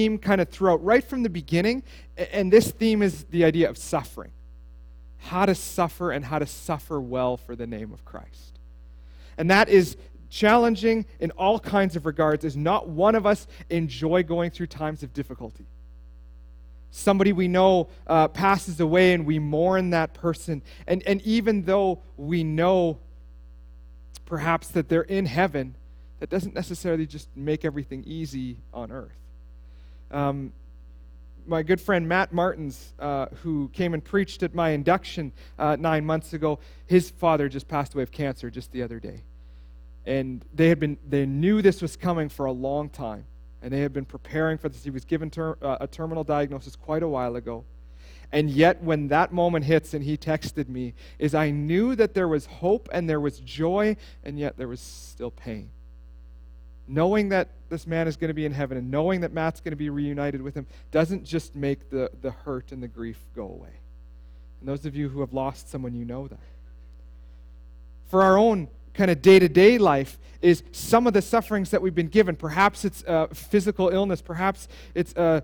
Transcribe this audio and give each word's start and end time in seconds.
theme 0.00 0.16
kind 0.16 0.40
of 0.40 0.48
throughout 0.48 0.82
right 0.82 1.04
from 1.04 1.22
the 1.22 1.28
beginning, 1.28 1.82
and 2.32 2.50
this 2.50 2.70
theme 2.70 3.02
is 3.02 3.24
the 3.24 3.44
idea 3.44 3.68
of 3.68 3.76
suffering. 3.76 4.30
How 5.18 5.44
to 5.44 5.54
suffer 5.54 6.10
and 6.10 6.24
how 6.24 6.38
to 6.38 6.46
suffer 6.46 6.98
well 6.98 7.36
for 7.36 7.54
the 7.54 7.66
name 7.66 7.92
of 7.92 8.02
Christ. 8.06 8.58
And 9.36 9.50
that 9.50 9.68
is 9.68 9.98
challenging 10.30 11.04
in 11.18 11.32
all 11.32 11.60
kinds 11.60 11.96
of 11.96 12.06
regards, 12.06 12.46
as 12.46 12.56
not 12.56 12.88
one 12.88 13.14
of 13.14 13.26
us 13.26 13.46
enjoy 13.68 14.22
going 14.22 14.50
through 14.50 14.68
times 14.68 15.02
of 15.02 15.12
difficulty. 15.12 15.66
Somebody 16.90 17.34
we 17.34 17.46
know 17.46 17.88
uh, 18.06 18.28
passes 18.28 18.80
away 18.80 19.12
and 19.12 19.26
we 19.26 19.38
mourn 19.38 19.90
that 19.90 20.14
person. 20.14 20.62
And, 20.86 21.02
and 21.06 21.20
even 21.22 21.64
though 21.64 22.00
we 22.16 22.42
know 22.42 22.98
perhaps 24.24 24.68
that 24.68 24.88
they're 24.88 25.02
in 25.02 25.26
heaven, 25.26 25.74
that 26.20 26.30
doesn't 26.30 26.54
necessarily 26.54 27.04
just 27.04 27.28
make 27.36 27.66
everything 27.66 28.02
easy 28.06 28.56
on 28.72 28.90
earth. 28.90 29.19
Um, 30.10 30.52
my 31.46 31.62
good 31.62 31.80
friend 31.80 32.08
Matt 32.08 32.32
Martins, 32.32 32.92
uh, 32.98 33.26
who 33.42 33.68
came 33.72 33.94
and 33.94 34.04
preached 34.04 34.42
at 34.42 34.54
my 34.54 34.70
induction 34.70 35.32
uh, 35.58 35.76
nine 35.78 36.04
months 36.04 36.32
ago, 36.32 36.58
his 36.86 37.10
father 37.10 37.48
just 37.48 37.68
passed 37.68 37.94
away 37.94 38.02
of 38.02 38.10
cancer 38.10 38.50
just 38.50 38.72
the 38.72 38.82
other 38.82 39.00
day. 39.00 39.22
And 40.06 40.44
they 40.54 40.68
had 40.68 40.78
been, 40.78 40.96
they 41.08 41.26
knew 41.26 41.62
this 41.62 41.82
was 41.82 41.96
coming 41.96 42.28
for 42.28 42.46
a 42.46 42.52
long 42.52 42.88
time, 42.88 43.26
and 43.62 43.72
they 43.72 43.80
had 43.80 43.92
been 43.92 44.04
preparing 44.04 44.58
for 44.58 44.68
this. 44.68 44.84
He 44.84 44.90
was 44.90 45.04
given 45.04 45.30
ter- 45.30 45.58
uh, 45.60 45.78
a 45.80 45.86
terminal 45.86 46.24
diagnosis 46.24 46.76
quite 46.76 47.02
a 47.02 47.08
while 47.08 47.36
ago. 47.36 47.64
And 48.32 48.48
yet, 48.48 48.80
when 48.82 49.08
that 49.08 49.32
moment 49.32 49.64
hits 49.64 49.92
and 49.92 50.04
he 50.04 50.16
texted 50.16 50.68
me, 50.68 50.94
is 51.18 51.34
I 51.34 51.50
knew 51.50 51.96
that 51.96 52.14
there 52.14 52.28
was 52.28 52.46
hope 52.46 52.88
and 52.92 53.10
there 53.10 53.20
was 53.20 53.40
joy, 53.40 53.96
and 54.24 54.38
yet 54.38 54.56
there 54.56 54.68
was 54.68 54.80
still 54.80 55.32
pain 55.32 55.70
knowing 56.90 57.28
that 57.28 57.48
this 57.68 57.86
man 57.86 58.08
is 58.08 58.16
going 58.16 58.28
to 58.28 58.34
be 58.34 58.44
in 58.44 58.52
heaven 58.52 58.76
and 58.76 58.90
knowing 58.90 59.20
that 59.20 59.32
Matt's 59.32 59.60
going 59.60 59.72
to 59.72 59.76
be 59.76 59.90
reunited 59.90 60.42
with 60.42 60.54
him 60.54 60.66
doesn't 60.90 61.24
just 61.24 61.54
make 61.54 61.88
the, 61.88 62.10
the 62.20 62.32
hurt 62.32 62.72
and 62.72 62.82
the 62.82 62.88
grief 62.88 63.18
go 63.34 63.44
away. 63.44 63.72
And 64.60 64.68
those 64.68 64.84
of 64.84 64.96
you 64.96 65.08
who 65.08 65.20
have 65.20 65.32
lost 65.32 65.70
someone, 65.70 65.94
you 65.94 66.04
know 66.04 66.26
that. 66.26 66.40
For 68.08 68.22
our 68.22 68.36
own 68.36 68.68
kind 68.92 69.10
of 69.10 69.22
day 69.22 69.38
to 69.38 69.48
day 69.48 69.78
life, 69.78 70.18
is 70.42 70.62
some 70.72 71.06
of 71.06 71.12
the 71.12 71.22
sufferings 71.22 71.70
that 71.70 71.82
we've 71.82 71.94
been 71.94 72.08
given. 72.08 72.34
Perhaps 72.34 72.84
it's 72.84 73.04
a 73.06 73.28
physical 73.34 73.90
illness, 73.90 74.22
perhaps 74.22 74.68
it's 74.94 75.12
a, 75.14 75.42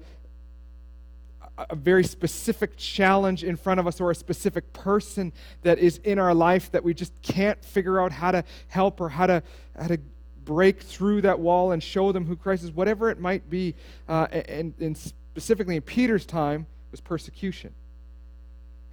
a 1.59 1.77
very 1.77 2.05
specific 2.05 2.77
challenge 2.77 3.45
in 3.45 3.57
front 3.57 3.79
of 3.79 3.87
us 3.87 4.01
or 4.01 4.11
a 4.11 4.15
specific 4.15 4.73
person 4.73 5.33
that 5.63 5.79
is 5.79 5.99
in 5.99 6.19
our 6.19 6.35
life 6.35 6.71
that 6.73 6.83
we 6.83 6.95
just 6.95 7.13
can't 7.23 7.63
figure 7.65 8.01
out 8.01 8.13
how 8.13 8.31
to 8.31 8.45
help 8.69 9.01
or 9.01 9.11
how 9.11 9.27
to, 9.27 9.43
how 9.79 9.87
to 9.87 9.99
break 10.47 10.81
through 10.81 11.21
that 11.21 11.39
wall 11.39 11.73
and 11.73 11.83
show 11.83 12.13
them 12.13 12.25
who 12.25 12.37
Christ 12.37 12.65
is, 12.65 12.71
whatever 12.71 13.11
it 13.11 13.21
might 13.21 13.51
be. 13.51 13.75
Uh, 14.09 14.27
and, 14.31 14.73
and 14.81 14.97
specifically 14.97 15.77
in 15.77 15.83
Peter's 15.83 16.25
time, 16.25 16.67
was 16.91 17.03
persecution. 17.03 17.75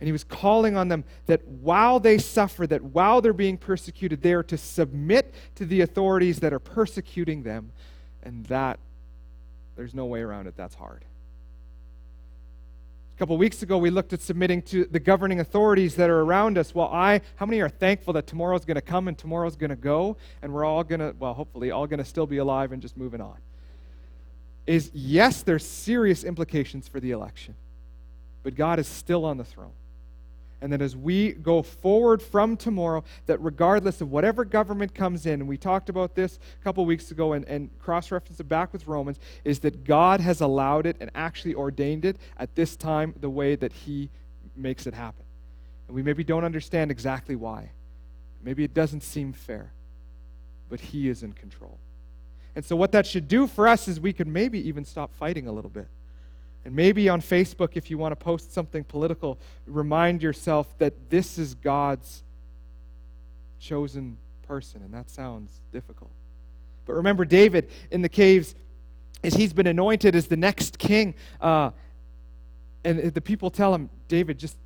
And 0.01 0.07
he 0.07 0.11
was 0.11 0.25
calling 0.25 0.75
on 0.75 0.89
them 0.89 1.05
that 1.27 1.47
while 1.47 2.01
they 2.01 2.17
suffer, 2.17 2.67
that 2.67 2.81
while 2.81 3.21
they're 3.21 3.31
being 3.31 3.57
persecuted, 3.57 4.21
they 4.21 4.33
are 4.33 4.43
to 4.43 4.57
submit 4.57 5.33
to 5.55 5.65
the 5.65 5.79
authorities 5.79 6.41
that 6.41 6.51
are 6.51 6.59
persecuting 6.59 7.43
them. 7.43 7.71
And 8.23 8.45
that, 8.47 8.79
there's 9.77 9.93
no 9.93 10.05
way 10.05 10.19
around 10.19 10.47
it. 10.47 10.55
That's 10.57 10.75
hard. 10.75 11.05
Couple 13.23 13.37
weeks 13.37 13.63
ago, 13.63 13.77
we 13.77 13.89
looked 13.89 14.11
at 14.11 14.21
submitting 14.21 14.61
to 14.63 14.83
the 14.83 14.99
governing 14.99 15.39
authorities 15.39 15.95
that 15.95 16.09
are 16.09 16.19
around 16.19 16.57
us. 16.57 16.75
Well, 16.75 16.89
I, 16.91 17.21
how 17.37 17.45
many 17.45 17.61
are 17.61 17.69
thankful 17.69 18.11
that 18.15 18.27
tomorrow's 18.27 18.65
going 18.65 18.75
to 18.75 18.81
come 18.81 19.07
and 19.07 19.17
tomorrow's 19.17 19.55
going 19.55 19.69
to 19.69 19.77
go, 19.77 20.17
and 20.41 20.51
we're 20.51 20.65
all 20.65 20.83
going 20.83 20.99
to, 20.99 21.15
well, 21.17 21.33
hopefully, 21.33 21.71
all 21.71 21.87
going 21.87 21.99
to 21.99 22.03
still 22.03 22.25
be 22.27 22.35
alive 22.39 22.73
and 22.73 22.81
just 22.81 22.97
moving 22.97 23.21
on? 23.21 23.37
Is 24.67 24.91
yes, 24.93 25.41
there's 25.41 25.65
serious 25.65 26.25
implications 26.25 26.89
for 26.89 26.99
the 26.99 27.11
election, 27.11 27.55
but 28.43 28.55
God 28.55 28.77
is 28.77 28.89
still 28.89 29.23
on 29.23 29.37
the 29.37 29.45
throne 29.45 29.71
and 30.63 30.71
that 30.71 30.81
as 30.81 30.95
we 30.95 31.33
go 31.33 31.61
forward 31.61 32.21
from 32.21 32.55
tomorrow, 32.55 33.03
that 33.25 33.37
regardless 33.41 33.99
of 33.99 34.09
whatever 34.09 34.45
government 34.45 34.95
comes 34.95 35.25
in, 35.25 35.33
and 35.41 35.47
we 35.47 35.57
talked 35.57 35.89
about 35.89 36.15
this 36.15 36.39
a 36.59 36.63
couple 36.63 36.85
weeks 36.85 37.11
ago 37.11 37.33
and, 37.33 37.45
and 37.49 37.69
cross 37.79 38.09
referenced 38.11 38.39
it 38.39 38.47
back 38.47 38.71
with 38.71 38.87
Romans, 38.87 39.19
is 39.43 39.59
that 39.59 39.83
God 39.83 40.21
has 40.21 40.39
allowed 40.39 40.85
it 40.85 40.95
and 41.01 41.11
actually 41.15 41.53
ordained 41.53 42.05
it 42.05 42.15
at 42.37 42.55
this 42.55 42.77
time 42.77 43.13
the 43.19 43.29
way 43.29 43.57
that 43.57 43.73
He 43.73 44.09
makes 44.55 44.87
it 44.87 44.93
happen. 44.93 45.25
And 45.87 45.95
we 45.95 46.01
maybe 46.01 46.23
don't 46.23 46.45
understand 46.45 46.91
exactly 46.91 47.35
why. 47.35 47.69
Maybe 48.41 48.63
it 48.63 48.73
doesn't 48.73 49.03
seem 49.03 49.33
fair, 49.33 49.69
but 50.69 50.79
He 50.79 51.09
is 51.09 51.23
in 51.23 51.33
control. 51.33 51.77
And 52.55 52.63
so, 52.63 52.77
what 52.77 52.93
that 52.93 53.05
should 53.05 53.27
do 53.27 53.47
for 53.47 53.67
us 53.67 53.89
is 53.89 53.99
we 53.99 54.13
could 54.13 54.27
maybe 54.27 54.65
even 54.65 54.85
stop 54.85 55.13
fighting 55.15 55.45
a 55.45 55.51
little 55.51 55.71
bit. 55.71 55.87
And 56.65 56.75
maybe 56.75 57.09
on 57.09 57.21
Facebook, 57.21 57.71
if 57.73 57.91
you 57.91 57.97
want 57.97 58.13
to 58.13 58.15
post 58.15 58.53
something 58.53 58.83
political, 58.83 59.37
remind 59.67 60.23
yourself 60.23 60.77
that 60.77 61.09
this 61.09 61.37
is 61.37 61.55
God's 61.55 62.23
chosen 63.59 64.17
person. 64.47 64.81
And 64.83 64.93
that 64.93 65.09
sounds 65.09 65.51
difficult. 65.71 66.11
But 66.85 66.93
remember, 66.93 67.25
David 67.25 67.69
in 67.91 68.01
the 68.01 68.09
caves, 68.09 68.55
as 69.23 69.33
he's 69.33 69.53
been 69.53 69.67
anointed 69.67 70.15
as 70.15 70.27
the 70.27 70.37
next 70.37 70.77
king, 70.77 71.15
uh, 71.41 71.71
and 72.85 73.13
the 73.13 73.21
people 73.21 73.49
tell 73.49 73.73
him, 73.73 73.89
David, 74.09 74.37
just, 74.37 74.57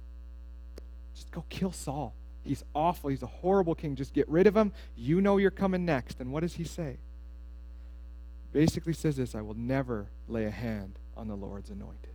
just 1.16 1.30
go 1.32 1.44
kill 1.50 1.72
Saul. 1.72 2.14
He's 2.44 2.64
awful. 2.74 3.10
He's 3.10 3.22
a 3.22 3.28
horrible 3.28 3.76
king. 3.76 3.96
Just 3.96 4.14
get 4.14 4.28
rid 4.30 4.48
of 4.48 4.56
him. 4.56 4.72
You 4.96 5.22
know 5.22 5.38
you're 5.38 5.52
coming 5.52 5.86
next. 5.86 6.20
And 6.20 6.32
what 6.32 6.40
does 6.40 6.56
he 6.56 6.64
say? 6.64 6.98
Basically 8.54 8.94
says 8.94 9.18
this 9.18 9.36
I 9.36 9.42
will 9.42 9.54
never 9.54 10.08
lay 10.28 10.46
a 10.46 10.52
hand 10.52 10.98
on 11.18 11.28
the 11.28 11.36
Lord's 11.36 11.70
anointed. 11.70 12.14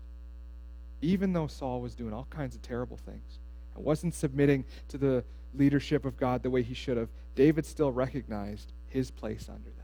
Even 1.01 1.33
though 1.33 1.47
Saul 1.47 1.81
was 1.81 1.95
doing 1.95 2.13
all 2.13 2.27
kinds 2.31 2.55
of 2.55 2.63
terrible 2.63 2.97
things 2.97 3.39
and 3.75 3.85
wasn't 3.85 4.15
submitting 4.15 4.65
to 4.89 4.99
the 4.99 5.25
leadership 5.55 6.05
of 6.05 6.17
God 6.17 6.43
the 6.43 6.51
way 6.51 6.63
he 6.63 6.75
should 6.75 6.97
have, 6.97 7.09
David 7.35 7.67
still 7.67 7.91
recognized 7.91 8.73
his 8.89 9.11
place 9.11 9.49
under 9.49 9.71
that. 9.71 9.83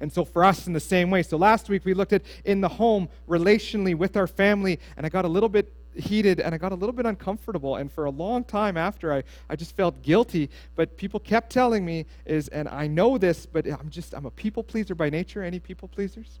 And 0.00 0.12
so, 0.12 0.24
for 0.24 0.44
us, 0.44 0.66
in 0.66 0.72
the 0.72 0.80
same 0.80 1.10
way. 1.10 1.22
So, 1.22 1.38
last 1.38 1.68
week 1.68 1.84
we 1.84 1.94
looked 1.94 2.12
at 2.12 2.22
in 2.44 2.60
the 2.60 2.68
home, 2.68 3.08
relationally 3.28 3.94
with 3.94 4.16
our 4.16 4.26
family, 4.26 4.78
and 4.96 5.06
I 5.06 5.08
got 5.08 5.24
a 5.24 5.28
little 5.28 5.48
bit 5.48 5.72
heated 5.98 6.40
and 6.40 6.54
I 6.54 6.58
got 6.58 6.72
a 6.72 6.74
little 6.74 6.92
bit 6.92 7.06
uncomfortable. 7.06 7.76
And 7.76 7.90
for 7.90 8.04
a 8.04 8.10
long 8.10 8.44
time 8.44 8.76
after, 8.76 9.12
I, 9.12 9.22
I 9.48 9.56
just 9.56 9.74
felt 9.76 10.02
guilty. 10.02 10.50
But 10.74 10.96
people 10.96 11.20
kept 11.20 11.50
telling 11.50 11.84
me, 11.84 12.06
is, 12.24 12.48
and 12.48 12.68
I 12.68 12.86
know 12.86 13.18
this, 13.18 13.46
but 13.46 13.66
I'm 13.66 13.88
just, 13.90 14.14
I'm 14.14 14.26
a 14.26 14.30
people 14.30 14.62
pleaser 14.62 14.94
by 14.94 15.10
nature. 15.10 15.42
Any 15.42 15.58
people 15.58 15.88
pleasers? 15.88 16.40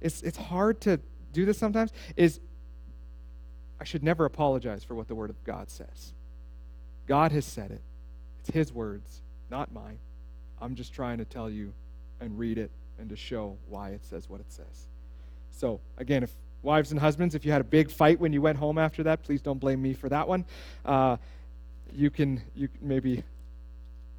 It's, 0.00 0.22
it's 0.22 0.36
hard 0.36 0.80
to 0.82 1.00
do 1.36 1.44
this 1.44 1.58
sometimes 1.58 1.92
is 2.16 2.40
I 3.80 3.84
should 3.84 4.02
never 4.02 4.24
apologize 4.24 4.82
for 4.82 4.94
what 4.94 5.06
the 5.06 5.14
Word 5.14 5.30
of 5.30 5.42
God 5.44 5.70
says. 5.70 6.12
God 7.06 7.30
has 7.32 7.44
said 7.44 7.70
it. 7.70 7.82
It's 8.40 8.50
His 8.50 8.72
words, 8.72 9.20
not 9.50 9.72
mine. 9.72 9.98
I'm 10.60 10.74
just 10.74 10.92
trying 10.94 11.18
to 11.18 11.24
tell 11.24 11.50
you 11.50 11.72
and 12.20 12.38
read 12.38 12.58
it 12.58 12.70
and 12.98 13.10
to 13.10 13.16
show 13.16 13.56
why 13.68 13.90
it 13.90 14.04
says 14.04 14.28
what 14.28 14.40
it 14.40 14.50
says. 14.50 14.86
So, 15.52 15.80
again, 15.98 16.22
if 16.22 16.32
wives 16.62 16.90
and 16.90 16.98
husbands, 16.98 17.34
if 17.34 17.44
you 17.44 17.52
had 17.52 17.60
a 17.60 17.64
big 17.64 17.90
fight 17.90 18.18
when 18.18 18.32
you 18.32 18.40
went 18.40 18.58
home 18.58 18.78
after 18.78 19.02
that, 19.04 19.22
please 19.22 19.42
don't 19.42 19.58
blame 19.60 19.82
me 19.82 19.92
for 19.92 20.08
that 20.08 20.26
one. 20.26 20.46
Uh, 20.84 21.18
you 21.92 22.10
can 22.10 22.40
you 22.54 22.68
maybe 22.80 23.22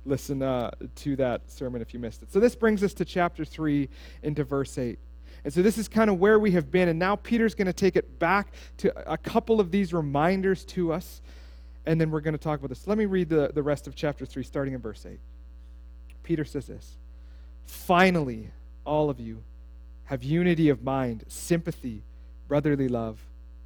listen 0.06 0.42
uh, 0.42 0.72
to 0.96 1.16
that 1.18 1.42
sermon 1.52 1.82
if 1.82 1.94
you 1.94 2.00
missed 2.00 2.22
it. 2.22 2.32
So 2.32 2.40
this 2.40 2.56
brings 2.56 2.84
us 2.84 2.94
to 2.96 3.06
chapter 3.06 3.44
3 3.44 3.90
into 4.24 4.44
verse 4.44 4.78
8. 4.78 4.98
And 5.48 5.54
so 5.54 5.62
this 5.62 5.78
is 5.78 5.88
kind 5.88 6.10
of 6.10 6.20
where 6.20 6.38
we 6.40 6.52
have 6.52 6.72
been. 6.72 6.90
And 6.90 7.00
now 7.00 7.16
Peter's 7.16 7.56
going 7.56 7.68
to 7.68 7.72
take 7.74 7.96
it 7.96 8.20
back 8.20 8.52
to 8.80 9.10
a 9.10 9.18
couple 9.18 9.62
of 9.62 9.72
these 9.72 9.94
reminders 9.94 10.66
to 10.66 10.92
us. 10.92 11.22
And 11.86 12.02
then 12.02 12.12
we're 12.12 12.20
going 12.20 12.34
to 12.34 12.38
talk 12.38 12.60
about 12.60 12.68
this. 12.68 12.86
Let 12.86 12.98
me 12.98 13.06
read 13.06 13.30
the, 13.30 13.52
the 13.54 13.64
rest 13.64 13.88
of 13.88 13.96
chapter 13.96 14.26
3, 14.26 14.44
starting 14.44 14.74
in 14.74 14.82
verse 14.82 15.06
8. 15.06 15.18
Peter 16.24 16.44
says 16.44 16.68
this 16.68 16.98
Finally, 17.66 18.50
all 18.84 19.10
of 19.10 19.22
you 19.22 19.42
have 20.04 20.22
unity 20.22 20.68
of 20.68 20.84
mind, 20.84 21.24
sympathy, 21.30 22.04
brotherly 22.50 22.90
love, 22.90 23.18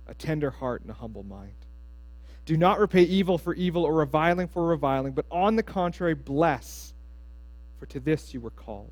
a 0.06 0.14
tender 0.14 0.52
heart, 0.52 0.84
and 0.84 0.92
a 0.92 0.94
humble 0.94 1.24
mind. 1.24 1.56
Do 2.46 2.58
not 2.58 2.78
repay 2.78 3.02
evil 3.02 3.40
for 3.40 3.56
evil 3.56 3.86
or 3.86 3.96
reviling 3.96 4.48
for 4.48 4.68
reviling, 4.68 5.14
but 5.14 5.26
on 5.32 5.56
the 5.56 5.64
contrary, 5.64 6.14
bless, 6.14 6.94
for 7.80 7.88
to 7.88 8.00
this 8.00 8.36
you 8.36 8.40
were 8.40 8.52
called 8.52 8.92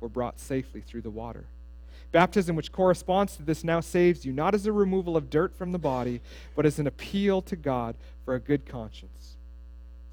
were 0.00 0.08
brought 0.08 0.38
safely 0.38 0.80
through 0.80 1.02
the 1.02 1.10
water. 1.10 1.44
Baptism, 2.10 2.56
which 2.56 2.72
corresponds 2.72 3.36
to 3.36 3.42
this, 3.42 3.64
now 3.64 3.80
saves 3.80 4.24
you, 4.24 4.32
not 4.32 4.54
as 4.54 4.66
a 4.66 4.72
removal 4.72 5.16
of 5.16 5.28
dirt 5.28 5.54
from 5.54 5.72
the 5.72 5.78
body, 5.78 6.20
but 6.56 6.64
as 6.64 6.78
an 6.78 6.86
appeal 6.86 7.42
to 7.42 7.56
God 7.56 7.96
for 8.24 8.34
a 8.34 8.40
good 8.40 8.64
conscience. 8.66 9.36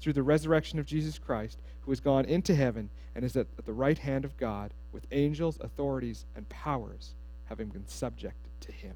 Through 0.00 0.12
the 0.12 0.22
resurrection 0.22 0.78
of 0.78 0.86
Jesus 0.86 1.18
Christ, 1.18 1.58
who 1.80 1.90
has 1.90 2.00
gone 2.00 2.26
into 2.26 2.54
heaven 2.54 2.90
and 3.14 3.24
is 3.24 3.36
at 3.36 3.46
the 3.64 3.72
right 3.72 3.96
hand 3.96 4.24
of 4.24 4.36
God, 4.36 4.72
with 4.92 5.06
angels, 5.10 5.58
authorities, 5.60 6.26
and 6.34 6.48
powers 6.48 7.14
having 7.46 7.68
been 7.68 7.86
subjected 7.86 8.50
to 8.60 8.72
him. 8.72 8.94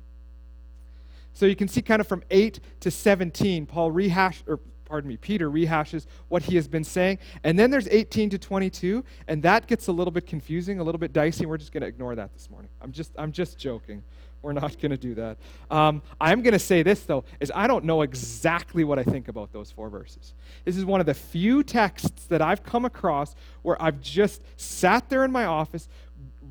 So 1.33 1.47
you 1.47 1.57
can 1.57 1.69
see 1.69 1.83
kind 1.83 2.01
of 2.01 2.07
from 2.07 2.23
8 2.31 2.61
to 2.81 2.91
17, 2.91 3.67
Paul 3.67 3.91
rehashed, 3.91 4.45
or 4.47 4.61
pardon 4.91 5.09
me, 5.09 5.17
Peter 5.17 5.49
rehashes 5.49 6.07
what 6.29 6.43
he 6.43 6.57
has 6.57 6.67
been 6.67 6.83
saying. 6.83 7.21
And 7.45 7.57
then 7.57 7.71
there's 7.71 7.87
18 7.89 8.31
to 8.31 8.39
22, 8.39 9.05
and 9.29 9.41
that 9.45 9.69
gets 9.69 9.87
a 9.87 9.93
little 9.93 10.11
bit 10.11 10.27
confusing, 10.27 10.81
a 10.81 10.83
little 10.83 10.99
bit 10.99 11.13
dicey. 11.13 11.47
We're 11.47 11.59
just 11.59 11.71
going 11.71 11.83
to 11.83 11.87
ignore 11.87 12.17
that 12.17 12.33
this 12.33 12.51
morning. 12.51 12.71
I'm 12.83 12.91
just, 12.91 13.13
I'm 13.17 13.31
just 13.31 13.57
joking. 13.57 14.03
We're 14.43 14.53
not 14.53 14.81
going 14.81 14.91
to 14.91 14.97
do 14.97 15.15
that. 15.15 15.37
Um, 15.71 16.03
I'm 16.21 16.43
going 16.43 16.55
to 16.55 16.59
say 16.59 16.83
this, 16.83 17.03
though, 17.03 17.23
is 17.39 17.53
I 17.55 17.69
don't 17.69 17.85
know 17.85 18.03
exactly 18.03 18.83
what 18.83 18.99
I 18.99 19.05
think 19.05 19.29
about 19.29 19.53
those 19.53 19.71
four 19.71 19.91
verses. 19.91 20.35
This 20.65 20.77
is 20.77 20.85
one 20.85 20.99
of 20.99 21.07
the 21.07 21.15
few 21.15 21.63
texts 21.63 22.27
that 22.27 22.43
I've 22.43 22.65
come 22.65 22.85
across 22.85 23.37
where 23.63 23.81
I've 23.81 24.01
just 24.01 24.43
sat 24.57 25.09
there 25.09 25.25
in 25.25 25.31
my 25.31 25.45
office, 25.45 25.89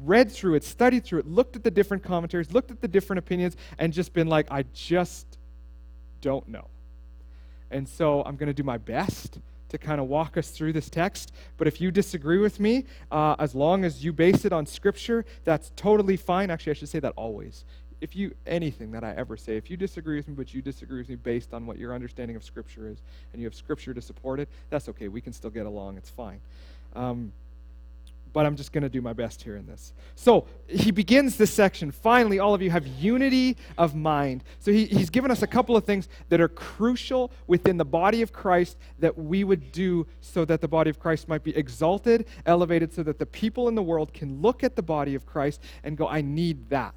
read 0.02 0.32
through 0.32 0.56
it, 0.56 0.64
studied 0.64 1.04
through 1.04 1.20
it, 1.20 1.28
looked 1.28 1.58
at 1.58 1.64
the 1.66 1.72
different 1.72 2.04
commentaries, 2.04 2.54
looked 2.54 2.72
at 2.72 2.80
the 2.80 2.88
different 2.88 3.18
opinions, 3.18 3.58
and 3.80 3.92
just 3.92 4.14
been 4.14 4.28
like, 4.28 4.48
I 4.50 4.64
just 4.74 5.38
don't 6.22 6.48
know. 6.48 6.70
And 7.72 7.88
so 7.88 8.24
I'm 8.24 8.36
going 8.36 8.48
to 8.48 8.54
do 8.54 8.64
my 8.64 8.78
best 8.78 9.40
to 9.70 9.78
kind 9.78 10.02
of 10.02 10.08
walk 10.08 10.38
us 10.38 10.50
through 10.50 10.74
this 10.74 10.90
text. 10.90 11.32
But 11.58 11.68
if 11.68 11.80
you 11.80 11.92
disagree 11.92 12.40
with 12.40 12.60
me, 12.60 12.86
uh, 13.12 13.36
as 13.40 13.54
long 13.54 13.86
as 13.86 14.04
you 14.04 14.12
base 14.12 14.46
it 14.46 14.52
on 14.52 14.66
Scripture, 14.66 15.26
that's 15.44 15.72
totally 15.76 16.18
fine. 16.18 16.50
Actually, 16.50 16.72
I 16.72 16.74
should 16.74 16.90
say 16.90 17.00
that 17.00 17.14
always. 17.16 17.66
If 18.02 18.16
you, 18.16 18.34
anything 18.48 18.92
that 18.92 19.04
I 19.04 19.14
ever 19.14 19.38
say, 19.38 19.58
if 19.58 19.70
you 19.70 19.78
disagree 19.78 20.16
with 20.16 20.28
me, 20.28 20.34
but 20.34 20.54
you 20.54 20.62
disagree 20.62 21.00
with 21.00 21.10
me 21.10 21.16
based 21.16 21.54
on 21.54 21.66
what 21.66 21.78
your 21.78 21.94
understanding 21.94 22.36
of 22.36 22.44
Scripture 22.44 22.88
is, 22.88 22.98
and 23.34 23.42
you 23.42 23.46
have 23.46 23.54
Scripture 23.54 23.94
to 23.94 24.02
support 24.02 24.40
it, 24.40 24.50
that's 24.70 24.90
okay. 24.90 25.08
We 25.08 25.22
can 25.22 25.34
still 25.34 25.50
get 25.50 25.66
along. 25.66 25.98
It's 25.98 26.10
fine. 26.10 26.40
Um, 26.96 27.32
but 28.32 28.46
I'm 28.46 28.56
just 28.56 28.72
going 28.72 28.84
to 28.84 28.90
do 28.90 29.02
my 29.02 29.14
best 29.14 29.42
here 29.42 29.56
in 29.56 29.66
this. 29.66 29.94
So 30.16 30.46
he 30.68 30.92
begins 30.92 31.38
this 31.38 31.52
section. 31.52 31.92
Finally, 31.92 32.40
all 32.40 32.54
of 32.54 32.62
you 32.62 32.70
have 32.70 32.86
unity 32.86 33.58
of 33.78 33.96
mind. 33.96 34.44
So 34.60 34.72
he, 34.72 34.86
he's 34.86 35.10
given 35.10 35.32
us 35.32 35.42
a 35.42 35.48
couple 35.48 35.76
of 35.76 35.84
things 35.84 36.08
that 36.30 36.40
are 36.40 36.48
crucial 36.48 37.32
within 37.48 37.78
the 37.78 37.86
body 37.86 38.22
of 38.22 38.32
Christ 38.32 38.78
that 39.00 39.18
we 39.18 39.44
would 39.44 39.72
do 39.72 40.06
so 40.22 40.46
that 40.46 40.62
the 40.62 40.68
body 40.68 40.90
of 40.90 41.00
Christ 41.00 41.28
might 41.28 41.44
be 41.44 41.56
exalted, 41.56 42.28
elevated, 42.46 42.94
so 42.94 43.04
that 43.04 43.20
the 43.20 43.26
people 43.26 43.68
in 43.68 43.76
the 43.76 43.84
world 43.84 44.14
can 44.14 44.42
look 44.42 44.64
at 44.64 44.76
the 44.76 44.84
body 44.84 45.16
of 45.16 45.26
Christ 45.26 45.62
and 45.84 45.98
go, 45.98 46.08
I 46.08 46.22
need 46.22 46.70
that. 46.70 46.94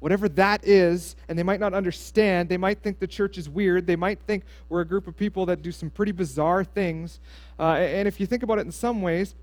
Whatever 0.00 0.28
that 0.30 0.64
is, 0.64 1.16
and 1.28 1.36
they 1.36 1.42
might 1.42 1.58
not 1.58 1.74
understand, 1.74 2.48
they 2.48 2.56
might 2.56 2.80
think 2.82 3.00
the 3.00 3.06
church 3.06 3.36
is 3.36 3.48
weird. 3.48 3.86
They 3.86 3.96
might 3.96 4.20
think 4.20 4.44
we're 4.68 4.82
a 4.82 4.86
group 4.86 5.08
of 5.08 5.16
people 5.16 5.46
that 5.46 5.60
do 5.60 5.72
some 5.72 5.90
pretty 5.90 6.12
bizarre 6.12 6.62
things. 6.62 7.18
Uh, 7.58 7.72
and 7.72 8.06
if 8.06 8.20
you 8.20 8.26
think 8.26 8.44
about 8.44 8.58
it 8.58 8.66
in 8.66 8.70
some 8.70 9.02
ways, 9.02 9.34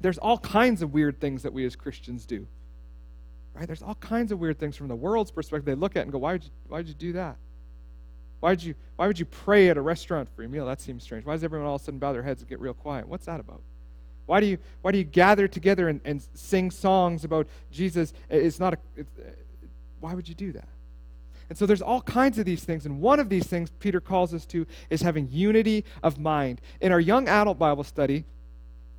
there's 0.00 0.18
all 0.18 0.38
kinds 0.38 0.82
of 0.82 0.92
weird 0.92 1.20
things 1.20 1.42
that 1.42 1.52
we 1.52 1.64
as 1.64 1.76
Christians 1.76 2.26
do. 2.26 2.46
Right? 3.54 3.66
There's 3.66 3.82
all 3.82 3.96
kinds 3.96 4.32
of 4.32 4.38
weird 4.38 4.58
things 4.58 4.76
from 4.76 4.88
the 4.88 4.96
world's 4.96 5.30
perspective. 5.30 5.66
They 5.66 5.74
look 5.74 5.96
at 5.96 6.02
and 6.02 6.12
go, 6.12 6.18
why 6.18 6.32
would 6.32 6.44
you, 6.44 6.50
why 6.68 6.78
would 6.78 6.88
you 6.88 6.94
do 6.94 7.12
that? 7.12 7.36
Why 8.40 8.50
would, 8.50 8.62
you, 8.62 8.74
why 8.96 9.06
would 9.06 9.18
you 9.18 9.26
pray 9.26 9.68
at 9.68 9.76
a 9.76 9.82
restaurant 9.82 10.28
for 10.34 10.42
your 10.42 10.50
meal? 10.50 10.64
That 10.64 10.80
seems 10.80 11.02
strange. 11.02 11.26
Why 11.26 11.34
does 11.34 11.44
everyone 11.44 11.68
all 11.68 11.74
of 11.74 11.82
a 11.82 11.84
sudden 11.84 12.00
bow 12.00 12.12
their 12.12 12.22
heads 12.22 12.40
and 12.40 12.48
get 12.48 12.58
real 12.58 12.72
quiet? 12.72 13.06
What's 13.06 13.26
that 13.26 13.38
about? 13.38 13.60
Why 14.24 14.40
do 14.40 14.46
you, 14.46 14.58
why 14.80 14.92
do 14.92 14.98
you 14.98 15.04
gather 15.04 15.46
together 15.46 15.88
and, 15.88 16.00
and 16.04 16.22
sing 16.34 16.70
songs 16.70 17.24
about 17.24 17.48
Jesus? 17.70 18.14
It's 18.30 18.60
not 18.60 18.74
a, 18.74 18.78
it's, 18.96 19.10
uh, 19.18 19.30
why 20.00 20.14
would 20.14 20.28
you 20.28 20.34
do 20.34 20.52
that? 20.52 20.68
And 21.50 21.58
so 21.58 21.66
there's 21.66 21.82
all 21.82 22.00
kinds 22.00 22.38
of 22.38 22.46
these 22.46 22.62
things. 22.62 22.86
And 22.86 23.00
one 23.00 23.18
of 23.18 23.28
these 23.28 23.46
things 23.46 23.70
Peter 23.80 24.00
calls 24.00 24.32
us 24.32 24.46
to 24.46 24.66
is 24.88 25.02
having 25.02 25.28
unity 25.30 25.84
of 26.02 26.18
mind. 26.18 26.60
In 26.80 26.92
our 26.92 27.00
young 27.00 27.28
adult 27.28 27.58
Bible 27.58 27.84
study, 27.84 28.24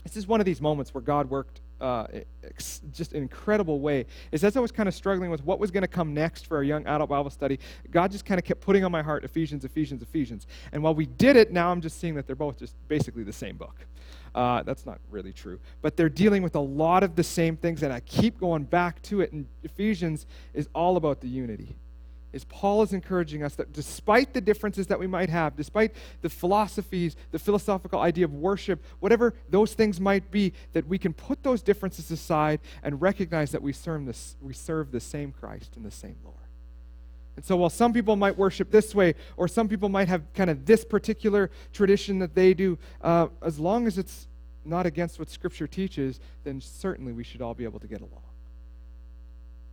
this 0.03 0.17
is 0.17 0.27
one 0.27 0.39
of 0.39 0.45
these 0.45 0.61
moments 0.61 0.93
where 0.93 1.01
God 1.01 1.29
worked 1.29 1.61
uh, 1.79 2.05
ex- 2.43 2.81
just 2.91 3.13
an 3.13 3.21
incredible 3.21 3.79
way. 3.79 4.05
Is 4.31 4.43
as 4.43 4.55
I 4.55 4.59
was 4.59 4.71
kind 4.71 4.87
of 4.87 4.95
struggling 4.95 5.31
with 5.31 5.43
what 5.43 5.59
was 5.59 5.71
going 5.71 5.81
to 5.81 5.87
come 5.87 6.13
next 6.13 6.47
for 6.47 6.57
our 6.57 6.63
young 6.63 6.85
adult 6.85 7.09
Bible 7.09 7.29
study, 7.29 7.59
God 7.89 8.11
just 8.11 8.25
kind 8.25 8.39
of 8.39 8.45
kept 8.45 8.61
putting 8.61 8.83
on 8.83 8.91
my 8.91 9.01
heart 9.01 9.23
Ephesians, 9.23 9.65
Ephesians, 9.65 10.01
Ephesians. 10.01 10.47
And 10.71 10.83
while 10.83 10.93
we 10.93 11.05
did 11.05 11.35
it, 11.35 11.51
now 11.51 11.71
I'm 11.71 11.81
just 11.81 11.99
seeing 11.99 12.15
that 12.15 12.27
they're 12.27 12.35
both 12.35 12.57
just 12.57 12.75
basically 12.87 13.23
the 13.23 13.33
same 13.33 13.57
book. 13.57 13.75
Uh, 14.33 14.63
that's 14.63 14.85
not 14.85 14.99
really 15.09 15.33
true. 15.33 15.59
But 15.81 15.97
they're 15.97 16.09
dealing 16.09 16.41
with 16.41 16.55
a 16.55 16.59
lot 16.59 17.03
of 17.03 17.15
the 17.15 17.23
same 17.23 17.57
things, 17.57 17.83
and 17.83 17.91
I 17.91 17.99
keep 18.01 18.39
going 18.39 18.63
back 18.63 19.01
to 19.03 19.21
it. 19.21 19.33
And 19.33 19.47
Ephesians 19.63 20.25
is 20.53 20.69
all 20.73 20.97
about 20.97 21.19
the 21.19 21.27
unity 21.27 21.75
is 22.33 22.45
Paul 22.45 22.81
is 22.83 22.93
encouraging 22.93 23.43
us 23.43 23.55
that 23.55 23.73
despite 23.73 24.33
the 24.33 24.41
differences 24.41 24.87
that 24.87 24.99
we 24.99 25.07
might 25.07 25.29
have, 25.29 25.55
despite 25.55 25.93
the 26.21 26.29
philosophies, 26.29 27.15
the 27.31 27.39
philosophical 27.39 27.99
idea 27.99 28.25
of 28.25 28.33
worship, 28.33 28.83
whatever 28.99 29.33
those 29.49 29.73
things 29.73 29.99
might 29.99 30.31
be, 30.31 30.53
that 30.73 30.87
we 30.87 30.97
can 30.97 31.13
put 31.13 31.43
those 31.43 31.61
differences 31.61 32.09
aside 32.11 32.59
and 32.83 33.01
recognize 33.01 33.51
that 33.51 33.61
we 33.61 33.73
serve, 33.73 34.05
this, 34.05 34.37
we 34.41 34.53
serve 34.53 34.91
the 34.91 34.99
same 34.99 35.31
Christ 35.31 35.75
and 35.75 35.85
the 35.85 35.91
same 35.91 36.15
Lord. 36.23 36.37
And 37.35 37.45
so 37.45 37.55
while 37.57 37.69
some 37.69 37.93
people 37.93 38.15
might 38.15 38.37
worship 38.37 38.71
this 38.71 38.93
way, 38.93 39.15
or 39.37 39.47
some 39.47 39.67
people 39.67 39.89
might 39.89 40.07
have 40.07 40.21
kind 40.33 40.49
of 40.49 40.65
this 40.65 40.85
particular 40.85 41.49
tradition 41.73 42.19
that 42.19 42.35
they 42.35 42.53
do, 42.53 42.77
uh, 43.01 43.27
as 43.41 43.59
long 43.59 43.87
as 43.87 43.97
it's 43.97 44.27
not 44.63 44.85
against 44.85 45.17
what 45.17 45.29
Scripture 45.29 45.67
teaches, 45.67 46.19
then 46.43 46.61
certainly 46.61 47.13
we 47.13 47.23
should 47.23 47.41
all 47.41 47.53
be 47.53 47.63
able 47.63 47.79
to 47.79 47.87
get 47.87 48.01
along. 48.01 48.21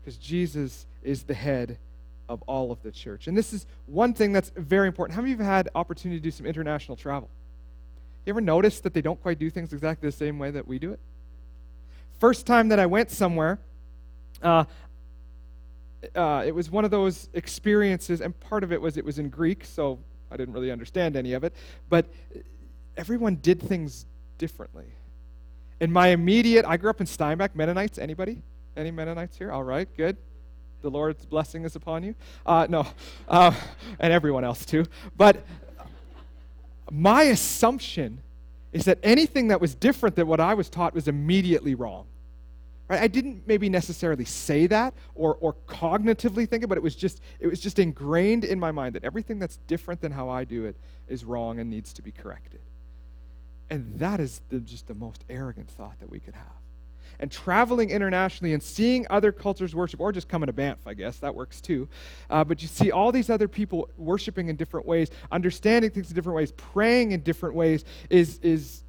Because 0.01 0.17
Jesus 0.17 0.87
is 1.03 1.25
the 1.25 1.35
head 1.35 1.79
of 2.29 2.43
all 2.43 2.71
of 2.71 2.83
the 2.83 2.91
church. 2.91 3.27
And 3.27 3.37
this 3.37 3.53
is 3.53 3.67
one 3.87 4.13
thing 4.13 4.33
that's 4.33 4.51
very 4.57 4.87
important. 4.87 5.15
How 5.15 5.23
many 5.23 5.33
of 5.33 5.39
you 5.39 5.45
have 5.45 5.53
had 5.53 5.69
opportunity 5.75 6.21
to 6.21 6.23
do 6.23 6.31
some 6.31 6.47
international 6.47 6.97
travel? 6.97 7.29
You 8.27 8.31
ever 8.31 8.41
notice 8.41 8.81
that 8.81 8.93
they 8.93 9.01
don't 9.01 9.21
quite 9.23 9.39
do 9.39 9.49
things 9.49 9.73
exactly 9.73 10.09
the 10.09 10.17
same 10.17 10.39
way 10.39 10.51
that 10.51 10.67
we 10.69 10.79
do 10.79 10.93
it? 10.93 11.01
First 12.19 12.47
time 12.47 12.69
that 12.69 12.79
I 12.79 12.87
went 12.87 13.11
somewhere, 13.11 13.59
uh, 14.43 14.65
uh, 16.15 16.45
it 16.47 16.55
was 16.55 16.71
one 16.71 16.85
of 16.85 16.91
those 16.91 17.29
experiences, 17.33 18.21
and 18.21 18.39
part 18.41 18.63
of 18.63 18.73
it 18.73 18.81
was 18.81 18.97
it 18.97 19.05
was 19.05 19.19
in 19.19 19.31
Greek, 19.31 19.65
so 19.65 19.99
I 20.31 20.37
didn't 20.37 20.53
really 20.53 20.71
understand 20.71 21.17
any 21.17 21.33
of 21.33 21.43
it, 21.43 21.55
but 21.89 22.07
everyone 22.97 23.37
did 23.37 23.63
things 23.63 24.05
differently. 24.37 24.87
In 25.81 25.91
my 25.91 26.09
immediate, 26.09 26.67
I 26.67 26.77
grew 26.77 26.91
up 26.91 27.01
in 27.01 27.07
Steinbach, 27.07 27.55
Mennonites. 27.55 27.99
Anybody? 27.99 28.43
Any 28.77 28.91
Mennonites 28.91 29.39
here? 29.39 29.51
All 29.51 29.65
right, 29.65 29.89
good 29.97 30.17
the 30.83 30.91
Lord's 30.91 31.25
blessing 31.27 31.65
is 31.65 31.77
upon 31.77 32.03
you. 32.03 32.15
Uh, 32.47 32.67
no, 32.69 32.87
uh, 33.29 33.53
and 33.99 34.13
everyone 34.13 34.45
else 34.45 34.65
too. 34.65 34.85
But 35.17 35.45
my 36.91 37.23
assumption 37.25 38.21
is 38.73 38.85
that 38.85 38.99
anything 39.03 39.49
that 39.49 39.61
was 39.61 39.75
different 39.75 40.17
than 40.17 40.27
what 40.27 40.41
I 40.41 40.55
was 40.55 40.69
taught 40.69 40.95
was 40.95 41.09
immediately 41.09 41.75
wrong. 41.75 42.07
Right? 42.89 43.03
I 43.03 43.07
didn't 43.07 43.47
maybe 43.47 43.69
necessarily 43.69 44.25
say 44.25 44.67
that 44.69 44.95
or, 45.15 45.37
or 45.41 45.55
cognitively 45.67 46.49
think 46.49 46.65
it, 46.65 46.69
but 46.69 46.79
it 46.79 46.83
was 46.83 46.97
just 46.97 47.21
it 47.39 47.47
was 47.47 47.61
just 47.61 47.79
ingrained 47.79 48.45
in 48.45 48.59
my 48.59 48.71
mind 48.73 48.95
that 48.95 49.05
everything 49.05 49.39
that's 49.39 49.59
different 49.67 50.01
than 50.01 50.13
how 50.13 50.31
I 50.31 50.45
do 50.45 50.65
it 50.65 50.77
is 51.07 51.25
wrong 51.25 51.59
and 51.59 51.69
needs 51.69 51.93
to 51.95 52.03
be 52.03 52.13
corrected. 52.13 52.61
And 53.71 53.99
that 53.99 54.21
is 54.21 54.41
the, 54.49 54.61
just 54.61 54.87
the 54.87 54.95
most 54.95 55.25
arrogant 55.29 55.71
thought 55.71 55.99
that 56.01 56.09
we 56.09 56.21
could 56.21 56.35
have. 56.35 56.47
And 57.21 57.31
traveling 57.31 57.91
internationally 57.91 58.53
and 58.53 58.63
seeing 58.63 59.07
other 59.11 59.33
cultures 59.33 59.75
worship, 59.75 60.01
or 60.01 60.13
just 60.13 60.29
coming 60.29 60.47
to 60.47 60.53
Banff, 60.53 60.79
I 60.87 60.95
guess, 60.95 61.19
that 61.19 61.35
works 61.35 61.61
too. 61.61 61.89
Uh, 62.31 62.45
but 62.45 62.63
you 62.63 62.69
see 62.69 62.91
all 62.91 63.11
these 63.13 63.31
other 63.31 63.49
people 63.49 63.89
worshiping 63.97 64.49
in 64.49 64.57
different 64.57 64.87
ways, 64.87 65.11
understanding 65.33 65.91
things 65.91 66.09
in 66.09 66.15
different 66.15 66.37
ways, 66.37 66.53
praying 66.53 67.13
in 67.13 67.21
different 67.21 67.55
ways 67.55 67.85
is, 68.11 68.39
is 68.43 68.83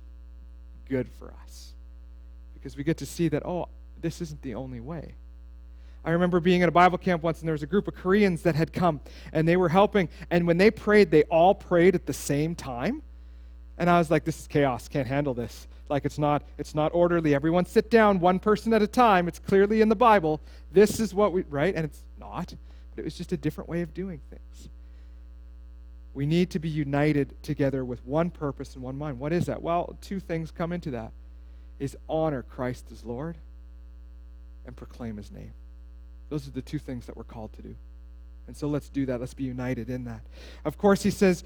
good 0.88 1.08
for 1.18 1.34
us. 1.44 1.74
Because 2.54 2.76
we 2.78 2.84
get 2.84 2.98
to 2.98 3.06
see 3.06 3.30
that, 3.30 3.46
oh, 3.46 3.68
this 4.02 4.22
isn't 4.22 4.42
the 4.42 4.56
only 4.56 4.80
way. 4.80 5.16
I 6.06 6.12
remember 6.12 6.40
being 6.40 6.64
at 6.64 6.70
a 6.70 6.72
Bible 6.72 6.98
camp 6.98 7.24
once, 7.24 7.40
and 7.40 7.48
there 7.48 7.54
was 7.54 7.64
a 7.64 7.68
group 7.68 7.88
of 7.88 7.96
Koreans 7.96 8.44
that 8.44 8.56
had 8.56 8.72
come, 8.72 9.02
and 9.34 9.48
they 9.48 9.58
were 9.58 9.70
helping. 9.70 10.08
And 10.30 10.48
when 10.48 10.58
they 10.58 10.72
prayed, 10.72 11.12
they 11.12 11.24
all 11.24 11.54
prayed 11.54 11.94
at 11.94 12.06
the 12.06 12.14
same 12.14 12.56
time. 12.56 13.02
And 13.80 13.90
I 13.90 13.98
was 13.98 14.12
like, 14.12 14.26
"This 14.26 14.40
is 14.40 14.48
chaos. 14.48 14.88
Can't 14.88 15.08
handle 15.08 15.34
this. 15.34 15.68
Like 15.90 16.06
it's 16.06 16.20
not, 16.20 16.44
it's 16.60 16.76
not 16.76 16.94
orderly. 16.94 17.34
Everyone 17.34 17.66
sit 17.66 17.90
down, 17.90 18.20
one 18.20 18.38
person 18.38 18.74
at 18.74 18.82
a 18.84 18.88
time. 18.88 19.28
It's 19.28 19.40
clearly 19.40 19.82
in 19.82 19.90
the 19.90 19.96
Bible. 19.96 20.40
This 20.72 21.00
is 21.00 21.14
what 21.14 21.34
we 21.34 21.44
right, 21.50 21.74
and 21.74 21.86
it's 21.86 22.04
not. 22.20 22.54
But 22.92 23.02
it 23.02 23.06
was 23.06 23.16
just 23.16 23.32
a 23.32 23.38
different 23.38 23.70
way 23.70 23.82
of 23.82 23.94
doing 23.94 24.22
things. 24.30 24.70
We 26.14 26.26
need 26.26 26.52
to 26.52 26.60
be 26.60 26.70
united 26.70 27.42
together 27.42 27.84
with 27.86 28.06
one 28.06 28.30
purpose 28.30 28.76
and 28.76 28.84
one 28.84 28.98
mind. 28.98 29.20
What 29.20 29.34
is 29.34 29.46
that? 29.48 29.62
Well, 29.62 29.98
two 30.02 30.20
things 30.20 30.52
come 30.52 30.72
into 30.74 30.92
that: 30.92 31.12
is 31.80 31.98
honor 32.08 32.44
Christ 32.44 32.86
as 32.92 33.04
Lord 33.04 33.38
and 34.66 34.76
proclaim 34.76 35.18
His 35.18 35.32
name. 35.32 35.54
Those 36.30 36.48
are 36.48 36.52
the 36.52 36.62
two 36.62 36.80
things 36.80 37.08
that 37.08 37.18
we're 37.18 37.24
called 37.24 37.54
to 37.54 37.62
do. 37.62 37.76
And 38.46 38.58
so 38.58 38.68
let's 38.68 38.90
do 38.90 39.06
that. 39.06 39.20
Let's 39.20 39.34
be 39.34 39.44
united 39.44 39.90
in 39.90 40.06
that. 40.06 40.22
Of 40.66 40.78
course, 40.78 41.04
he 41.04 41.12
says, 41.12 41.44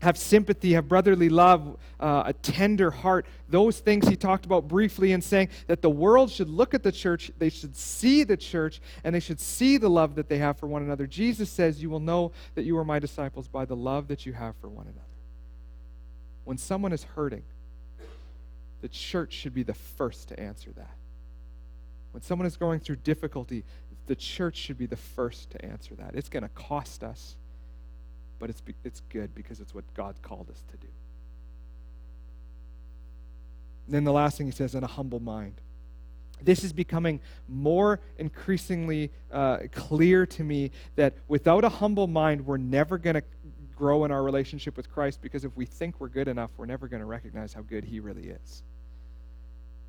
have 0.00 0.18
sympathy, 0.18 0.72
have 0.72 0.88
brotherly 0.88 1.28
love, 1.28 1.76
uh, 1.98 2.24
a 2.26 2.32
tender 2.32 2.90
heart. 2.90 3.26
Those 3.48 3.78
things 3.78 4.08
he 4.08 4.16
talked 4.16 4.44
about 4.44 4.68
briefly 4.68 5.12
in 5.12 5.22
saying 5.22 5.48
that 5.66 5.82
the 5.82 5.90
world 5.90 6.30
should 6.30 6.48
look 6.48 6.74
at 6.74 6.82
the 6.82 6.92
church, 6.92 7.30
they 7.38 7.50
should 7.50 7.76
see 7.76 8.24
the 8.24 8.36
church, 8.36 8.80
and 9.04 9.14
they 9.14 9.20
should 9.20 9.40
see 9.40 9.76
the 9.76 9.88
love 9.88 10.14
that 10.16 10.28
they 10.28 10.38
have 10.38 10.58
for 10.58 10.66
one 10.66 10.82
another. 10.82 11.06
Jesus 11.06 11.50
says, 11.50 11.82
You 11.82 11.90
will 11.90 12.00
know 12.00 12.32
that 12.54 12.64
you 12.64 12.76
are 12.78 12.84
my 12.84 12.98
disciples 12.98 13.48
by 13.48 13.64
the 13.64 13.76
love 13.76 14.08
that 14.08 14.26
you 14.26 14.32
have 14.32 14.56
for 14.56 14.68
one 14.68 14.86
another. 14.86 15.00
When 16.44 16.58
someone 16.58 16.92
is 16.92 17.04
hurting, 17.04 17.44
the 18.80 18.88
church 18.88 19.32
should 19.32 19.54
be 19.54 19.62
the 19.62 19.74
first 19.74 20.28
to 20.28 20.40
answer 20.40 20.70
that. 20.76 20.96
When 22.12 22.22
someone 22.22 22.46
is 22.46 22.56
going 22.56 22.80
through 22.80 22.96
difficulty, 22.96 23.64
the 24.06 24.16
church 24.16 24.56
should 24.56 24.78
be 24.78 24.86
the 24.86 24.96
first 24.96 25.50
to 25.50 25.64
answer 25.64 25.94
that. 25.96 26.14
It's 26.14 26.28
going 26.28 26.42
to 26.42 26.48
cost 26.48 27.04
us, 27.04 27.36
but 28.40 28.50
it's, 28.50 28.62
it's 28.82 29.00
good 29.10 29.32
because 29.34 29.60
it's 29.60 29.72
what 29.72 29.84
God 29.94 30.16
called 30.22 30.50
us 30.50 30.64
to 30.72 30.76
do. 30.78 30.88
And 33.86 33.94
then 33.94 34.04
the 34.04 34.12
last 34.12 34.36
thing 34.38 34.46
he 34.46 34.52
says, 34.52 34.74
in 34.74 34.82
a 34.82 34.88
humble 34.88 35.20
mind. 35.20 35.54
This 36.42 36.64
is 36.64 36.72
becoming 36.72 37.20
more 37.48 38.00
increasingly 38.18 39.10
uh, 39.30 39.58
clear 39.72 40.24
to 40.24 40.42
me 40.42 40.70
that 40.96 41.12
without 41.28 41.64
a 41.64 41.68
humble 41.68 42.06
mind, 42.06 42.46
we're 42.46 42.56
never 42.56 42.96
going 42.96 43.14
to 43.14 43.22
grow 43.76 44.04
in 44.04 44.10
our 44.10 44.22
relationship 44.22 44.76
with 44.76 44.90
Christ 44.90 45.20
because 45.20 45.44
if 45.44 45.54
we 45.56 45.66
think 45.66 46.00
we're 46.00 46.08
good 46.08 46.28
enough, 46.28 46.50
we're 46.56 46.66
never 46.66 46.88
going 46.88 47.00
to 47.00 47.06
recognize 47.06 47.52
how 47.52 47.60
good 47.60 47.84
He 47.84 48.00
really 48.00 48.28
is. 48.28 48.62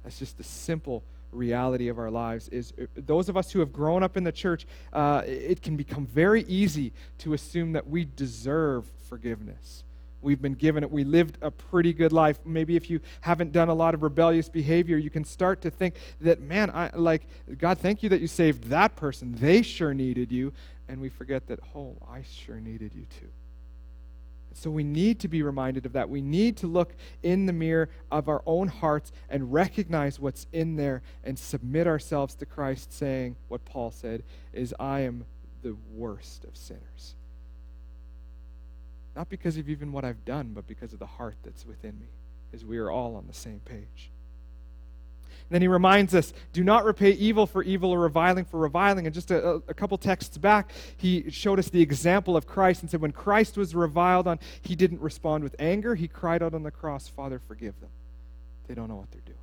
That's 0.04 0.20
just 0.20 0.38
the 0.38 0.44
simple 0.44 1.04
reality 1.32 1.88
of 1.88 1.98
our 1.98 2.12
lives 2.12 2.48
is 2.50 2.74
uh, 2.82 2.86
those 2.96 3.30
of 3.30 3.38
us 3.38 3.52
who 3.52 3.60
have 3.60 3.72
grown 3.72 4.04
up 4.04 4.18
in 4.18 4.24
the 4.24 4.32
church 4.32 4.66
uh, 4.94 5.22
it 5.26 5.62
can 5.62 5.78
become 5.78 6.06
very 6.06 6.44
easy 6.44 6.92
to 7.18 7.34
assume 7.34 7.74
that 7.74 7.88
we 7.88 8.06
deserve 8.16 8.86
forgiveness. 9.08 9.84
We've 10.22 10.42
been 10.42 10.54
given 10.54 10.84
it. 10.84 10.92
We 10.92 11.04
lived 11.04 11.38
a 11.42 11.50
pretty 11.50 11.94
good 11.94 12.12
life. 12.12 12.38
Maybe 12.46 12.76
if 12.76 12.90
you 12.90 13.00
haven't 13.22 13.52
done 13.52 13.70
a 13.70 13.74
lot 13.74 13.96
of 13.96 14.04
rebellious 14.04 14.50
behavior 14.50 14.98
you 14.98 15.10
can 15.10 15.24
start 15.24 15.62
to 15.62 15.70
think 15.70 15.96
that 16.22 16.42
man 16.42 16.70
i 16.70 16.92
like 16.96 17.24
god 17.58 17.80
thank 17.80 18.04
you 18.04 18.10
that 18.10 18.22
you 18.22 18.28
saved 18.28 18.66
that 18.66 18.96
person. 18.96 19.36
They 19.36 19.62
sure 19.62 19.94
needed 19.94 20.32
you. 20.32 20.54
And 20.88 21.00
we 21.00 21.10
forget 21.10 21.48
that 21.48 21.60
oh 21.76 21.96
i 22.10 22.24
sure 22.24 22.60
needed 22.60 22.94
you 22.94 23.06
too 23.20 23.30
so 24.54 24.70
we 24.70 24.84
need 24.84 25.20
to 25.20 25.28
be 25.28 25.44
reminded 25.44 25.86
of 25.86 25.94
that. 25.94 26.10
We 26.10 26.22
need 26.22 26.58
to 26.58 26.68
look 26.68 26.94
in 27.24 27.46
the 27.46 27.54
mirror 27.54 27.90
of 28.12 28.28
our 28.28 28.42
own 28.46 28.68
hearts 28.68 29.12
and 29.30 29.52
recognize 29.52 30.20
what's 30.20 30.48
in 30.52 30.76
there 30.76 31.02
and 31.24 31.38
submit 31.38 31.88
ourselves 31.88 32.36
to 32.36 32.46
Christ, 32.46 32.94
saying 32.94 33.36
what 33.48 33.64
Paul 33.66 33.92
said 33.92 34.24
is, 34.54 34.74
I 34.80 35.02
am 35.02 35.26
the 35.62 35.76
worst 35.96 36.44
of 36.44 36.56
sinners. 36.58 37.16
Not 39.16 39.30
because 39.30 39.58
of 39.58 39.70
even 39.70 39.92
what 39.92 40.06
I've 40.06 40.24
done, 40.26 40.52
but 40.54 40.68
because 40.68 40.94
of 40.94 41.00
the 41.00 41.06
heart 41.06 41.36
that's 41.44 41.66
within 41.66 42.00
me, 42.00 42.08
as 42.54 42.66
we 42.66 42.78
are 42.78 42.90
all 42.90 43.16
on 43.16 43.28
the 43.28 43.34
same 43.34 43.62
page 43.66 44.12
then 45.52 45.62
he 45.62 45.68
reminds 45.68 46.16
us 46.16 46.34
do 46.54 46.64
not 46.64 46.86
repay 46.86 47.12
evil 47.12 47.46
for 47.46 47.64
evil 47.64 47.92
or 47.92 48.00
reviling 48.00 48.46
for 48.46 48.60
reviling. 48.60 49.06
And 49.06 49.14
just 49.14 49.32
a, 49.32 49.62
a, 49.68 49.74
couple 49.74 49.98
texts 49.98 50.38
back, 50.38 50.72
he 50.98 51.30
showed 51.30 51.60
us 51.60 51.70
the 51.70 51.82
example 51.82 52.38
of 52.38 52.48
Christ 52.48 52.82
and 52.82 52.90
said, 52.90 53.02
when 53.02 53.12
Christ 53.12 53.58
was 53.58 53.76
reviled 53.76 54.28
on, 54.28 54.40
he 54.62 54.76
didn't 54.76 55.02
respond 55.02 55.44
with 55.44 55.56
anger. 55.60 55.96
He 55.96 56.08
cried 56.08 56.42
out 56.42 56.54
on 56.54 56.64
the 56.64 56.72
cross, 56.72 57.08
Father, 57.08 57.42
forgive 57.48 57.80
them. 57.82 57.90
They 58.68 58.76
don't 58.76 58.88
know 58.88 58.96
what 58.96 59.12
they're 59.12 59.22
doing. 59.26 59.38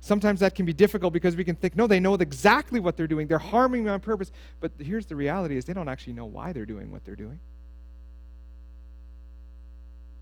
Sometimes 0.00 0.40
that 0.40 0.54
can 0.54 0.66
be 0.66 0.74
difficult 0.74 1.12
because 1.12 1.34
we 1.34 1.44
can 1.44 1.56
think, 1.56 1.76
no, 1.76 1.86
they 1.86 1.98
know 1.98 2.14
exactly 2.14 2.78
what 2.78 2.96
they're 2.96 3.06
doing. 3.06 3.26
They're 3.26 3.38
harming 3.38 3.84
me 3.84 3.90
on 3.90 4.00
purpose. 4.00 4.30
But 4.60 4.72
here's 4.78 5.06
the 5.06 5.16
reality 5.16 5.56
is 5.56 5.64
they 5.64 5.72
don't 5.72 5.88
actually 5.88 6.12
know 6.12 6.26
why 6.26 6.52
they're 6.52 6.66
doing 6.66 6.92
what 6.92 7.04
they're 7.04 7.16
doing 7.16 7.40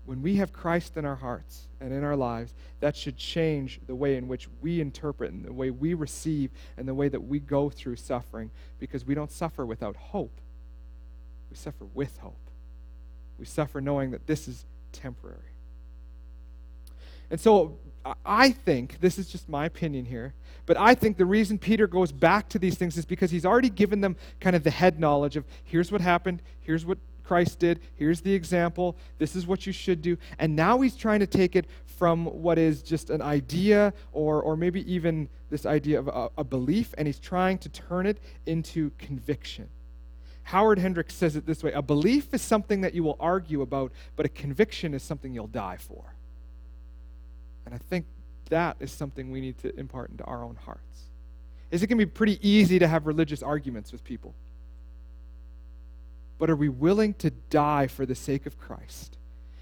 when 0.05 0.21
we 0.21 0.35
have 0.35 0.51
Christ 0.51 0.97
in 0.97 1.05
our 1.05 1.15
hearts 1.15 1.67
and 1.79 1.93
in 1.93 2.03
our 2.03 2.15
lives, 2.15 2.53
that 2.81 2.95
should 2.95 3.15
change 3.15 3.79
the 3.87 3.95
way 3.95 4.17
in 4.17 4.27
which 4.27 4.49
we 4.61 4.81
interpret 4.81 5.31
and 5.31 5.45
the 5.45 5.53
way 5.53 5.69
we 5.69 5.93
receive 5.93 6.51
and 6.77 6.87
the 6.87 6.93
way 6.93 7.07
that 7.07 7.23
we 7.23 7.39
go 7.39 7.69
through 7.69 7.95
suffering 7.95 8.51
because 8.79 9.05
we 9.05 9.15
don't 9.15 9.31
suffer 9.31 9.65
without 9.65 9.95
hope. 9.95 10.41
We 11.49 11.55
suffer 11.55 11.85
with 11.93 12.17
hope. 12.17 12.35
We 13.39 13.45
suffer 13.45 13.79
knowing 13.79 14.11
that 14.11 14.27
this 14.27 14.47
is 14.47 14.65
temporary. 14.91 15.39
And 17.31 17.39
so 17.39 17.77
I 18.25 18.51
think, 18.51 18.99
this 18.99 19.17
is 19.17 19.27
just 19.27 19.47
my 19.47 19.65
opinion 19.65 20.05
here, 20.05 20.33
but 20.65 20.77
I 20.77 20.95
think 20.95 21.17
the 21.17 21.25
reason 21.25 21.57
Peter 21.57 21.87
goes 21.87 22.11
back 22.11 22.49
to 22.49 22.59
these 22.59 22.75
things 22.75 22.97
is 22.97 23.05
because 23.05 23.31
he's 23.31 23.45
already 23.45 23.69
given 23.69 24.01
them 24.01 24.17
kind 24.41 24.55
of 24.55 24.63
the 24.63 24.71
head 24.71 24.99
knowledge 24.99 25.37
of 25.37 25.45
here's 25.63 25.91
what 25.91 26.01
happened, 26.01 26.41
here's 26.61 26.85
what 26.85 26.97
Christ 27.23 27.59
did. 27.59 27.79
Here's 27.95 28.21
the 28.21 28.33
example. 28.33 28.95
This 29.17 29.35
is 29.35 29.47
what 29.47 29.65
you 29.65 29.73
should 29.73 30.01
do. 30.01 30.17
And 30.39 30.55
now 30.55 30.81
he's 30.81 30.95
trying 30.95 31.21
to 31.21 31.27
take 31.27 31.55
it 31.55 31.65
from 31.85 32.25
what 32.25 32.57
is 32.57 32.81
just 32.81 33.09
an 33.09 33.21
idea 33.21 33.93
or, 34.11 34.41
or 34.41 34.57
maybe 34.57 34.91
even 34.91 35.29
this 35.49 35.65
idea 35.65 35.99
of 35.99 36.07
a, 36.07 36.29
a 36.39 36.43
belief, 36.43 36.93
and 36.97 37.07
he's 37.07 37.19
trying 37.19 37.57
to 37.59 37.69
turn 37.69 38.05
it 38.05 38.17
into 38.45 38.91
conviction. 38.97 39.69
Howard 40.43 40.79
Hendricks 40.79 41.13
says 41.13 41.35
it 41.35 41.45
this 41.45 41.63
way 41.63 41.71
A 41.71 41.81
belief 41.81 42.33
is 42.33 42.41
something 42.41 42.81
that 42.81 42.93
you 42.93 43.03
will 43.03 43.17
argue 43.19 43.61
about, 43.61 43.91
but 44.15 44.25
a 44.25 44.29
conviction 44.29 44.93
is 44.93 45.03
something 45.03 45.33
you'll 45.33 45.47
die 45.47 45.77
for. 45.77 46.15
And 47.65 47.73
I 47.73 47.77
think 47.77 48.05
that 48.49 48.75
is 48.79 48.91
something 48.91 49.31
we 49.31 49.39
need 49.39 49.57
to 49.59 49.73
impart 49.79 50.09
into 50.09 50.23
our 50.25 50.43
own 50.43 50.57
hearts. 50.65 50.81
Is 51.71 51.81
it 51.81 51.87
can 51.87 51.97
be 51.97 52.05
pretty 52.05 52.37
easy 52.47 52.77
to 52.79 52.87
have 52.87 53.07
religious 53.07 53.41
arguments 53.41 53.91
with 53.91 54.03
people? 54.03 54.35
But 56.43 56.49
are 56.49 56.57
we 56.57 56.67
willing 56.67 57.13
to 57.13 57.29
die 57.29 57.87
for 57.87 58.05
the 58.05 58.15
sake 58.15 58.45
of 58.45 58.59
Christ? 58.59 59.15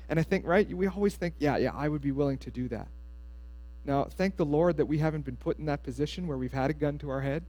And 0.10 0.20
I 0.20 0.24
think, 0.24 0.48
right, 0.48 0.68
we 0.68 0.88
always 0.88 1.14
think, 1.14 1.36
yeah, 1.38 1.58
yeah, 1.58 1.74
I 1.76 1.88
would 1.88 2.02
be 2.02 2.12
willing 2.12 2.40
to 2.40 2.50
do 2.50 2.68
that. 2.70 2.88
Now, 3.86 4.06
thank 4.06 4.36
the 4.36 4.46
Lord 4.46 4.78
that 4.78 4.88
we 4.88 4.98
haven't 4.98 5.24
been 5.24 5.36
put 5.36 5.60
in 5.60 5.66
that 5.66 5.84
position 5.84 6.26
where 6.26 6.40
we've 6.40 6.52
had 6.52 6.72
a 6.72 6.74
gun 6.74 6.98
to 6.98 7.12
our 7.12 7.22
head 7.22 7.46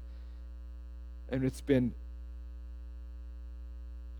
and 1.30 1.44
it's 1.44 1.62
been 1.62 1.94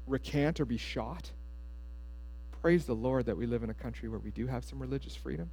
recant 0.07 0.61
or 0.61 0.64
be 0.64 0.78
shot. 0.78 1.28
Praise 2.62 2.87
the 2.87 2.95
Lord 2.95 3.26
that 3.26 3.37
we 3.37 3.45
live 3.45 3.62
in 3.62 3.69
a 3.69 3.75
country 3.75 4.09
where 4.09 4.19
we 4.19 4.31
do 4.31 4.47
have 4.47 4.64
some 4.64 4.78
religious 4.78 5.14
freedom. 5.14 5.50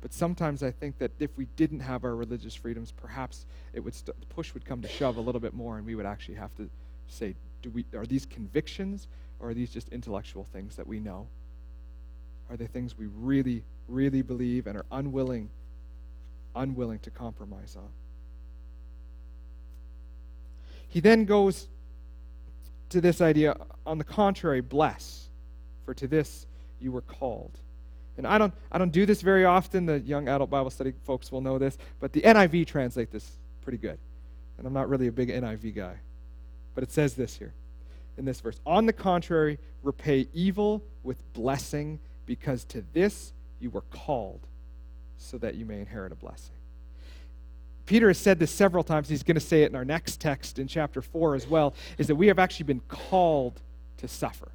But 0.00 0.12
sometimes 0.12 0.62
I 0.62 0.70
think 0.70 0.98
that 0.98 1.10
if 1.18 1.36
we 1.36 1.46
didn't 1.56 1.80
have 1.80 2.04
our 2.04 2.14
religious 2.14 2.54
freedoms, 2.54 2.92
perhaps 2.92 3.46
it 3.72 3.80
would 3.80 3.96
st- 3.96 4.28
push 4.28 4.54
would 4.54 4.64
come 4.64 4.80
to 4.82 4.88
shove 4.88 5.16
a 5.16 5.20
little 5.20 5.40
bit 5.40 5.54
more, 5.54 5.76
and 5.76 5.84
we 5.84 5.96
would 5.96 6.06
actually 6.06 6.36
have 6.36 6.54
to 6.58 6.70
say, 7.08 7.34
do 7.66 7.72
we, 7.72 7.84
are 7.98 8.06
these 8.06 8.26
convictions 8.26 9.08
or 9.40 9.50
are 9.50 9.54
these 9.54 9.70
just 9.70 9.88
intellectual 9.88 10.44
things 10.44 10.76
that 10.76 10.86
we 10.86 11.00
know? 11.00 11.26
Are 12.48 12.56
they 12.56 12.68
things 12.68 12.96
we 12.96 13.06
really, 13.06 13.64
really 13.88 14.22
believe 14.22 14.68
and 14.68 14.78
are 14.78 14.86
unwilling, 14.92 15.50
unwilling 16.54 17.00
to 17.00 17.10
compromise 17.10 17.74
on? 17.76 17.88
He 20.86 21.00
then 21.00 21.24
goes 21.24 21.66
to 22.90 23.00
this 23.00 23.20
idea, 23.20 23.56
on 23.84 23.98
the 23.98 24.04
contrary, 24.04 24.60
bless, 24.60 25.26
for 25.84 25.92
to 25.94 26.06
this 26.06 26.46
you 26.80 26.92
were 26.92 27.00
called. 27.00 27.58
And 28.16 28.28
I 28.28 28.38
don't, 28.38 28.54
I 28.70 28.78
don't 28.78 28.92
do 28.92 29.06
this 29.06 29.22
very 29.22 29.44
often. 29.44 29.86
The 29.86 29.98
young 29.98 30.28
adult 30.28 30.50
Bible 30.50 30.70
study 30.70 30.92
folks 31.04 31.32
will 31.32 31.40
know 31.40 31.58
this, 31.58 31.76
but 31.98 32.12
the 32.12 32.20
NIV 32.20 32.68
translate 32.68 33.10
this 33.10 33.28
pretty 33.62 33.78
good. 33.78 33.98
And 34.56 34.68
I'm 34.68 34.72
not 34.72 34.88
really 34.88 35.08
a 35.08 35.12
big 35.12 35.30
NIV 35.30 35.74
guy. 35.74 35.96
But 36.76 36.84
it 36.84 36.92
says 36.92 37.14
this 37.14 37.36
here 37.36 37.54
in 38.16 38.24
this 38.24 38.40
verse 38.40 38.60
On 38.64 38.86
the 38.86 38.92
contrary, 38.92 39.58
repay 39.82 40.28
evil 40.32 40.84
with 41.02 41.16
blessing, 41.32 41.98
because 42.26 42.64
to 42.66 42.84
this 42.92 43.32
you 43.58 43.70
were 43.70 43.84
called, 43.90 44.40
so 45.18 45.38
that 45.38 45.56
you 45.56 45.64
may 45.64 45.80
inherit 45.80 46.12
a 46.12 46.14
blessing. 46.14 46.54
Peter 47.86 48.08
has 48.08 48.18
said 48.18 48.38
this 48.38 48.50
several 48.50 48.84
times. 48.84 49.08
He's 49.08 49.22
going 49.22 49.36
to 49.36 49.40
say 49.40 49.62
it 49.62 49.70
in 49.70 49.76
our 49.76 49.84
next 49.84 50.20
text 50.20 50.58
in 50.58 50.68
chapter 50.68 51.00
4 51.00 51.34
as 51.34 51.46
well, 51.46 51.72
is 51.98 52.08
that 52.08 52.16
we 52.16 52.26
have 52.26 52.38
actually 52.38 52.64
been 52.64 52.82
called 52.88 53.60
to 53.96 54.06
suffer. 54.08 54.48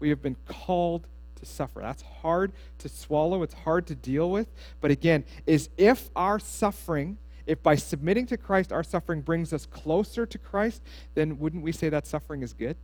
We 0.00 0.10
have 0.10 0.20
been 0.20 0.36
called 0.46 1.06
to 1.36 1.46
suffer. 1.46 1.80
That's 1.80 2.02
hard 2.02 2.52
to 2.78 2.88
swallow, 2.88 3.42
it's 3.42 3.54
hard 3.54 3.86
to 3.86 3.94
deal 3.94 4.30
with. 4.30 4.48
But 4.82 4.90
again, 4.90 5.24
is 5.46 5.70
if 5.78 6.10
our 6.14 6.38
suffering, 6.38 7.16
if 7.46 7.62
by 7.62 7.76
submitting 7.76 8.26
to 8.26 8.36
Christ 8.36 8.72
our 8.72 8.82
suffering 8.82 9.20
brings 9.20 9.52
us 9.52 9.66
closer 9.66 10.26
to 10.26 10.38
Christ, 10.38 10.82
then 11.14 11.38
wouldn't 11.38 11.62
we 11.62 11.72
say 11.72 11.88
that 11.88 12.06
suffering 12.06 12.42
is 12.42 12.52
good? 12.52 12.76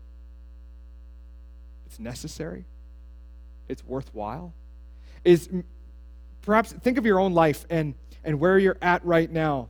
It's 1.87 1.99
necessary. 1.99 2.65
It's 3.69 3.85
worthwhile. 3.85 4.53
Is 5.25 5.49
perhaps 6.43 6.73
think 6.73 6.99
of 6.99 7.07
your 7.07 7.19
own 7.19 7.33
life 7.33 7.67
and 7.71 7.95
and 8.25 8.39
where 8.39 8.59
you're 8.59 8.79
at 8.83 9.05
right 9.05 9.31
now. 9.31 9.69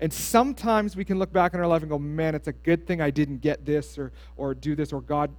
And 0.00 0.12
sometimes 0.12 0.96
we 0.96 1.04
can 1.04 1.18
look 1.18 1.32
back 1.32 1.52
in 1.54 1.60
our 1.60 1.66
life 1.66 1.82
and 1.82 1.90
go, 1.90 1.98
man, 1.98 2.34
it's 2.34 2.48
a 2.48 2.52
good 2.52 2.86
thing 2.86 3.00
I 3.00 3.10
didn't 3.10 3.38
get 3.38 3.66
this 3.66 3.98
or, 3.98 4.12
or 4.36 4.54
do 4.54 4.74
this, 4.74 4.92
or 4.92 5.02
God 5.02 5.30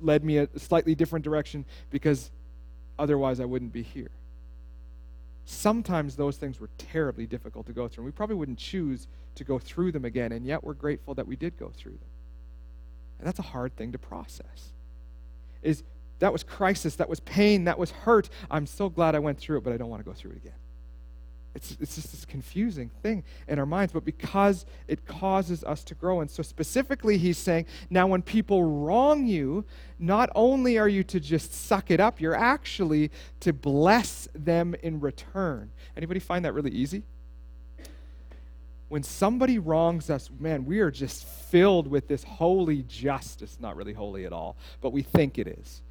led 0.00 0.24
me 0.24 0.38
a 0.38 0.48
slightly 0.56 0.94
different 0.94 1.24
direction 1.24 1.64
because 1.90 2.30
otherwise 2.98 3.38
I 3.40 3.44
wouldn't 3.44 3.72
be 3.72 3.82
here. 3.82 4.10
Sometimes 5.50 6.14
those 6.14 6.36
things 6.36 6.60
were 6.60 6.68
terribly 6.76 7.24
difficult 7.24 7.64
to 7.68 7.72
go 7.72 7.88
through. 7.88 8.02
And 8.02 8.12
we 8.12 8.14
probably 8.14 8.36
wouldn't 8.36 8.58
choose 8.58 9.08
to 9.34 9.44
go 9.44 9.58
through 9.58 9.92
them 9.92 10.04
again, 10.04 10.32
and 10.32 10.44
yet 10.44 10.62
we're 10.62 10.74
grateful 10.74 11.14
that 11.14 11.26
we 11.26 11.36
did 11.36 11.56
go 11.58 11.72
through 11.74 11.92
them. 11.92 12.10
And 13.18 13.26
that's 13.26 13.38
a 13.38 13.42
hard 13.42 13.74
thing 13.74 13.92
to 13.92 13.98
process. 13.98 14.72
Is 15.62 15.84
that 16.18 16.34
was 16.34 16.44
crisis, 16.44 16.96
that 16.96 17.08
was 17.08 17.20
pain, 17.20 17.64
that 17.64 17.78
was 17.78 17.90
hurt. 17.92 18.28
I'm 18.50 18.66
so 18.66 18.90
glad 18.90 19.14
I 19.14 19.20
went 19.20 19.38
through 19.38 19.56
it, 19.56 19.64
but 19.64 19.72
I 19.72 19.78
don't 19.78 19.88
want 19.88 20.04
to 20.04 20.04
go 20.04 20.12
through 20.12 20.32
it 20.32 20.36
again. 20.36 20.52
It's, 21.54 21.76
it's 21.80 21.96
just 21.96 22.12
this 22.12 22.24
confusing 22.24 22.90
thing 23.02 23.24
in 23.48 23.58
our 23.58 23.66
minds, 23.66 23.92
but 23.92 24.04
because 24.04 24.66
it 24.86 25.06
causes 25.06 25.64
us 25.64 25.82
to 25.84 25.94
grow. 25.94 26.20
And 26.20 26.30
so, 26.30 26.42
specifically, 26.42 27.18
he's 27.18 27.38
saying, 27.38 27.66
now 27.90 28.06
when 28.06 28.22
people 28.22 28.62
wrong 28.62 29.26
you, 29.26 29.64
not 29.98 30.30
only 30.34 30.78
are 30.78 30.88
you 30.88 31.02
to 31.04 31.18
just 31.18 31.52
suck 31.52 31.90
it 31.90 32.00
up, 32.00 32.20
you're 32.20 32.34
actually 32.34 33.10
to 33.40 33.52
bless 33.52 34.28
them 34.34 34.74
in 34.82 35.00
return. 35.00 35.70
Anybody 35.96 36.20
find 36.20 36.44
that 36.44 36.52
really 36.52 36.70
easy? 36.70 37.02
When 38.88 39.02
somebody 39.02 39.58
wrongs 39.58 40.10
us, 40.10 40.30
man, 40.38 40.64
we 40.64 40.80
are 40.80 40.90
just 40.90 41.24
filled 41.24 41.88
with 41.88 42.08
this 42.08 42.24
holy 42.24 42.84
justice. 42.84 43.58
Not 43.60 43.76
really 43.76 43.92
holy 43.92 44.24
at 44.26 44.32
all, 44.32 44.56
but 44.80 44.92
we 44.92 45.02
think 45.02 45.38
it 45.38 45.46
is. 45.46 45.82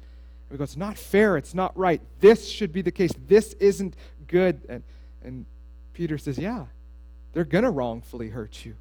we 0.50 0.56
go, 0.56 0.64
it's 0.64 0.76
not 0.76 0.96
fair, 0.96 1.36
it's 1.36 1.54
not 1.54 1.76
right. 1.76 2.00
This 2.20 2.48
should 2.48 2.72
be 2.72 2.82
the 2.82 2.90
case. 2.90 3.12
This 3.26 3.52
isn't 3.54 3.94
good. 4.26 4.62
And, 4.68 4.82
and 5.22 5.46
Peter 5.92 6.18
says, 6.18 6.38
Yeah, 6.38 6.66
they're 7.32 7.44
going 7.44 7.64
to 7.64 7.70
wrongfully 7.70 8.28
hurt 8.30 8.64
you 8.64 8.76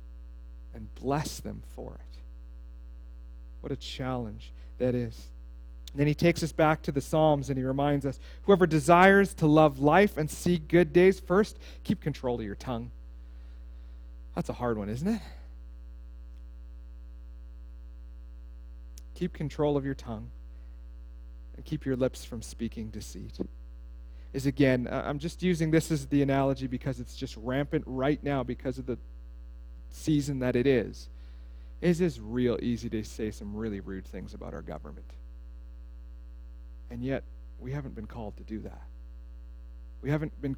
and 0.74 0.94
bless 0.96 1.40
them 1.40 1.64
for 1.76 1.94
it. 1.94 2.20
What 3.62 3.72
a 3.72 3.76
challenge 3.76 4.52
that 4.78 4.96
is. 4.96 5.28
And 5.92 6.00
then 6.00 6.08
he 6.08 6.14
takes 6.14 6.44
us 6.44 6.52
back 6.52 6.84
to 6.84 6.92
the 6.92 7.02
Psalms 7.02 7.50
and 7.50 7.58
he 7.58 7.64
reminds 7.64 8.06
us 8.06 8.20
whoever 8.44 8.68
desires 8.68 9.34
to 9.36 9.48
love 9.48 9.80
life 9.80 10.18
and 10.18 10.30
see 10.30 10.58
good 10.58 10.94
days, 10.94 11.20
first, 11.20 11.58
keep 11.84 12.02
control 12.02 12.40
of 12.40 12.46
your 12.46 12.56
tongue. 12.56 12.92
That's 14.36 14.50
a 14.50 14.54
hard 14.54 14.78
one, 14.78 14.90
isn't 14.90 15.08
it? 15.08 15.22
Keep 19.16 19.34
control 19.34 19.76
of 19.76 19.84
your 19.84 19.96
tongue 19.96 20.30
and 21.56 21.66
keep 21.66 21.86
your 21.86 21.96
lips 21.96 22.24
from 22.24 22.44
speaking 22.44 22.90
deceit 22.90 23.40
is 24.34 24.46
again, 24.46 24.88
I'm 24.92 25.20
just 25.20 25.42
using 25.42 25.72
this 25.72 25.92
as 25.92 26.08
the 26.08 26.22
analogy 26.22 26.68
because 26.68 27.00
it's 27.00 27.16
just 27.16 27.36
rampant 27.38 27.84
right 27.88 28.22
now 28.24 28.44
because 28.44 28.78
of 28.78 28.86
the 28.86 28.98
season 29.92 30.40
that 30.40 30.56
it 30.56 30.68
is. 30.68 31.10
It 31.82 32.02
is 32.02 32.20
real 32.20 32.58
easy 32.62 32.90
to 32.90 33.04
say 33.04 33.32
some 33.32 33.56
really 33.56 33.80
rude 33.80 34.06
things 34.06 34.34
about 34.34 34.54
our 34.54 34.62
government. 34.62 35.10
And 36.90 37.04
yet, 37.04 37.24
we 37.60 37.72
haven't 37.72 37.96
been 37.96 38.08
called 38.08 38.38
to 38.38 38.44
do 38.44 38.60
that. 38.60 38.82
We 40.02 40.10
haven't 40.10 40.40
been 40.42 40.56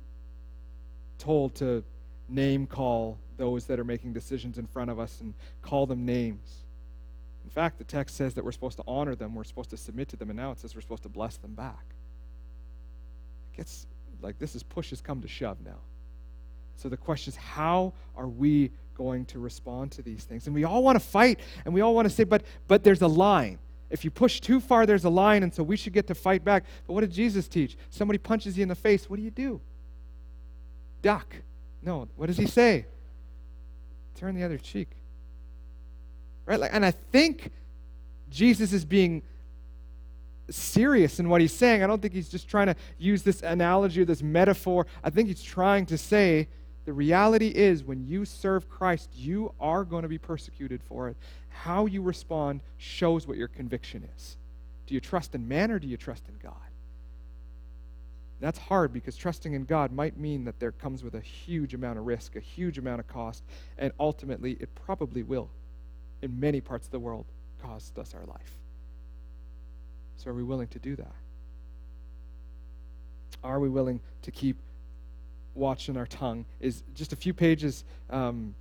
told 1.17 1.55
to 1.55 1.83
name 2.27 2.67
call 2.67 3.17
those 3.37 3.65
that 3.65 3.79
are 3.79 3.83
making 3.83 4.13
decisions 4.13 4.57
in 4.57 4.67
front 4.67 4.91
of 4.91 4.99
us 4.99 5.21
and 5.21 5.33
call 5.61 5.85
them 5.85 6.05
names. 6.05 6.63
In 7.43 7.49
fact, 7.49 7.77
the 7.77 7.83
text 7.83 8.15
says 8.15 8.33
that 8.35 8.45
we're 8.45 8.51
supposed 8.51 8.77
to 8.77 8.83
honor 8.87 9.15
them, 9.15 9.33
we're 9.33 9.43
supposed 9.43 9.71
to 9.71 9.77
submit 9.77 10.09
to 10.09 10.17
them, 10.17 10.29
and 10.29 10.37
now 10.37 10.51
it 10.51 10.59
says 10.59 10.75
we're 10.75 10.81
supposed 10.81 11.03
to 11.03 11.09
bless 11.09 11.37
them 11.37 11.53
back 11.53 11.85
gets 13.59 13.85
like 14.21 14.39
this 14.39 14.55
is 14.55 14.63
push 14.63 14.89
has 14.91 15.01
come 15.01 15.21
to 15.21 15.27
shove 15.27 15.57
now. 15.65 15.79
So 16.77 16.87
the 16.87 16.95
question 16.95 17.31
is, 17.31 17.35
how 17.35 17.93
are 18.15 18.27
we 18.27 18.71
going 18.95 19.25
to 19.25 19.39
respond 19.39 19.91
to 19.91 20.01
these 20.01 20.23
things? 20.23 20.45
And 20.45 20.55
we 20.55 20.63
all 20.63 20.81
want 20.81 20.95
to 20.95 21.05
fight 21.05 21.41
and 21.65 21.73
we 21.73 21.81
all 21.81 21.93
want 21.93 22.07
to 22.07 22.13
say, 22.13 22.23
but 22.23 22.43
but 22.69 22.85
there's 22.85 23.01
a 23.01 23.07
line. 23.07 23.59
If 23.89 24.05
you 24.05 24.11
push 24.11 24.39
too 24.39 24.59
far, 24.61 24.85
there's 24.85 25.03
a 25.03 25.09
line, 25.09 25.41
and 25.41 25.51
so 25.53 25.63
we 25.63 25.75
should 25.75 25.93
get 25.93 26.05
to 26.07 26.15
fight 26.15 26.45
back. 26.45 26.63
But 26.85 26.93
what 26.93 27.01
did 27.01 27.11
Jesus 27.11 27.47
teach? 27.47 27.75
Somebody 27.89 28.19
punches 28.19 28.55
you 28.55 28.61
in 28.61 28.69
the 28.69 28.75
face, 28.75 29.09
what 29.09 29.17
do 29.17 29.23
you 29.23 29.31
do? 29.31 29.59
Duck. 31.01 31.35
No, 31.81 32.07
what 32.15 32.27
does 32.27 32.37
he 32.37 32.45
say? 32.45 32.85
Turn 34.15 34.35
the 34.35 34.43
other 34.43 34.59
cheek. 34.59 34.89
Right? 36.45 36.59
Like, 36.59 36.71
and 36.71 36.85
I 36.85 36.91
think 36.91 37.51
Jesus 38.29 38.73
is 38.73 38.85
being 38.85 39.23
serious 40.49 41.19
in 41.19 41.29
what 41.29 41.41
he's 41.41 41.53
saying. 41.53 41.83
I 41.83 41.87
don't 41.87 42.01
think 42.01 42.13
he's 42.13 42.29
just 42.29 42.47
trying 42.47 42.67
to 42.67 42.75
use 42.97 43.23
this 43.23 43.41
analogy 43.41 44.01
or 44.01 44.05
this 44.05 44.21
metaphor. 44.21 44.85
I 45.03 45.09
think 45.09 45.27
he's 45.27 45.43
trying 45.43 45.85
to 45.87 45.97
say 45.97 46.47
the 46.85 46.93
reality 46.93 47.49
is 47.49 47.83
when 47.83 48.07
you 48.07 48.25
serve 48.25 48.69
Christ, 48.69 49.09
you 49.15 49.53
are 49.59 49.83
going 49.83 50.03
to 50.03 50.09
be 50.09 50.17
persecuted 50.17 50.81
for 50.83 51.07
it. 51.09 51.17
How 51.49 51.85
you 51.85 52.01
respond 52.01 52.61
shows 52.77 53.27
what 53.27 53.37
your 53.37 53.47
conviction 53.47 54.07
is. 54.15 54.37
Do 54.87 54.93
you 54.95 54.99
trust 54.99 55.35
in 55.35 55.47
man 55.47 55.71
or 55.71 55.79
do 55.79 55.87
you 55.87 55.97
trust 55.97 56.23
in 56.27 56.35
God? 56.41 56.53
That's 58.39 58.57
hard 58.57 58.93
because 58.93 59.17
trusting 59.17 59.53
in 59.53 59.65
God 59.65 59.91
might 59.91 60.17
mean 60.17 60.45
that 60.45 60.59
there 60.59 60.71
comes 60.71 61.03
with 61.03 61.15
a 61.15 61.19
huge 61.19 61.73
amount 61.73 61.99
of 61.99 62.05
risk, 62.05 62.35
a 62.35 62.39
huge 62.39 62.77
amount 62.77 63.01
of 63.01 63.07
cost, 63.07 63.43
and 63.77 63.91
ultimately 63.99 64.53
it 64.59 64.69
probably 64.85 65.23
will, 65.23 65.49
in 66.21 66.39
many 66.39 66.61
parts 66.61 66.87
of 66.87 66.91
the 66.91 66.99
world, 66.99 67.25
cost 67.61 67.97
us 67.99 68.13
our 68.13 68.25
life. 68.25 68.58
So, 70.19 70.31
are 70.31 70.33
we 70.33 70.43
willing 70.43 70.67
to 70.67 70.79
do 70.79 70.97
that? 70.97 71.15
Are 73.41 73.59
we 73.59 73.69
willing 73.69 74.01
to 74.23 74.31
keep 74.31 74.57
watching 75.55 75.95
our 75.95 76.05
tongue? 76.05 76.45
Is 76.59 76.83
just 76.93 77.13
a 77.13 77.15
few 77.15 77.33
pages 77.33 77.85
um, 78.09 78.53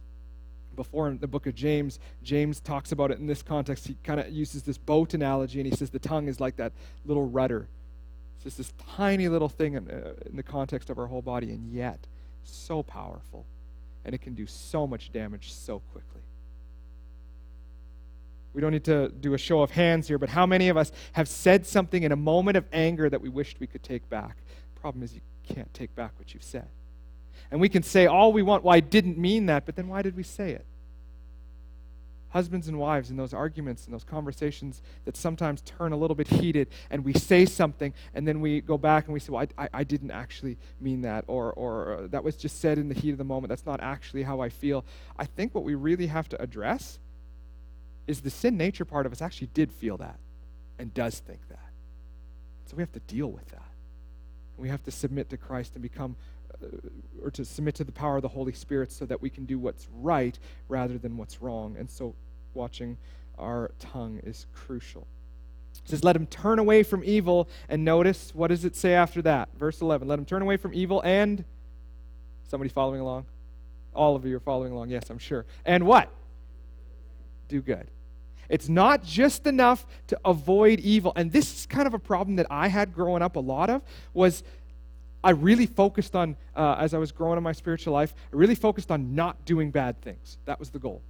before 0.76 1.08
in 1.08 1.18
the 1.18 1.26
book 1.26 1.48
of 1.48 1.56
James, 1.56 1.98
James 2.22 2.60
talks 2.60 2.92
about 2.92 3.10
it 3.10 3.18
in 3.18 3.26
this 3.26 3.42
context. 3.42 3.88
He 3.88 3.96
kind 4.04 4.20
of 4.20 4.30
uses 4.30 4.62
this 4.62 4.78
boat 4.78 5.12
analogy, 5.12 5.58
and 5.58 5.68
he 5.68 5.76
says 5.76 5.90
the 5.90 5.98
tongue 5.98 6.28
is 6.28 6.38
like 6.38 6.54
that 6.56 6.72
little 7.04 7.28
rudder. 7.28 7.66
It's 8.36 8.44
just 8.44 8.58
this 8.58 8.72
tiny 8.96 9.28
little 9.28 9.48
thing 9.48 9.74
in, 9.74 9.90
uh, 9.90 10.12
in 10.26 10.36
the 10.36 10.44
context 10.44 10.90
of 10.90 10.98
our 11.00 11.08
whole 11.08 11.22
body, 11.22 11.50
and 11.50 11.72
yet 11.72 11.98
so 12.44 12.84
powerful. 12.84 13.44
And 14.04 14.14
it 14.14 14.22
can 14.22 14.34
do 14.34 14.46
so 14.46 14.86
much 14.86 15.12
damage 15.12 15.52
so 15.52 15.82
quickly. 15.92 16.17
We 18.58 18.62
don't 18.62 18.72
need 18.72 18.86
to 18.86 19.08
do 19.08 19.34
a 19.34 19.38
show 19.38 19.62
of 19.62 19.70
hands 19.70 20.08
here, 20.08 20.18
but 20.18 20.30
how 20.30 20.44
many 20.44 20.68
of 20.68 20.76
us 20.76 20.90
have 21.12 21.28
said 21.28 21.64
something 21.64 22.02
in 22.02 22.10
a 22.10 22.16
moment 22.16 22.56
of 22.56 22.64
anger 22.72 23.08
that 23.08 23.20
we 23.20 23.28
wished 23.28 23.60
we 23.60 23.68
could 23.68 23.84
take 23.84 24.10
back? 24.10 24.36
Problem 24.80 25.04
is, 25.04 25.14
you 25.14 25.20
can't 25.48 25.72
take 25.72 25.94
back 25.94 26.10
what 26.18 26.34
you've 26.34 26.42
said. 26.42 26.66
And 27.52 27.60
we 27.60 27.68
can 27.68 27.84
say 27.84 28.06
all 28.06 28.32
we 28.32 28.42
want, 28.42 28.64
well, 28.64 28.74
I 28.74 28.80
didn't 28.80 29.16
mean 29.16 29.46
that, 29.46 29.64
but 29.64 29.76
then 29.76 29.86
why 29.86 30.02
did 30.02 30.16
we 30.16 30.24
say 30.24 30.50
it? 30.50 30.66
Husbands 32.30 32.66
and 32.66 32.80
wives 32.80 33.10
in 33.10 33.16
those 33.16 33.32
arguments 33.32 33.84
and 33.84 33.94
those 33.94 34.02
conversations 34.02 34.82
that 35.04 35.16
sometimes 35.16 35.60
turn 35.60 35.92
a 35.92 35.96
little 35.96 36.16
bit 36.16 36.26
heated, 36.26 36.66
and 36.90 37.04
we 37.04 37.12
say 37.12 37.46
something, 37.46 37.94
and 38.12 38.26
then 38.26 38.40
we 38.40 38.60
go 38.60 38.76
back 38.76 39.04
and 39.04 39.14
we 39.14 39.20
say, 39.20 39.30
Well, 39.30 39.46
I, 39.56 39.66
I, 39.66 39.68
I 39.72 39.84
didn't 39.84 40.10
actually 40.10 40.58
mean 40.80 41.02
that, 41.02 41.24
or, 41.28 41.52
or 41.52 41.92
uh, 41.92 42.06
that 42.08 42.24
was 42.24 42.34
just 42.34 42.60
said 42.60 42.76
in 42.76 42.88
the 42.88 42.94
heat 42.96 43.12
of 43.12 43.18
the 43.18 43.24
moment. 43.24 43.50
That's 43.50 43.66
not 43.66 43.80
actually 43.80 44.24
how 44.24 44.40
I 44.40 44.48
feel. 44.48 44.84
I 45.16 45.26
think 45.26 45.54
what 45.54 45.62
we 45.62 45.76
really 45.76 46.08
have 46.08 46.28
to 46.30 46.42
address 46.42 46.98
is 48.08 48.22
the 48.22 48.30
sin 48.30 48.56
nature 48.56 48.84
part 48.84 49.06
of 49.06 49.12
us 49.12 49.22
actually 49.22 49.50
did 49.54 49.70
feel 49.70 49.98
that 49.98 50.18
and 50.78 50.92
does 50.94 51.20
think 51.20 51.46
that. 51.50 51.58
So 52.66 52.76
we 52.76 52.82
have 52.82 52.92
to 52.92 53.00
deal 53.00 53.28
with 53.30 53.46
that. 53.48 53.62
We 54.56 54.68
have 54.70 54.82
to 54.84 54.90
submit 54.90 55.30
to 55.30 55.36
Christ 55.36 55.72
and 55.74 55.82
become, 55.82 56.16
uh, 56.52 56.66
or 57.22 57.30
to 57.30 57.44
submit 57.44 57.76
to 57.76 57.84
the 57.84 57.92
power 57.92 58.16
of 58.16 58.22
the 58.22 58.28
Holy 58.28 58.52
Spirit 58.52 58.90
so 58.90 59.06
that 59.06 59.22
we 59.22 59.30
can 59.30 59.44
do 59.44 59.58
what's 59.58 59.86
right 60.00 60.36
rather 60.68 60.98
than 60.98 61.16
what's 61.16 61.40
wrong. 61.40 61.76
And 61.78 61.88
so 61.88 62.14
watching 62.54 62.96
our 63.38 63.70
tongue 63.78 64.20
is 64.24 64.46
crucial. 64.54 65.06
It 65.84 65.90
says, 65.90 66.02
Let 66.02 66.16
him 66.16 66.26
turn 66.26 66.58
away 66.58 66.82
from 66.82 67.04
evil. 67.04 67.48
And 67.68 67.84
notice, 67.84 68.34
what 68.34 68.48
does 68.48 68.64
it 68.64 68.74
say 68.74 68.94
after 68.94 69.22
that? 69.22 69.50
Verse 69.56 69.80
11. 69.80 70.08
Let 70.08 70.18
him 70.18 70.24
turn 70.24 70.42
away 70.42 70.56
from 70.56 70.74
evil 70.74 71.00
and. 71.02 71.44
Somebody 72.48 72.70
following 72.70 73.00
along? 73.00 73.26
All 73.94 74.16
of 74.16 74.24
you 74.24 74.36
are 74.36 74.40
following 74.40 74.72
along, 74.72 74.88
yes, 74.88 75.10
I'm 75.10 75.18
sure. 75.18 75.44
And 75.64 75.86
what? 75.86 76.10
Do 77.48 77.60
good. 77.60 77.86
It's 78.48 78.68
not 78.68 79.02
just 79.02 79.46
enough 79.46 79.86
to 80.06 80.18
avoid 80.24 80.80
evil. 80.80 81.12
And 81.16 81.32
this 81.32 81.54
is 81.54 81.66
kind 81.66 81.86
of 81.86 81.94
a 81.94 81.98
problem 81.98 82.36
that 82.36 82.46
I 82.50 82.68
had 82.68 82.94
growing 82.94 83.22
up 83.22 83.36
a 83.36 83.40
lot 83.40 83.68
of 83.68 83.82
was 84.14 84.42
I 85.22 85.30
really 85.30 85.66
focused 85.66 86.14
on, 86.14 86.36
uh, 86.56 86.76
as 86.78 86.94
I 86.94 86.98
was 86.98 87.12
growing 87.12 87.36
in 87.36 87.42
my 87.42 87.52
spiritual 87.52 87.92
life, 87.92 88.14
I 88.32 88.36
really 88.36 88.54
focused 88.54 88.90
on 88.90 89.14
not 89.14 89.44
doing 89.44 89.70
bad 89.70 90.00
things. 90.00 90.38
That 90.44 90.58
was 90.58 90.70
the 90.70 90.78
goal. 90.78 91.02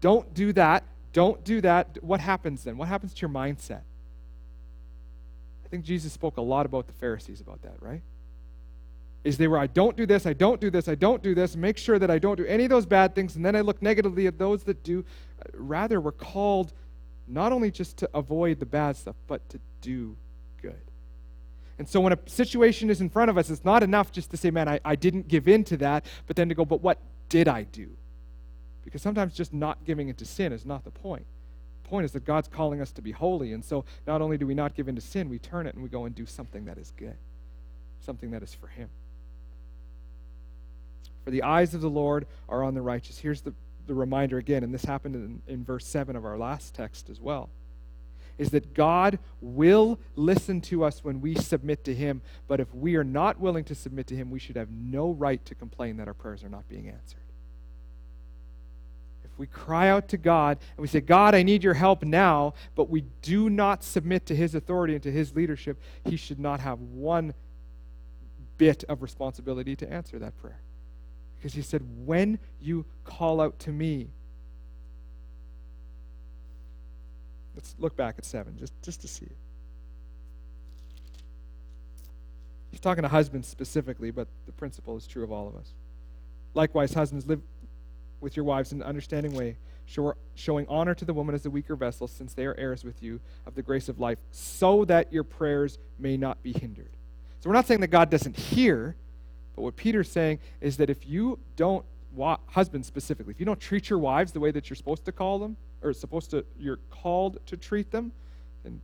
Don't 0.00 0.32
do 0.34 0.52
that. 0.52 0.84
Don't 1.12 1.42
do 1.42 1.60
that. 1.62 1.98
What 2.02 2.20
happens 2.20 2.64
then? 2.64 2.76
What 2.76 2.88
happens 2.88 3.14
to 3.14 3.20
your 3.22 3.30
mindset? 3.30 3.80
I 5.64 5.68
think 5.70 5.84
Jesus 5.84 6.12
spoke 6.12 6.36
a 6.36 6.42
lot 6.42 6.66
about 6.66 6.86
the 6.86 6.92
Pharisees 6.94 7.40
about 7.40 7.62
that, 7.62 7.74
right? 7.80 8.02
Is 9.24 9.36
they 9.36 9.48
were, 9.48 9.58
I 9.58 9.66
don't 9.66 9.96
do 9.96 10.06
this, 10.06 10.24
I 10.24 10.32
don't 10.32 10.60
do 10.60 10.70
this, 10.70 10.88
I 10.88 10.94
don't 10.94 11.22
do 11.22 11.34
this, 11.34 11.56
make 11.56 11.76
sure 11.76 11.98
that 11.98 12.10
I 12.10 12.18
don't 12.18 12.36
do 12.36 12.46
any 12.46 12.64
of 12.64 12.70
those 12.70 12.86
bad 12.86 13.14
things, 13.14 13.36
and 13.36 13.44
then 13.44 13.56
I 13.56 13.60
look 13.60 13.82
negatively 13.82 14.26
at 14.26 14.38
those 14.38 14.62
that 14.64 14.82
do. 14.82 15.04
Rather, 15.54 16.00
we're 16.00 16.12
called 16.12 16.72
not 17.26 17.52
only 17.52 17.70
just 17.70 17.98
to 17.98 18.10
avoid 18.14 18.58
the 18.60 18.66
bad 18.66 18.96
stuff, 18.96 19.16
but 19.26 19.46
to 19.50 19.60
do 19.80 20.16
good. 20.60 20.80
And 21.78 21.88
so 21.88 22.00
when 22.00 22.12
a 22.12 22.18
situation 22.26 22.90
is 22.90 23.00
in 23.00 23.08
front 23.08 23.30
of 23.30 23.38
us, 23.38 23.50
it's 23.50 23.64
not 23.64 23.82
enough 23.82 24.10
just 24.10 24.30
to 24.30 24.36
say, 24.36 24.50
man, 24.50 24.68
I, 24.68 24.80
I 24.84 24.96
didn't 24.96 25.28
give 25.28 25.46
in 25.46 25.64
to 25.64 25.76
that, 25.78 26.06
but 26.26 26.36
then 26.36 26.48
to 26.48 26.54
go, 26.54 26.64
but 26.64 26.82
what 26.82 26.98
did 27.28 27.46
I 27.46 27.62
do? 27.62 27.90
Because 28.84 29.02
sometimes 29.02 29.34
just 29.34 29.52
not 29.52 29.84
giving 29.84 30.08
into 30.08 30.24
sin 30.24 30.52
is 30.52 30.64
not 30.64 30.84
the 30.84 30.90
point. 30.90 31.26
The 31.84 31.88
point 31.88 32.04
is 32.04 32.12
that 32.12 32.24
God's 32.24 32.48
calling 32.48 32.80
us 32.80 32.90
to 32.92 33.02
be 33.02 33.12
holy. 33.12 33.52
And 33.52 33.64
so 33.64 33.84
not 34.06 34.22
only 34.22 34.38
do 34.38 34.46
we 34.46 34.54
not 34.54 34.74
give 34.74 34.88
into 34.88 35.00
sin, 35.00 35.28
we 35.28 35.38
turn 35.38 35.66
it 35.66 35.74
and 35.74 35.82
we 35.82 35.88
go 35.88 36.04
and 36.04 36.14
do 36.14 36.26
something 36.26 36.64
that 36.64 36.78
is 36.78 36.92
good, 36.96 37.16
something 38.00 38.30
that 38.32 38.42
is 38.42 38.54
for 38.54 38.66
Him. 38.66 38.88
For 41.24 41.30
the 41.30 41.42
eyes 41.42 41.74
of 41.74 41.80
the 41.80 41.90
Lord 41.90 42.26
are 42.48 42.64
on 42.64 42.74
the 42.74 42.82
righteous. 42.82 43.18
Here's 43.18 43.42
the, 43.42 43.52
the 43.88 43.94
reminder 43.94 44.38
again, 44.38 44.62
and 44.62 44.72
this 44.72 44.84
happened 44.84 45.16
in, 45.16 45.42
in 45.52 45.64
verse 45.64 45.86
7 45.86 46.14
of 46.14 46.24
our 46.24 46.38
last 46.38 46.74
text 46.74 47.10
as 47.10 47.20
well 47.20 47.50
is 48.38 48.50
that 48.50 48.72
God 48.72 49.18
will 49.40 49.98
listen 50.16 50.60
to 50.60 50.84
us 50.84 51.02
when 51.02 51.20
we 51.20 51.34
submit 51.34 51.84
to 51.84 51.94
Him, 51.94 52.22
but 52.46 52.60
if 52.60 52.72
we 52.72 52.94
are 52.94 53.04
not 53.04 53.40
willing 53.40 53.64
to 53.64 53.74
submit 53.74 54.06
to 54.06 54.14
Him, 54.14 54.30
we 54.30 54.38
should 54.38 54.56
have 54.56 54.70
no 54.70 55.10
right 55.10 55.44
to 55.44 55.54
complain 55.54 55.96
that 55.96 56.06
our 56.06 56.14
prayers 56.14 56.44
are 56.44 56.48
not 56.48 56.68
being 56.68 56.88
answered. 56.88 57.18
If 59.24 59.36
we 59.38 59.48
cry 59.48 59.88
out 59.88 60.08
to 60.08 60.16
God 60.16 60.58
and 60.76 60.82
we 60.82 60.86
say, 60.86 61.00
God, 61.00 61.34
I 61.34 61.42
need 61.42 61.64
your 61.64 61.74
help 61.74 62.04
now, 62.04 62.54
but 62.76 62.88
we 62.88 63.02
do 63.22 63.50
not 63.50 63.82
submit 63.82 64.24
to 64.26 64.36
His 64.36 64.54
authority 64.54 64.94
and 64.94 65.02
to 65.02 65.10
His 65.10 65.34
leadership, 65.34 65.80
He 66.04 66.16
should 66.16 66.38
not 66.38 66.60
have 66.60 66.78
one 66.78 67.34
bit 68.56 68.84
of 68.84 69.02
responsibility 69.02 69.74
to 69.76 69.92
answer 69.92 70.18
that 70.20 70.36
prayer. 70.40 70.60
Because 71.38 71.54
He 71.54 71.62
said, 71.62 71.82
When 72.04 72.38
you 72.60 72.84
call 73.04 73.40
out 73.40 73.58
to 73.60 73.70
me, 73.70 74.08
Let's 77.58 77.74
look 77.80 77.96
back 77.96 78.14
at 78.18 78.24
7 78.24 78.56
just, 78.56 78.72
just 78.82 79.00
to 79.00 79.08
see. 79.08 79.26
He's 82.70 82.78
talking 82.78 83.02
to 83.02 83.08
husbands 83.08 83.48
specifically, 83.48 84.12
but 84.12 84.28
the 84.46 84.52
principle 84.52 84.96
is 84.96 85.08
true 85.08 85.24
of 85.24 85.32
all 85.32 85.48
of 85.48 85.56
us. 85.56 85.72
Likewise, 86.54 86.94
husbands, 86.94 87.26
live 87.26 87.40
with 88.20 88.36
your 88.36 88.44
wives 88.44 88.70
in 88.70 88.80
an 88.80 88.86
understanding 88.86 89.34
way, 89.34 89.56
show, 89.86 90.14
showing 90.36 90.66
honor 90.68 90.94
to 90.94 91.04
the 91.04 91.12
woman 91.12 91.34
as 91.34 91.42
the 91.42 91.50
weaker 91.50 91.74
vessel, 91.74 92.06
since 92.06 92.32
they 92.32 92.46
are 92.46 92.54
heirs 92.54 92.84
with 92.84 93.02
you 93.02 93.18
of 93.44 93.56
the 93.56 93.62
grace 93.62 93.88
of 93.88 93.98
life, 93.98 94.18
so 94.30 94.84
that 94.84 95.12
your 95.12 95.24
prayers 95.24 95.78
may 95.98 96.16
not 96.16 96.40
be 96.44 96.52
hindered. 96.52 96.92
So 97.40 97.50
we're 97.50 97.56
not 97.56 97.66
saying 97.66 97.80
that 97.80 97.88
God 97.88 98.08
doesn't 98.08 98.36
hear, 98.36 98.94
but 99.58 99.64
what 99.64 99.74
Peter's 99.76 100.08
saying 100.08 100.38
is 100.60 100.76
that 100.76 100.88
if 100.88 101.04
you 101.04 101.36
don't, 101.56 101.84
husbands 102.46 102.86
specifically, 102.86 103.32
if 103.32 103.40
you 103.40 103.46
don't 103.46 103.58
treat 103.58 103.90
your 103.90 103.98
wives 103.98 104.30
the 104.30 104.38
way 104.38 104.52
that 104.52 104.70
you're 104.70 104.76
supposed 104.76 105.04
to 105.06 105.10
call 105.10 105.40
them, 105.40 105.56
or 105.82 105.92
supposed 105.92 106.30
to 106.30 106.44
you're 106.60 106.78
called 106.90 107.44
to 107.46 107.56
treat 107.56 107.90
them, 107.90 108.12
then 108.62 108.80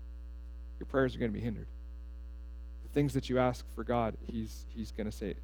your 0.80 0.86
prayers 0.86 1.14
are 1.14 1.20
going 1.20 1.30
to 1.30 1.38
be 1.38 1.44
hindered. 1.44 1.68
The 2.82 2.88
things 2.88 3.12
that 3.12 3.30
you 3.30 3.38
ask 3.38 3.64
for 3.76 3.84
God, 3.84 4.16
he's 4.26 4.66
he's 4.74 4.90
going 4.90 5.08
to 5.08 5.16
say, 5.16 5.34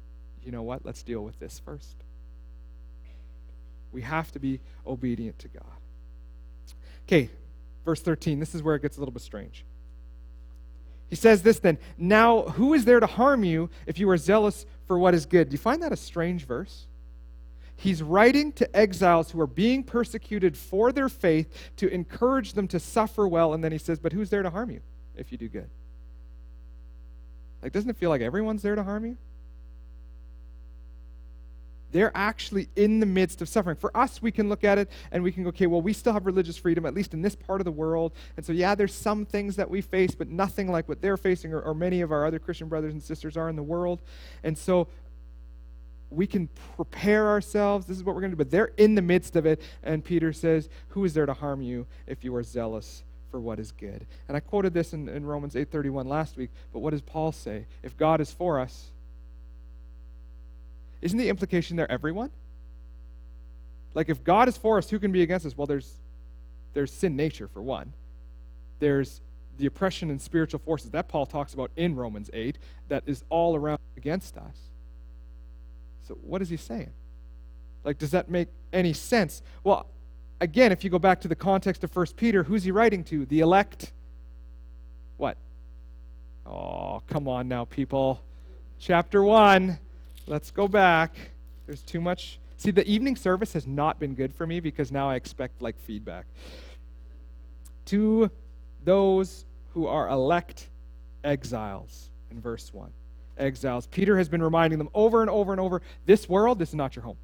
"You 0.43 0.51
know 0.51 0.63
what? 0.63 0.85
Let's 0.85 1.01
deal 1.01 1.23
with 1.23 1.39
this 1.39 1.61
first. 1.63 1.95
We 3.93 4.01
have 4.01 4.33
to 4.33 4.39
be 4.39 4.59
obedient 4.85 5.39
to 5.39 5.47
God. 5.47 5.63
Okay, 7.07 7.29
verse 7.85 8.01
13. 8.01 8.41
This 8.41 8.53
is 8.53 8.61
where 8.61 8.75
it 8.75 8.81
gets 8.81 8.97
a 8.97 8.99
little 8.99 9.13
bit 9.13 9.21
strange. 9.21 9.63
He 11.11 11.17
says 11.17 11.43
this 11.43 11.59
then, 11.59 11.77
Now 11.97 12.43
who 12.43 12.73
is 12.73 12.85
there 12.85 13.01
to 13.01 13.05
harm 13.05 13.43
you 13.43 13.69
if 13.85 13.99
you 13.99 14.09
are 14.09 14.17
zealous 14.17 14.65
for 14.87 14.97
what 14.97 15.13
is 15.13 15.25
good? 15.25 15.49
Do 15.49 15.53
you 15.53 15.57
find 15.57 15.83
that 15.83 15.91
a 15.91 15.97
strange 15.97 16.45
verse? 16.45 16.87
He's 17.75 18.01
writing 18.01 18.53
to 18.53 18.75
exiles 18.75 19.29
who 19.29 19.41
are 19.41 19.47
being 19.47 19.83
persecuted 19.83 20.57
for 20.57 20.93
their 20.93 21.09
faith 21.09 21.71
to 21.77 21.89
encourage 21.89 22.53
them 22.53 22.65
to 22.69 22.79
suffer 22.79 23.27
well. 23.27 23.53
And 23.53 23.61
then 23.61 23.73
he 23.73 23.77
says, 23.77 23.99
But 23.99 24.13
who's 24.13 24.29
there 24.29 24.41
to 24.41 24.49
harm 24.49 24.71
you 24.71 24.79
if 25.17 25.33
you 25.33 25.37
do 25.37 25.49
good? 25.49 25.69
Like, 27.61 27.73
doesn't 27.73 27.89
it 27.89 27.97
feel 27.97 28.09
like 28.09 28.21
everyone's 28.21 28.61
there 28.61 28.75
to 28.75 28.83
harm 28.83 29.05
you? 29.05 29.17
They're 31.91 32.11
actually 32.15 32.69
in 32.75 32.99
the 32.99 33.05
midst 33.05 33.41
of 33.41 33.49
suffering. 33.49 33.75
For 33.75 33.95
us, 33.95 34.21
we 34.21 34.31
can 34.31 34.49
look 34.49 34.63
at 34.63 34.77
it 34.77 34.89
and 35.11 35.23
we 35.23 35.31
can 35.31 35.43
go, 35.43 35.49
okay, 35.49 35.67
well, 35.67 35.81
we 35.81 35.93
still 35.93 36.13
have 36.13 36.25
religious 36.25 36.57
freedom, 36.57 36.85
at 36.85 36.93
least 36.93 37.13
in 37.13 37.21
this 37.21 37.35
part 37.35 37.61
of 37.61 37.65
the 37.65 37.71
world. 37.71 38.13
And 38.37 38.45
so, 38.45 38.53
yeah, 38.53 38.75
there's 38.75 38.93
some 38.93 39.25
things 39.25 39.55
that 39.57 39.69
we 39.69 39.81
face, 39.81 40.15
but 40.15 40.29
nothing 40.29 40.71
like 40.71 40.87
what 40.87 41.01
they're 41.01 41.17
facing 41.17 41.53
or, 41.53 41.61
or 41.61 41.73
many 41.73 42.01
of 42.01 42.11
our 42.11 42.25
other 42.25 42.39
Christian 42.39 42.67
brothers 42.67 42.93
and 42.93 43.03
sisters 43.03 43.37
are 43.37 43.49
in 43.49 43.55
the 43.55 43.63
world. 43.63 44.01
And 44.43 44.57
so, 44.57 44.87
we 46.11 46.27
can 46.27 46.49
prepare 46.75 47.29
ourselves. 47.29 47.85
This 47.85 47.97
is 47.97 48.03
what 48.03 48.15
we're 48.15 48.21
going 48.21 48.31
to 48.31 48.35
do. 48.35 48.43
But 48.43 48.51
they're 48.51 48.71
in 48.77 48.95
the 48.95 49.01
midst 49.01 49.35
of 49.35 49.45
it. 49.45 49.61
And 49.81 50.03
Peter 50.03 50.33
says, 50.33 50.69
Who 50.89 51.05
is 51.05 51.13
there 51.13 51.25
to 51.25 51.33
harm 51.33 51.61
you 51.61 51.87
if 52.05 52.23
you 52.23 52.35
are 52.35 52.43
zealous 52.43 53.03
for 53.31 53.39
what 53.39 53.59
is 53.59 53.71
good? 53.71 54.05
And 54.27 54.35
I 54.35 54.41
quoted 54.41 54.73
this 54.73 54.93
in, 54.93 55.07
in 55.07 55.25
Romans 55.25 55.55
8.31 55.55 56.05
last 56.05 56.37
week. 56.37 56.51
But 56.73 56.79
what 56.79 56.91
does 56.91 57.01
Paul 57.01 57.31
say? 57.31 57.65
If 57.81 57.97
God 57.97 58.19
is 58.21 58.31
for 58.31 58.59
us, 58.59 58.91
isn't 61.01 61.17
the 61.17 61.29
implication 61.29 61.77
there 61.77 61.91
everyone? 61.91 62.31
Like 63.93 64.09
if 64.09 64.23
God 64.23 64.47
is 64.47 64.57
for 64.57 64.77
us, 64.77 64.89
who 64.89 64.99
can 64.99 65.11
be 65.11 65.21
against 65.21 65.45
us? 65.45 65.57
Well, 65.57 65.67
there's 65.67 65.99
there's 66.73 66.91
sin 66.91 67.15
nature 67.15 67.47
for 67.47 67.61
one. 67.61 67.93
There's 68.79 69.21
the 69.57 69.65
oppression 69.65 70.09
and 70.09 70.21
spiritual 70.21 70.59
forces 70.59 70.91
that 70.91 71.07
Paul 71.07 71.25
talks 71.25 71.53
about 71.53 71.71
in 71.75 71.95
Romans 71.95 72.29
8 72.33 72.57
that 72.87 73.03
is 73.05 73.23
all 73.29 73.55
around 73.55 73.79
against 73.97 74.37
us. 74.37 74.57
So, 76.07 76.15
what 76.23 76.41
is 76.41 76.49
he 76.49 76.57
saying? 76.57 76.91
Like, 77.83 77.97
does 77.97 78.11
that 78.11 78.29
make 78.29 78.47
any 78.73 78.93
sense? 78.93 79.41
Well, 79.63 79.87
again, 80.39 80.71
if 80.71 80.83
you 80.83 80.89
go 80.89 80.99
back 80.99 81.21
to 81.21 81.27
the 81.27 81.35
context 81.35 81.83
of 81.83 81.95
1 81.95 82.07
Peter, 82.15 82.43
who's 82.43 82.63
he 82.63 82.71
writing 82.71 83.03
to? 83.05 83.25
The 83.25 83.39
elect? 83.41 83.91
What? 85.17 85.37
Oh, 86.45 87.01
come 87.07 87.27
on 87.27 87.47
now, 87.47 87.65
people. 87.65 88.21
Chapter 88.79 89.23
1. 89.23 89.77
Let's 90.27 90.51
go 90.51 90.67
back. 90.67 91.15
There's 91.65 91.81
too 91.81 92.01
much. 92.01 92.39
See, 92.57 92.71
the 92.71 92.87
evening 92.87 93.15
service 93.15 93.53
has 93.53 93.65
not 93.65 93.99
been 93.99 94.13
good 94.13 94.33
for 94.33 94.45
me 94.45 94.59
because 94.59 94.91
now 94.91 95.09
I 95.09 95.15
expect 95.15 95.61
like 95.61 95.79
feedback. 95.79 96.25
To 97.85 98.29
those 98.83 99.45
who 99.73 99.87
are 99.87 100.09
elect 100.09 100.69
exiles 101.23 102.09
in 102.29 102.41
verse 102.41 102.73
1 102.73 102.91
exiles. 103.37 103.87
Peter 103.87 104.17
has 104.17 104.29
been 104.29 104.43
reminding 104.43 104.77
them 104.77 104.89
over 104.93 105.21
and 105.21 105.29
over 105.29 105.51
and 105.51 105.59
over 105.59 105.81
this 106.05 106.29
world, 106.29 106.59
this 106.59 106.69
is 106.69 106.75
not 106.75 106.95
your 106.95 107.03
home. 107.03 107.17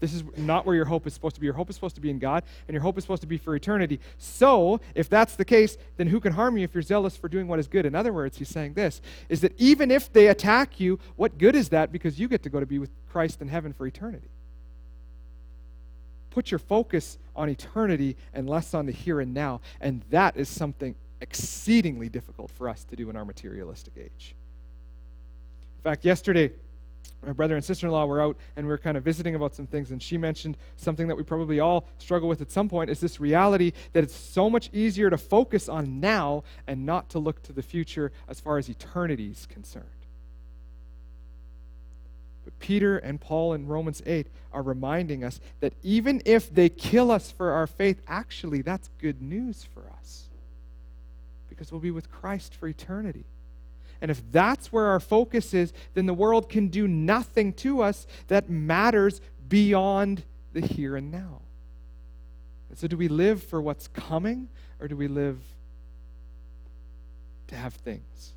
This 0.00 0.14
is 0.14 0.24
not 0.36 0.64
where 0.64 0.74
your 0.74 0.86
hope 0.86 1.06
is 1.06 1.14
supposed 1.14 1.34
to 1.34 1.40
be. 1.40 1.44
Your 1.44 1.54
hope 1.54 1.68
is 1.68 1.76
supposed 1.76 1.94
to 1.94 2.00
be 2.00 2.10
in 2.10 2.18
God, 2.18 2.42
and 2.66 2.74
your 2.74 2.82
hope 2.82 2.96
is 2.96 3.04
supposed 3.04 3.20
to 3.20 3.28
be 3.28 3.36
for 3.36 3.54
eternity. 3.54 4.00
So, 4.18 4.80
if 4.94 5.08
that's 5.08 5.36
the 5.36 5.44
case, 5.44 5.76
then 5.98 6.06
who 6.06 6.20
can 6.20 6.32
harm 6.32 6.56
you 6.56 6.64
if 6.64 6.74
you're 6.74 6.82
zealous 6.82 7.16
for 7.16 7.28
doing 7.28 7.46
what 7.46 7.58
is 7.58 7.68
good? 7.68 7.84
In 7.84 7.94
other 7.94 8.12
words, 8.12 8.38
he's 8.38 8.48
saying 8.48 8.74
this 8.74 9.02
is 9.28 9.42
that 9.42 9.52
even 9.60 9.90
if 9.90 10.12
they 10.12 10.28
attack 10.28 10.80
you, 10.80 10.98
what 11.16 11.38
good 11.38 11.54
is 11.54 11.68
that 11.68 11.92
because 11.92 12.18
you 12.18 12.28
get 12.28 12.42
to 12.42 12.48
go 12.48 12.60
to 12.60 12.66
be 12.66 12.78
with 12.78 12.90
Christ 13.10 13.42
in 13.42 13.48
heaven 13.48 13.72
for 13.72 13.86
eternity? 13.86 14.28
Put 16.30 16.50
your 16.50 16.58
focus 16.58 17.18
on 17.36 17.48
eternity 17.48 18.16
and 18.32 18.48
less 18.48 18.72
on 18.72 18.86
the 18.86 18.92
here 18.92 19.20
and 19.20 19.34
now, 19.34 19.60
and 19.80 20.02
that 20.10 20.36
is 20.36 20.48
something 20.48 20.94
exceedingly 21.20 22.08
difficult 22.08 22.50
for 22.52 22.68
us 22.68 22.84
to 22.84 22.96
do 22.96 23.10
in 23.10 23.16
our 23.16 23.24
materialistic 23.24 23.92
age. 23.98 24.34
In 25.78 25.82
fact, 25.82 26.04
yesterday, 26.04 26.52
my 27.24 27.32
brother 27.32 27.54
and 27.54 27.64
sister 27.64 27.86
in 27.86 27.92
law 27.92 28.06
were 28.06 28.22
out 28.22 28.36
and 28.56 28.66
we 28.66 28.70
were 28.70 28.78
kind 28.78 28.96
of 28.96 29.04
visiting 29.04 29.34
about 29.34 29.54
some 29.54 29.66
things, 29.66 29.90
and 29.90 30.02
she 30.02 30.16
mentioned 30.16 30.56
something 30.76 31.08
that 31.08 31.16
we 31.16 31.22
probably 31.22 31.60
all 31.60 31.86
struggle 31.98 32.28
with 32.28 32.40
at 32.40 32.50
some 32.50 32.68
point 32.68 32.90
is 32.90 33.00
this 33.00 33.20
reality 33.20 33.72
that 33.92 34.02
it's 34.02 34.14
so 34.14 34.48
much 34.48 34.70
easier 34.72 35.10
to 35.10 35.18
focus 35.18 35.68
on 35.68 36.00
now 36.00 36.42
and 36.66 36.86
not 36.86 37.10
to 37.10 37.18
look 37.18 37.42
to 37.42 37.52
the 37.52 37.62
future 37.62 38.10
as 38.28 38.40
far 38.40 38.58
as 38.58 38.68
eternity 38.68 39.30
is 39.30 39.46
concerned. 39.46 39.86
But 42.44 42.58
Peter 42.58 42.96
and 42.98 43.20
Paul 43.20 43.52
in 43.52 43.66
Romans 43.66 44.02
8 44.06 44.26
are 44.52 44.62
reminding 44.62 45.22
us 45.22 45.40
that 45.60 45.74
even 45.82 46.22
if 46.24 46.52
they 46.52 46.68
kill 46.68 47.10
us 47.10 47.30
for 47.30 47.50
our 47.52 47.66
faith, 47.66 48.00
actually, 48.08 48.62
that's 48.62 48.88
good 48.98 49.20
news 49.20 49.66
for 49.74 49.82
us 49.98 50.28
because 51.48 51.70
we'll 51.70 51.80
be 51.80 51.90
with 51.90 52.10
Christ 52.10 52.54
for 52.54 52.66
eternity. 52.66 53.26
And 54.00 54.10
if 54.10 54.22
that's 54.32 54.72
where 54.72 54.86
our 54.86 55.00
focus 55.00 55.52
is, 55.52 55.72
then 55.94 56.06
the 56.06 56.14
world 56.14 56.48
can 56.48 56.68
do 56.68 56.88
nothing 56.88 57.52
to 57.54 57.82
us 57.82 58.06
that 58.28 58.48
matters 58.48 59.20
beyond 59.48 60.22
the 60.52 60.60
here 60.60 60.96
and 60.96 61.10
now. 61.10 61.40
So, 62.76 62.86
do 62.86 62.96
we 62.96 63.08
live 63.08 63.42
for 63.42 63.60
what's 63.60 63.88
coming, 63.88 64.48
or 64.80 64.88
do 64.88 64.96
we 64.96 65.08
live 65.08 65.38
to 67.48 67.56
have 67.56 67.74
things? 67.74 68.32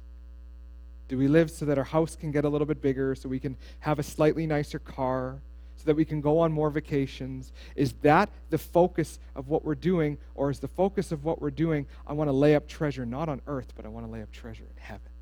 Do 1.08 1.17
we 1.17 1.28
live 1.28 1.52
so 1.52 1.65
that 1.65 1.78
our 1.78 1.84
house 1.84 2.15
can 2.15 2.32
get 2.32 2.43
a 2.43 2.49
little 2.49 2.65
bit 2.65 2.82
bigger, 2.82 3.13
so 3.15 3.30
we 3.30 3.39
can 3.39 3.56
have 3.80 3.99
a 3.99 4.04
slightly 4.04 4.47
nicer 4.47 4.80
car, 4.80 5.39
so 5.78 5.84
that 5.86 5.95
we 5.95 6.04
can 6.04 6.19
go 6.19 6.39
on 6.39 6.52
more 6.52 6.71
vacations? 6.71 7.54
Is 7.76 7.93
that 8.02 8.30
the 8.49 8.58
focus 8.58 9.19
of 9.36 9.47
what 9.47 9.63
we're 9.63 9.76
doing, 9.76 10.17
or 10.34 10.49
is 10.49 10.60
the 10.60 10.67
focus 10.67 11.12
of 11.12 11.23
what 11.23 11.39
we're 11.39 11.52
doing, 11.52 11.86
I 12.08 12.13
want 12.13 12.28
to 12.28 12.34
lay 12.34 12.56
up 12.56 12.67
treasure 12.67 13.06
not 13.06 13.30
on 13.30 13.39
earth, 13.45 13.73
but 13.76 13.86
I 13.86 13.89
want 13.89 14.08
to 14.08 14.12
lay 14.12 14.23
up 14.23 14.32
treasure 14.32 14.63
in 14.63 14.82
heaven? 14.82 15.12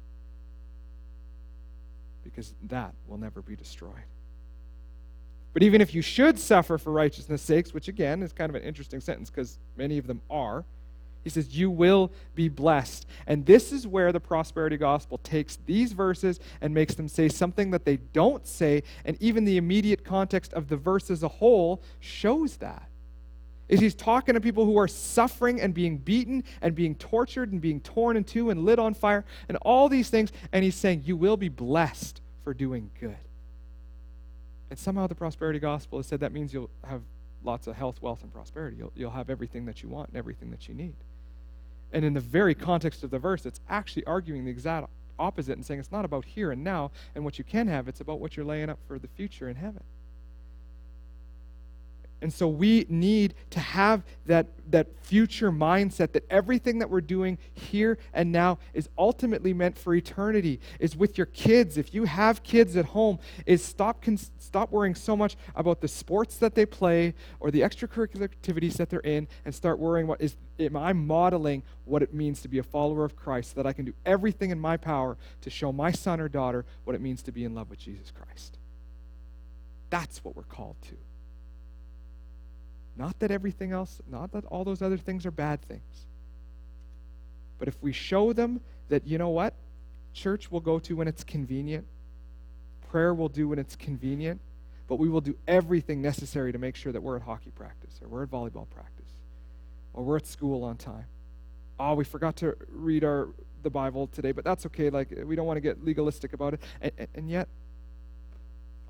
Because 2.31 2.53
that 2.69 2.93
will 3.07 3.17
never 3.17 3.41
be 3.41 3.55
destroyed. 3.55 4.03
But 5.53 5.63
even 5.63 5.81
if 5.81 5.93
you 5.93 6.01
should 6.01 6.39
suffer 6.39 6.77
for 6.77 6.91
righteousness' 6.91 7.41
sakes, 7.41 7.73
which 7.73 7.87
again 7.87 8.23
is 8.23 8.31
kind 8.31 8.49
of 8.49 8.55
an 8.55 8.63
interesting 8.63 9.01
sentence 9.01 9.29
because 9.29 9.59
many 9.75 9.97
of 9.97 10.07
them 10.07 10.21
are, 10.29 10.63
he 11.23 11.29
says, 11.29 11.55
You 11.55 11.69
will 11.69 12.11
be 12.35 12.49
blessed. 12.49 13.05
And 13.27 13.45
this 13.45 13.71
is 13.71 13.85
where 13.85 14.11
the 14.11 14.19
prosperity 14.19 14.77
gospel 14.77 15.19
takes 15.19 15.57
these 15.65 15.93
verses 15.93 16.39
and 16.61 16.73
makes 16.73 16.95
them 16.95 17.07
say 17.07 17.27
something 17.27 17.71
that 17.71 17.85
they 17.85 17.97
don't 17.97 18.47
say. 18.47 18.83
And 19.05 19.17
even 19.21 19.45
the 19.45 19.57
immediate 19.57 20.03
context 20.03 20.53
of 20.53 20.67
the 20.67 20.77
verse 20.77 21.11
as 21.11 21.21
a 21.21 21.27
whole 21.27 21.81
shows 21.99 22.57
that. 22.57 22.87
Is 23.67 23.79
he's 23.79 23.95
talking 23.95 24.35
to 24.35 24.41
people 24.41 24.65
who 24.65 24.77
are 24.77 24.87
suffering 24.87 25.61
and 25.61 25.73
being 25.73 25.97
beaten 25.97 26.43
and 26.61 26.75
being 26.75 26.95
tortured 26.95 27.53
and 27.53 27.61
being 27.61 27.79
torn 27.79 28.17
in 28.17 28.25
two 28.25 28.49
and 28.49 28.65
lit 28.65 28.79
on 28.79 28.93
fire 28.93 29.23
and 29.47 29.57
all 29.61 29.87
these 29.87 30.09
things. 30.09 30.31
And 30.51 30.63
he's 30.63 30.75
saying, 30.75 31.03
You 31.05 31.15
will 31.15 31.37
be 31.37 31.49
blessed 31.49 32.20
for 32.43 32.53
doing 32.53 32.89
good. 32.99 33.17
And 34.69 34.79
somehow 34.79 35.07
the 35.07 35.15
prosperity 35.15 35.59
gospel 35.59 35.99
has 35.99 36.07
said 36.07 36.21
that 36.21 36.31
means 36.31 36.53
you'll 36.53 36.69
have 36.85 37.01
lots 37.43 37.67
of 37.67 37.75
health, 37.75 38.01
wealth, 38.01 38.23
and 38.23 38.33
prosperity. 38.33 38.77
You'll, 38.77 38.93
you'll 38.95 39.11
have 39.11 39.29
everything 39.29 39.65
that 39.65 39.83
you 39.83 39.89
want 39.89 40.09
and 40.09 40.17
everything 40.17 40.51
that 40.51 40.67
you 40.67 40.73
need. 40.73 40.95
And 41.91 42.05
in 42.05 42.13
the 42.13 42.21
very 42.21 42.55
context 42.55 43.03
of 43.03 43.09
the 43.09 43.19
verse, 43.19 43.45
it's 43.45 43.59
actually 43.69 44.05
arguing 44.05 44.45
the 44.45 44.51
exact 44.51 44.87
opposite 45.19 45.53
and 45.53 45.65
saying 45.65 45.79
it's 45.79 45.91
not 45.91 46.05
about 46.05 46.25
here 46.25 46.51
and 46.51 46.63
now 46.63 46.91
and 47.15 47.23
what 47.23 47.37
you 47.37 47.43
can 47.43 47.67
have, 47.67 47.87
it's 47.87 48.01
about 48.01 48.19
what 48.19 48.35
you're 48.35 48.45
laying 48.45 48.69
up 48.69 48.79
for 48.87 48.97
the 48.97 49.07
future 49.07 49.49
in 49.49 49.55
heaven. 49.55 49.83
And 52.21 52.31
so 52.31 52.47
we 52.47 52.85
need 52.87 53.33
to 53.49 53.59
have 53.59 54.03
that, 54.27 54.47
that 54.69 54.87
future 55.01 55.51
mindset 55.51 56.11
that 56.11 56.23
everything 56.29 56.77
that 56.79 56.89
we're 56.89 57.01
doing 57.01 57.39
here 57.53 57.97
and 58.13 58.31
now 58.31 58.59
is 58.73 58.89
ultimately 58.97 59.53
meant 59.53 59.77
for 59.77 59.95
eternity. 59.95 60.59
Is 60.79 60.95
with 60.95 61.17
your 61.17 61.25
kids. 61.25 61.77
If 61.77 61.93
you 61.95 62.03
have 62.03 62.43
kids 62.43 62.77
at 62.77 62.85
home, 62.85 63.17
is 63.47 63.63
stop, 63.63 64.05
stop 64.39 64.71
worrying 64.71 64.93
so 64.93 65.17
much 65.17 65.35
about 65.55 65.81
the 65.81 65.87
sports 65.87 66.37
that 66.37 66.53
they 66.53 66.65
play 66.65 67.15
or 67.39 67.49
the 67.49 67.61
extracurricular 67.61 68.23
activities 68.23 68.75
that 68.75 68.89
they're 68.89 68.99
in 68.99 69.27
and 69.43 69.53
start 69.53 69.79
worrying 69.79 70.05
what 70.05 70.21
is 70.21 70.35
am 70.59 70.77
I 70.77 70.93
modeling 70.93 71.63
what 71.85 72.03
it 72.03 72.13
means 72.13 72.41
to 72.41 72.47
be 72.47 72.59
a 72.59 72.63
follower 72.63 73.03
of 73.03 73.15
Christ 73.15 73.51
so 73.51 73.55
that 73.55 73.65
I 73.67 73.73
can 73.73 73.85
do 73.85 73.93
everything 74.05 74.51
in 74.51 74.59
my 74.59 74.77
power 74.77 75.17
to 75.41 75.49
show 75.49 75.71
my 75.71 75.91
son 75.91 76.19
or 76.19 76.29
daughter 76.29 76.65
what 76.83 76.95
it 76.95 77.01
means 77.01 77.23
to 77.23 77.31
be 77.31 77.43
in 77.43 77.55
love 77.55 77.71
with 77.71 77.79
Jesus 77.79 78.11
Christ. 78.11 78.59
That's 79.89 80.23
what 80.23 80.35
we're 80.35 80.43
called 80.43 80.75
to. 80.83 80.95
Not 83.01 83.17
that 83.17 83.31
everything 83.31 83.71
else, 83.71 83.99
not 84.07 84.31
that 84.33 84.45
all 84.45 84.63
those 84.63 84.83
other 84.83 84.95
things 84.95 85.25
are 85.25 85.31
bad 85.31 85.59
things. 85.63 86.05
But 87.57 87.67
if 87.67 87.75
we 87.81 87.93
show 87.93 88.31
them 88.31 88.61
that, 88.89 89.07
you 89.07 89.17
know 89.17 89.29
what, 89.29 89.55
church 90.13 90.51
will 90.51 90.59
go 90.59 90.77
to 90.77 90.95
when 90.95 91.07
it's 91.07 91.23
convenient, 91.23 91.87
prayer 92.91 93.11
will 93.15 93.27
do 93.27 93.47
when 93.47 93.57
it's 93.57 93.75
convenient, 93.75 94.39
but 94.87 94.97
we 94.97 95.09
will 95.09 95.19
do 95.19 95.35
everything 95.47 95.99
necessary 95.99 96.51
to 96.51 96.59
make 96.59 96.75
sure 96.75 96.91
that 96.91 97.01
we're 97.01 97.15
at 97.15 97.23
hockey 97.23 97.49
practice 97.49 97.99
or 98.03 98.07
we're 98.07 98.21
at 98.21 98.29
volleyball 98.29 98.69
practice 98.69 99.09
or 99.95 100.03
we're 100.03 100.17
at 100.17 100.27
school 100.27 100.63
on 100.63 100.77
time. 100.77 101.05
Oh, 101.79 101.95
we 101.95 102.03
forgot 102.03 102.35
to 102.35 102.55
read 102.69 103.03
our 103.03 103.29
the 103.63 103.71
Bible 103.71 104.09
today, 104.13 104.31
but 104.31 104.43
that's 104.43 104.67
okay. 104.67 104.91
Like 104.91 105.11
we 105.25 105.35
don't 105.35 105.47
want 105.47 105.57
to 105.57 105.61
get 105.61 105.83
legalistic 105.83 106.33
about 106.33 106.53
it. 106.53 106.61
And, 106.81 107.07
and, 107.15 107.29
yet, 107.31 107.47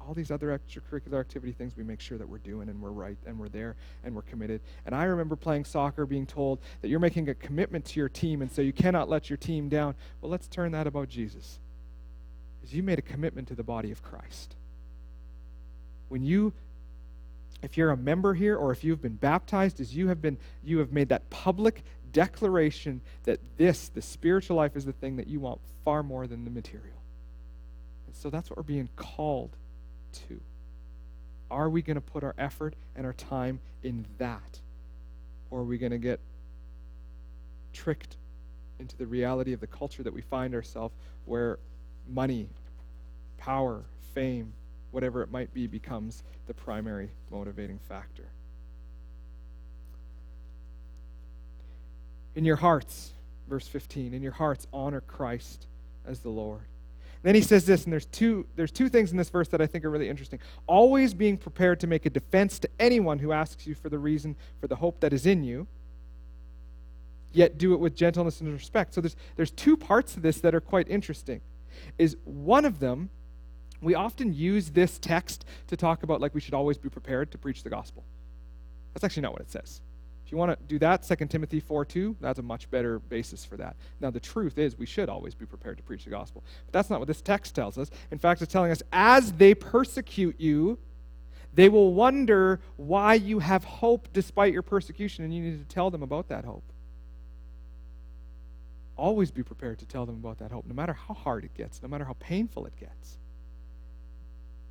all 0.07 0.13
these 0.13 0.31
other 0.31 0.57
extracurricular 0.57 1.19
activity 1.19 1.51
things 1.51 1.75
we 1.75 1.83
make 1.83 1.99
sure 1.99 2.17
that 2.17 2.27
we're 2.27 2.37
doing 2.39 2.69
and 2.69 2.81
we're 2.81 2.91
right 2.91 3.17
and 3.25 3.37
we're 3.37 3.49
there 3.49 3.75
and 4.03 4.15
we're 4.15 4.21
committed. 4.23 4.61
And 4.85 4.95
I 4.95 5.05
remember 5.05 5.35
playing 5.35 5.65
soccer 5.65 6.05
being 6.05 6.25
told 6.25 6.59
that 6.81 6.87
you're 6.87 6.99
making 6.99 7.29
a 7.29 7.33
commitment 7.33 7.85
to 7.85 7.99
your 7.99 8.09
team 8.09 8.41
and 8.41 8.51
so 8.51 8.61
you 8.61 8.73
cannot 8.73 9.09
let 9.09 9.29
your 9.29 9.37
team 9.37 9.69
down. 9.69 9.95
Well, 10.21 10.31
let's 10.31 10.47
turn 10.47 10.71
that 10.71 10.87
about 10.87 11.09
Jesus. 11.09 11.59
Is 12.63 12.73
you 12.73 12.83
made 12.83 12.99
a 12.99 13.03
commitment 13.03 13.47
to 13.49 13.55
the 13.55 13.63
body 13.63 13.91
of 13.91 14.03
Christ. 14.03 14.55
When 16.09 16.23
you 16.23 16.53
if 17.61 17.77
you're 17.77 17.91
a 17.91 17.97
member 17.97 18.33
here 18.33 18.57
or 18.57 18.71
if 18.71 18.83
you've 18.83 19.03
been 19.03 19.15
baptized 19.15 19.79
as 19.79 19.95
you 19.95 20.07
have 20.07 20.21
been 20.21 20.37
you 20.63 20.79
have 20.79 20.91
made 20.91 21.09
that 21.09 21.29
public 21.29 21.83
declaration 22.11 23.01
that 23.23 23.39
this 23.57 23.89
the 23.89 24.01
spiritual 24.01 24.57
life 24.57 24.75
is 24.75 24.85
the 24.85 24.93
thing 24.93 25.17
that 25.17 25.27
you 25.27 25.39
want 25.39 25.59
far 25.85 26.03
more 26.03 26.27
than 26.27 26.43
the 26.43 26.51
material. 26.51 27.01
And 28.07 28.15
so 28.15 28.29
that's 28.29 28.49
what 28.49 28.57
we're 28.57 28.63
being 28.63 28.89
called 28.95 29.55
to? 30.29 30.39
Are 31.49 31.69
we 31.69 31.81
going 31.81 31.95
to 31.95 32.01
put 32.01 32.23
our 32.23 32.35
effort 32.37 32.75
and 32.95 33.05
our 33.05 33.13
time 33.13 33.59
in 33.83 34.05
that? 34.17 34.59
Or 35.49 35.59
are 35.59 35.65
we 35.65 35.77
going 35.77 35.91
to 35.91 35.97
get 35.97 36.19
tricked 37.73 38.15
into 38.79 38.97
the 38.97 39.05
reality 39.05 39.53
of 39.53 39.59
the 39.59 39.67
culture 39.67 40.03
that 40.03 40.13
we 40.13 40.21
find 40.21 40.55
ourselves 40.55 40.95
where 41.25 41.59
money, 42.09 42.47
power, 43.37 43.83
fame, 44.13 44.53
whatever 44.91 45.21
it 45.21 45.31
might 45.31 45.53
be, 45.53 45.67
becomes 45.67 46.23
the 46.47 46.53
primary 46.53 47.11
motivating 47.29 47.79
factor? 47.79 48.25
In 52.33 52.45
your 52.45 52.55
hearts, 52.55 53.11
verse 53.49 53.67
15, 53.67 54.13
in 54.13 54.23
your 54.23 54.31
hearts, 54.31 54.67
honor 54.71 55.01
Christ 55.01 55.67
as 56.07 56.19
the 56.19 56.29
Lord. 56.29 56.61
Then 57.23 57.35
he 57.35 57.41
says 57.41 57.65
this, 57.65 57.83
and 57.83 57.93
there's 57.93 58.07
two, 58.07 58.47
there's 58.55 58.71
two 58.71 58.89
things 58.89 59.11
in 59.11 59.17
this 59.17 59.29
verse 59.29 59.47
that 59.49 59.61
I 59.61 59.67
think 59.67 59.85
are 59.85 59.89
really 59.89 60.09
interesting. 60.09 60.39
Always 60.65 61.13
being 61.13 61.37
prepared 61.37 61.79
to 61.81 61.87
make 61.87 62.05
a 62.05 62.09
defense 62.09 62.57
to 62.59 62.69
anyone 62.79 63.19
who 63.19 63.31
asks 63.31 63.67
you 63.67 63.75
for 63.75 63.89
the 63.89 63.99
reason 63.99 64.35
for 64.59 64.67
the 64.67 64.77
hope 64.77 64.99
that 65.01 65.13
is 65.13 65.25
in 65.25 65.43
you, 65.43 65.67
yet 67.31 67.57
do 67.57 67.73
it 67.73 67.79
with 67.79 67.95
gentleness 67.95 68.41
and 68.41 68.51
respect. 68.51 68.95
So 68.95 69.01
there's, 69.01 69.15
there's 69.35 69.51
two 69.51 69.77
parts 69.77 70.13
to 70.15 70.19
this 70.19 70.41
that 70.41 70.55
are 70.55 70.61
quite 70.61 70.89
interesting. 70.89 71.41
Is 71.99 72.17
one 72.25 72.65
of 72.65 72.79
them, 72.79 73.11
we 73.81 73.93
often 73.93 74.33
use 74.33 74.71
this 74.71 74.97
text 74.97 75.45
to 75.67 75.77
talk 75.77 76.03
about 76.03 76.21
like 76.21 76.33
we 76.33 76.41
should 76.41 76.53
always 76.53 76.77
be 76.77 76.89
prepared 76.89 77.31
to 77.31 77.37
preach 77.37 77.63
the 77.63 77.69
gospel. 77.69 78.03
That's 78.93 79.03
actually 79.03 79.23
not 79.23 79.33
what 79.33 79.41
it 79.41 79.51
says 79.51 79.79
you 80.31 80.37
want 80.37 80.51
to 80.51 80.65
do 80.67 80.79
that, 80.79 81.03
2 81.03 81.27
Timothy 81.27 81.59
4 81.59 81.85
2, 81.85 82.15
that's 82.21 82.39
a 82.39 82.43
much 82.43 82.69
better 82.71 82.99
basis 82.99 83.43
for 83.43 83.57
that. 83.57 83.75
Now, 83.99 84.11
the 84.11 84.19
truth 84.19 84.57
is, 84.57 84.77
we 84.77 84.85
should 84.85 85.09
always 85.09 85.35
be 85.35 85.45
prepared 85.45 85.77
to 85.77 85.83
preach 85.83 86.03
the 86.05 86.09
gospel. 86.09 86.43
But 86.65 86.73
that's 86.73 86.89
not 86.89 86.99
what 86.99 87.07
this 87.07 87.21
text 87.21 87.55
tells 87.55 87.77
us. 87.77 87.89
In 88.11 88.17
fact, 88.17 88.41
it's 88.41 88.51
telling 88.51 88.71
us, 88.71 88.81
as 88.91 89.33
they 89.33 89.53
persecute 89.53 90.39
you, 90.39 90.77
they 91.53 91.69
will 91.69 91.93
wonder 91.93 92.61
why 92.77 93.15
you 93.15 93.39
have 93.39 93.63
hope 93.63 94.07
despite 94.13 94.53
your 94.53 94.61
persecution, 94.61 95.25
and 95.25 95.33
you 95.35 95.41
need 95.41 95.67
to 95.67 95.73
tell 95.73 95.89
them 95.89 96.03
about 96.03 96.29
that 96.29 96.45
hope. 96.45 96.63
Always 98.95 99.31
be 99.31 99.43
prepared 99.43 99.79
to 99.79 99.85
tell 99.85 100.05
them 100.05 100.15
about 100.15 100.39
that 100.39 100.51
hope, 100.51 100.65
no 100.65 100.73
matter 100.73 100.93
how 100.93 101.13
hard 101.13 101.43
it 101.43 101.53
gets, 101.55 101.81
no 101.81 101.89
matter 101.89 102.05
how 102.05 102.15
painful 102.19 102.65
it 102.67 102.73
gets. 102.79 103.17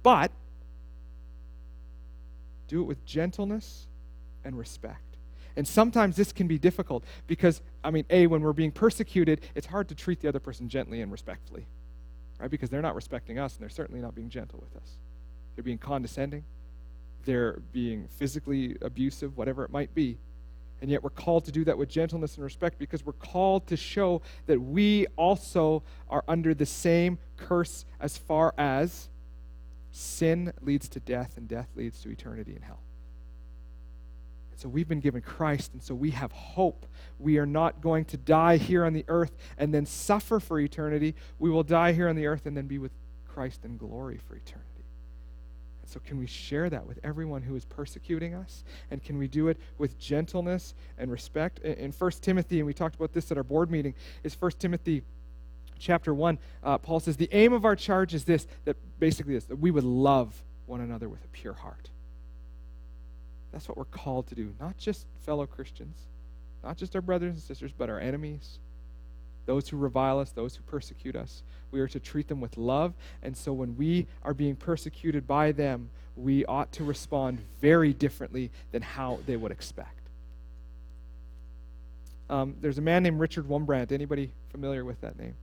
But 0.03 0.31
do 2.69 2.81
it 2.81 2.85
with 2.85 3.05
gentleness 3.05 3.87
and 4.45 4.57
respect. 4.57 5.10
And 5.57 5.67
sometimes 5.67 6.17
this 6.17 6.33
can 6.33 6.47
be 6.47 6.59
difficult 6.59 7.05
because, 7.27 7.61
I 7.83 7.91
mean, 7.91 8.05
A, 8.11 8.27
when 8.27 8.43
we're 8.43 8.53
being 8.53 8.73
persecuted, 8.73 9.41
it's 9.55 9.67
hard 9.67 9.89
to 9.89 9.95
treat 9.95 10.21
the 10.21 10.29
other 10.29 10.41
person 10.41 10.69
gently 10.69 11.01
and 11.01 11.11
respectfully, 11.11 11.67
right? 12.39 12.51
Because 12.51 12.71
they're 12.71 12.83
not 12.83 12.95
respecting 12.95 13.39
us 13.39 13.55
and 13.55 13.63
they're 13.63 13.69
certainly 13.69 14.01
not 14.01 14.15
being 14.15 14.29
gentle 14.29 14.61
with 14.61 14.81
us. 14.81 14.97
They're 15.55 15.65
being 15.65 15.79
condescending, 15.79 16.45
they're 17.25 17.61
being 17.73 18.09
physically 18.09 18.77
abusive, 18.81 19.37
whatever 19.37 19.65
it 19.65 19.71
might 19.71 19.95
be. 19.95 20.19
And 20.81 20.91
yet 20.91 21.03
we're 21.03 21.11
called 21.11 21.45
to 21.45 21.53
do 21.53 21.65
that 21.65 21.77
with 21.77 21.91
gentleness 21.91 22.37
and 22.37 22.45
respect 22.45 22.79
because 22.79 23.05
we're 23.05 23.13
called 23.13 23.67
to 23.67 23.77
show 23.77 24.23
that 24.47 24.59
we 24.59 25.07
also 25.17 25.83
are 26.09 26.25
under 26.27 26.55
the 26.55 26.65
same 26.65 27.19
curse 27.37 27.85
as 28.01 28.17
far 28.17 28.55
as 28.57 29.09
sin 29.93 30.53
leads 30.63 30.89
to 30.89 31.01
death 31.01 31.37
and 31.37 31.49
death 31.49 31.69
leads 31.75 32.01
to 32.03 32.09
eternity 32.09 32.55
in 32.57 32.63
hell. 32.63 32.81
So 34.61 34.69
we've 34.69 34.87
been 34.87 35.01
given 35.01 35.23
Christ, 35.23 35.73
and 35.73 35.83
so 35.83 35.95
we 35.95 36.11
have 36.11 36.33
hope. 36.33 36.85
We 37.19 37.39
are 37.39 37.47
not 37.47 37.81
going 37.81 38.05
to 38.07 38.19
die 38.19 38.59
here 38.59 38.85
on 38.85 38.93
the 38.93 39.07
earth 39.09 39.35
and 39.57 39.73
then 39.73 39.87
suffer 39.87 40.39
for 40.39 40.61
eternity. 40.61 41.15
We 41.39 41.49
will 41.49 41.63
die 41.63 41.93
here 41.93 42.11
on 42.11 42.17
the 42.17 42.27
earth 42.27 42.45
and 42.45 42.55
then 42.55 42.67
be 42.67 42.77
with 42.77 42.93
Christ 43.27 43.65
in 43.65 43.79
glory 43.79 44.21
for 44.29 44.37
eternity. 44.37 44.85
And 45.81 45.91
so, 45.91 45.99
can 46.05 46.19
we 46.19 46.27
share 46.27 46.69
that 46.69 46.87
with 46.87 46.99
everyone 47.03 47.41
who 47.41 47.57
is 47.57 47.65
persecuting 47.65 48.35
us? 48.35 48.63
And 48.91 49.03
can 49.03 49.17
we 49.17 49.29
do 49.29 49.49
it 49.49 49.57
with 49.79 49.99
gentleness 49.99 50.75
and 50.99 51.11
respect? 51.11 51.61
In 51.61 51.91
1 51.91 52.11
Timothy, 52.21 52.59
and 52.59 52.67
we 52.67 52.75
talked 52.75 52.97
about 52.97 53.15
this 53.15 53.31
at 53.31 53.39
our 53.39 53.43
board 53.43 53.71
meeting, 53.71 53.95
is 54.25 54.39
1 54.39 54.53
Timothy 54.59 55.01
chapter 55.79 56.13
1. 56.13 56.39
Uh, 56.63 56.77
Paul 56.77 57.01
says, 57.01 57.17
The 57.17 57.31
aim 57.33 57.55
of 57.55 57.65
our 57.65 57.77
charge 57.77 58.13
is 58.13 58.25
this, 58.25 58.47
that 58.67 58.77
basically 58.99 59.33
this, 59.33 59.45
that 59.45 59.57
we 59.57 59.71
would 59.71 59.85
love 59.85 60.43
one 60.67 60.83
another 60.83 61.09
with 61.09 61.25
a 61.25 61.29
pure 61.29 61.55
heart. 61.55 61.89
That's 63.53 63.69
what 63.69 63.77
we're 63.77 63.85
called 63.85 64.27
to 64.29 64.35
do. 64.35 64.55
Not 64.61 64.77
just 64.79 65.07
fellow 65.25 65.47
Christians, 65.47 65.97
not 66.63 66.77
just 66.77 66.95
our 66.95 67.03
brothers 67.03 67.35
and 67.35 67.43
sisters, 67.43 67.73
but 67.77 67.91
our 67.91 67.99
enemies, 67.99 68.59
those 69.47 69.69
who 69.69 69.77
revile 69.77 70.19
us, 70.19 70.31
those 70.31 70.57
who 70.57 70.63
persecute 70.63 71.17
us. 71.17 71.43
We 71.73 71.81
are 71.81 71.89
to 71.89 72.01
treat 72.01 72.29
them 72.29 72.41
with 72.41 72.57
love. 72.57 72.95
And 73.23 73.37
so 73.37 73.53
when 73.53 73.77
we 73.77 74.07
are 74.23 74.35
being 74.35 74.57
persecuted 74.57 75.27
by 75.27 75.53
them, 75.53 75.91
we 76.17 76.45
ought 76.45 76.73
to 76.73 76.85
respond 76.85 77.39
very 77.61 77.93
differently 77.93 78.51
than 78.73 78.83
how 78.83 79.21
they 79.27 79.37
would 79.37 79.53
expect. 79.53 80.01
Um, 82.29 82.55
there's 82.61 82.79
a 82.79 82.83
man 82.83 83.03
named 83.03 83.19
Richard 83.19 83.49
Wurmbrand. 83.49 83.91
Anybody 83.91 84.31
familiar 84.53 84.85
with 84.85 85.01
that 85.01 85.19
name? 85.19 85.35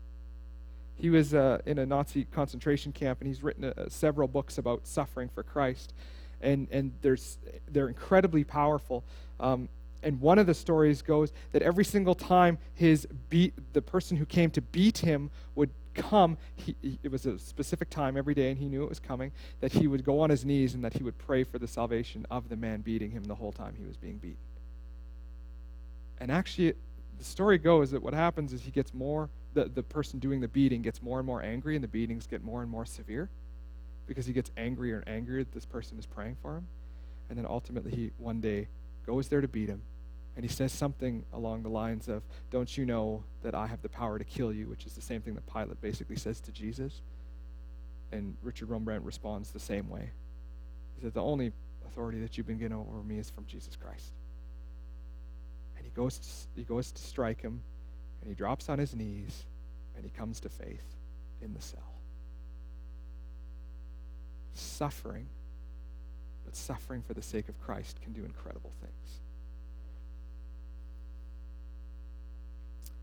He 0.95 1.09
was 1.09 1.33
uh, 1.33 1.59
in 1.65 1.77
a 1.79 1.85
Nazi 1.85 2.25
concentration 2.25 2.91
camp, 2.91 3.19
and 3.19 3.27
he's 3.27 3.43
written 3.43 3.65
uh, 3.65 3.89
several 3.89 4.27
books 4.27 4.57
about 4.57 4.87
suffering 4.87 5.29
for 5.29 5.43
Christ. 5.43 5.93
And, 6.41 6.67
and 6.71 6.91
there's, 7.01 7.37
they're 7.71 7.87
incredibly 7.87 8.43
powerful. 8.43 9.03
Um, 9.39 9.69
and 10.03 10.21
one 10.21 10.39
of 10.39 10.45
the 10.45 10.53
stories 10.53 11.01
goes 11.01 11.33
that 11.51 11.61
every 11.61 11.83
single 11.83 12.15
time 12.15 12.57
his 12.75 13.07
beat, 13.29 13.53
the 13.73 13.81
person 13.81 14.17
who 14.17 14.25
came 14.25 14.51
to 14.51 14.61
beat 14.61 14.99
him 14.99 15.31
would 15.55 15.71
come, 15.95 16.37
he, 16.55 16.75
it 17.03 17.11
was 17.11 17.25
a 17.25 17.39
specific 17.39 17.89
time 17.89 18.15
every 18.15 18.35
day, 18.35 18.51
and 18.51 18.59
he 18.59 18.67
knew 18.67 18.83
it 18.83 18.89
was 18.89 18.99
coming, 18.99 19.31
that 19.61 19.71
he 19.71 19.87
would 19.87 20.05
go 20.05 20.19
on 20.19 20.29
his 20.29 20.45
knees 20.45 20.75
and 20.75 20.83
that 20.83 20.93
he 20.93 21.03
would 21.03 21.17
pray 21.17 21.43
for 21.43 21.57
the 21.57 21.67
salvation 21.67 22.25
of 22.29 22.47
the 22.49 22.55
man 22.55 22.81
beating 22.81 23.09
him 23.09 23.23
the 23.23 23.35
whole 23.35 23.51
time 23.51 23.73
he 23.77 23.85
was 23.85 23.97
being 23.97 24.17
beaten. 24.17 24.37
And 26.19 26.31
actually, 26.31 26.73
the 27.17 27.23
story 27.23 27.57
goes 27.57 27.91
that 27.91 28.01
what 28.01 28.13
happens 28.13 28.53
is 28.53 28.61
he 28.61 28.71
gets 28.71 28.93
more, 28.93 29.29
the, 29.55 29.65
the 29.65 29.83
person 29.83 30.19
doing 30.19 30.39
the 30.39 30.47
beating 30.47 30.83
gets 30.83 31.01
more 31.01 31.17
and 31.17 31.25
more 31.25 31.41
angry, 31.41 31.75
and 31.75 31.83
the 31.83 31.87
beatings 31.87 32.27
get 32.27 32.43
more 32.43 32.61
and 32.61 32.69
more 32.69 32.85
severe 32.85 33.29
because 34.07 34.25
he 34.25 34.33
gets 34.33 34.51
angrier 34.57 34.99
and 34.99 35.07
angrier 35.07 35.43
that 35.43 35.51
this 35.51 35.65
person 35.65 35.99
is 35.99 36.05
praying 36.05 36.37
for 36.41 36.57
him. 36.57 36.67
And 37.29 37.37
then 37.37 37.45
ultimately, 37.45 37.91
he 37.91 38.11
one 38.17 38.39
day 38.39 38.67
goes 39.05 39.27
there 39.27 39.41
to 39.41 39.47
beat 39.47 39.69
him. 39.69 39.81
And 40.35 40.45
he 40.45 40.51
says 40.51 40.71
something 40.71 41.25
along 41.33 41.63
the 41.63 41.69
lines 41.69 42.07
of, 42.07 42.23
Don't 42.51 42.77
you 42.77 42.85
know 42.85 43.23
that 43.41 43.55
I 43.55 43.67
have 43.67 43.81
the 43.81 43.89
power 43.89 44.17
to 44.17 44.23
kill 44.23 44.53
you? 44.53 44.67
Which 44.67 44.85
is 44.85 44.93
the 44.93 45.01
same 45.01 45.21
thing 45.21 45.33
that 45.33 45.51
Pilate 45.51 45.81
basically 45.81 46.15
says 46.15 46.39
to 46.41 46.51
Jesus. 46.51 47.01
And 48.11 48.37
Richard 48.41 48.69
Wurmbrand 48.69 49.01
responds 49.03 49.51
the 49.51 49.59
same 49.59 49.89
way. 49.89 50.11
He 50.95 51.01
said, 51.01 51.13
The 51.13 51.23
only 51.23 51.51
authority 51.85 52.19
that 52.21 52.37
you've 52.37 52.47
been 52.47 52.59
given 52.59 52.77
over 52.77 53.03
me 53.03 53.17
is 53.17 53.29
from 53.29 53.45
Jesus 53.45 53.75
Christ. 53.75 54.11
And 55.75 55.85
he 55.85 55.91
goes 55.91 56.19
to, 56.19 56.27
he 56.55 56.63
goes 56.63 56.91
to 56.91 57.01
strike 57.01 57.41
him, 57.41 57.61
and 58.21 58.29
he 58.29 58.35
drops 58.35 58.69
on 58.69 58.79
his 58.79 58.95
knees, 58.95 59.45
and 59.95 60.05
he 60.05 60.11
comes 60.11 60.39
to 60.41 60.49
faith 60.49 60.95
in 61.41 61.53
the 61.53 61.61
cell. 61.61 61.96
Suffering 64.57 65.27
but 66.47 66.55
suffering 66.55 67.03
for 67.05 67.13
the 67.13 67.21
sake 67.21 67.49
of 67.49 67.59
Christ 67.59 67.99
can 68.01 68.13
do 68.13 68.23
incredible 68.23 68.71
things. 68.79 69.19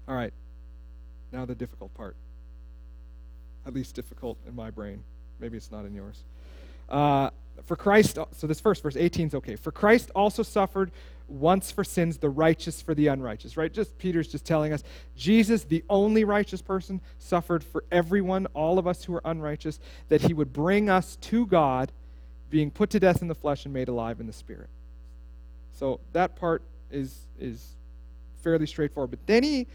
All 0.09 0.15
right, 0.15 0.33
now 1.31 1.45
the 1.45 1.55
difficult 1.55 1.93
part. 1.93 2.17
At 3.67 3.75
least 3.75 3.95
difficult 3.95 4.39
in 4.49 4.57
my 4.57 4.71
brain. 4.71 5.05
Maybe 5.41 5.59
it's 5.59 5.71
not 5.71 5.85
in 5.85 5.95
yours. 5.95 6.23
Uh, 6.89 7.31
for 7.67 7.77
Christ, 7.77 8.19
so 8.33 8.47
this 8.47 8.61
first 8.61 8.83
verse 8.83 8.97
18 8.97 9.27
is 9.27 9.35
okay. 9.35 9.57
For 9.57 9.71
Christ 9.71 10.11
also 10.15 10.43
suffered 10.43 10.91
once 11.29 11.71
for 11.71 11.85
sins, 11.85 12.19
the 12.19 12.29
righteous 12.29 12.83
for 12.83 12.95
the 12.95 13.07
unrighteous, 13.07 13.57
right? 13.57 13.73
Just 13.73 13.97
Peter's 13.99 14.29
just 14.29 14.45
telling 14.45 14.73
us 14.73 14.83
Jesus, 15.17 15.65
the 15.65 15.85
only 15.89 16.25
righteous 16.25 16.61
person, 16.61 17.01
suffered 17.19 17.65
for 17.65 17.85
everyone, 17.91 18.47
all 18.55 18.79
of 18.79 18.87
us 18.87 19.05
who 19.05 19.15
are 19.15 19.23
unrighteous, 19.25 19.81
that 20.09 20.23
he 20.23 20.35
would 20.35 20.53
bring 20.53 20.91
us 20.91 21.17
to 21.17 21.47
God 21.47 21.93
being 22.51 22.71
put 22.71 22.91
to 22.91 23.01
death 23.01 23.23
in 23.23 23.29
the 23.29 23.35
flesh 23.35 23.65
and 23.65 23.75
made 23.75 23.89
alive 23.89 24.21
in 24.21 24.27
the 24.27 24.33
spirit. 24.33 24.69
So 25.79 26.01
that 26.13 26.37
part 26.37 26.63
is 26.91 27.27
is 27.39 27.75
fairly 28.43 28.67
straightforward. 28.67 29.11
But 29.11 29.27
then 29.27 29.43
he 29.43 29.67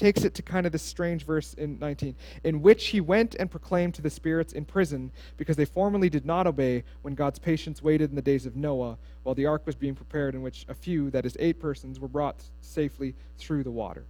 takes 0.00 0.24
it 0.24 0.32
to 0.32 0.40
kind 0.40 0.64
of 0.64 0.72
this 0.72 0.82
strange 0.82 1.26
verse 1.26 1.52
in 1.54 1.78
19, 1.78 2.16
in 2.42 2.62
which 2.62 2.86
he 2.86 3.02
went 3.02 3.34
and 3.34 3.50
proclaimed 3.50 3.94
to 3.94 4.00
the 4.00 4.08
spirits 4.08 4.54
in 4.54 4.64
prison 4.64 5.12
because 5.36 5.56
they 5.56 5.66
formerly 5.66 6.08
did 6.08 6.24
not 6.24 6.46
obey 6.46 6.84
when 7.02 7.14
God's 7.14 7.38
patience 7.38 7.82
waited 7.82 8.08
in 8.08 8.16
the 8.16 8.22
days 8.22 8.46
of 8.46 8.56
Noah 8.56 8.96
while 9.24 9.34
the 9.34 9.44
ark 9.44 9.66
was 9.66 9.74
being 9.74 9.94
prepared, 9.94 10.34
in 10.34 10.40
which 10.40 10.64
a 10.70 10.74
few, 10.74 11.10
that 11.10 11.26
is, 11.26 11.36
eight 11.38 11.60
persons, 11.60 12.00
were 12.00 12.08
brought 12.08 12.42
safely 12.62 13.14
through 13.36 13.62
the 13.62 13.70
water. 13.70 14.06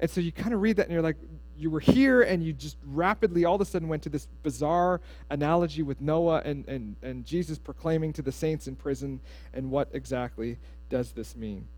And 0.00 0.10
so 0.10 0.20
you 0.20 0.32
kind 0.32 0.52
of 0.52 0.60
read 0.60 0.76
that 0.76 0.86
and 0.86 0.92
you're 0.92 1.02
like, 1.02 1.16
you 1.56 1.70
were 1.70 1.80
here 1.80 2.22
and 2.22 2.42
you 2.42 2.52
just 2.52 2.76
rapidly 2.84 3.44
all 3.44 3.54
of 3.54 3.60
a 3.60 3.64
sudden 3.64 3.86
went 3.86 4.02
to 4.04 4.08
this 4.08 4.26
bizarre 4.42 5.00
analogy 5.30 5.82
with 5.82 6.00
Noah 6.00 6.42
and, 6.44 6.66
and, 6.66 6.96
and 7.02 7.24
Jesus 7.24 7.58
proclaiming 7.58 8.12
to 8.14 8.22
the 8.22 8.32
saints 8.32 8.66
in 8.66 8.74
prison. 8.74 9.20
And 9.54 9.70
what 9.70 9.88
exactly 9.92 10.58
does 10.90 11.12
this 11.12 11.36
mean? 11.36 11.68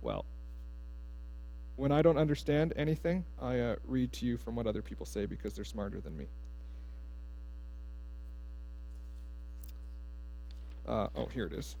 Well, 0.00 0.24
when 1.76 1.92
I 1.92 2.02
don't 2.02 2.18
understand 2.18 2.72
anything, 2.76 3.24
I 3.40 3.58
uh, 3.58 3.76
read 3.86 4.12
to 4.14 4.26
you 4.26 4.36
from 4.36 4.54
what 4.54 4.66
other 4.66 4.82
people 4.82 5.06
say 5.06 5.26
because 5.26 5.54
they're 5.54 5.64
smarter 5.64 6.00
than 6.00 6.16
me. 6.16 6.26
Uh, 10.86 11.08
oh, 11.16 11.26
here 11.26 11.46
it 11.46 11.52
is. 11.52 11.76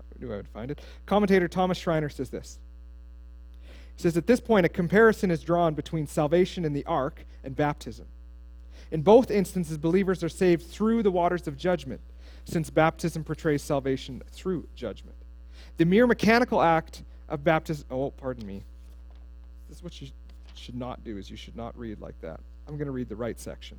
I 0.00 0.24
knew 0.24 0.32
I 0.32 0.36
would 0.36 0.48
find 0.48 0.70
it. 0.70 0.80
Commentator 1.06 1.48
Thomas 1.48 1.78
Schreiner 1.78 2.08
says 2.08 2.30
this. 2.30 2.58
He 3.96 4.02
says, 4.02 4.16
At 4.16 4.26
this 4.26 4.40
point, 4.40 4.66
a 4.66 4.68
comparison 4.68 5.30
is 5.30 5.42
drawn 5.42 5.74
between 5.74 6.06
salvation 6.06 6.64
in 6.64 6.72
the 6.72 6.84
ark 6.84 7.24
and 7.42 7.56
baptism. 7.56 8.06
In 8.90 9.02
both 9.02 9.30
instances, 9.30 9.78
believers 9.78 10.22
are 10.22 10.28
saved 10.28 10.66
through 10.66 11.02
the 11.02 11.10
waters 11.10 11.48
of 11.48 11.56
judgment, 11.56 12.00
since 12.44 12.70
baptism 12.70 13.24
portrays 13.24 13.62
salvation 13.62 14.22
through 14.30 14.68
judgment. 14.76 15.16
The 15.78 15.84
mere 15.84 16.06
mechanical 16.06 16.62
act 16.62 17.02
of 17.28 17.44
baptism, 17.44 17.86
oh, 17.90 18.10
pardon 18.10 18.46
me. 18.46 18.62
This 19.68 19.78
is 19.78 19.84
what 19.84 20.00
you 20.00 20.08
should 20.54 20.76
not 20.76 21.04
do, 21.04 21.18
is 21.18 21.30
you 21.30 21.36
should 21.36 21.56
not 21.56 21.76
read 21.78 22.00
like 22.00 22.20
that. 22.20 22.40
I'm 22.68 22.76
going 22.76 22.86
to 22.86 22.92
read 22.92 23.08
the 23.08 23.16
right 23.16 23.38
section. 23.38 23.78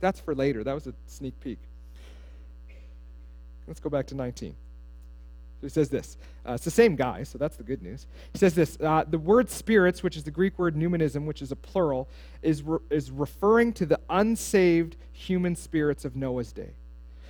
That's 0.00 0.20
for 0.20 0.34
later. 0.34 0.62
That 0.64 0.74
was 0.74 0.86
a 0.86 0.94
sneak 1.06 1.38
peek. 1.40 1.58
Let's 3.66 3.80
go 3.80 3.90
back 3.90 4.06
to 4.08 4.14
19. 4.14 4.54
So 5.60 5.66
he 5.66 5.70
says 5.70 5.88
this. 5.88 6.16
Uh, 6.46 6.52
it's 6.52 6.64
the 6.64 6.70
same 6.70 6.96
guy, 6.96 7.22
so 7.22 7.38
that's 7.38 7.56
the 7.56 7.62
good 7.62 7.82
news. 7.82 8.06
He 8.32 8.38
says 8.38 8.54
this 8.54 8.76
uh, 8.80 9.04
The 9.08 9.18
word 9.18 9.48
spirits, 9.48 10.02
which 10.02 10.16
is 10.16 10.22
the 10.22 10.30
Greek 10.30 10.58
word 10.58 10.76
pneumasin, 10.76 11.24
which 11.24 11.42
is 11.42 11.50
a 11.50 11.56
plural, 11.56 12.08
is, 12.42 12.62
re- 12.62 12.78
is 12.90 13.10
referring 13.10 13.72
to 13.74 13.86
the 13.86 13.98
unsaved 14.10 14.96
human 15.12 15.56
spirits 15.56 16.04
of 16.04 16.14
Noah's 16.14 16.52
day. 16.52 16.70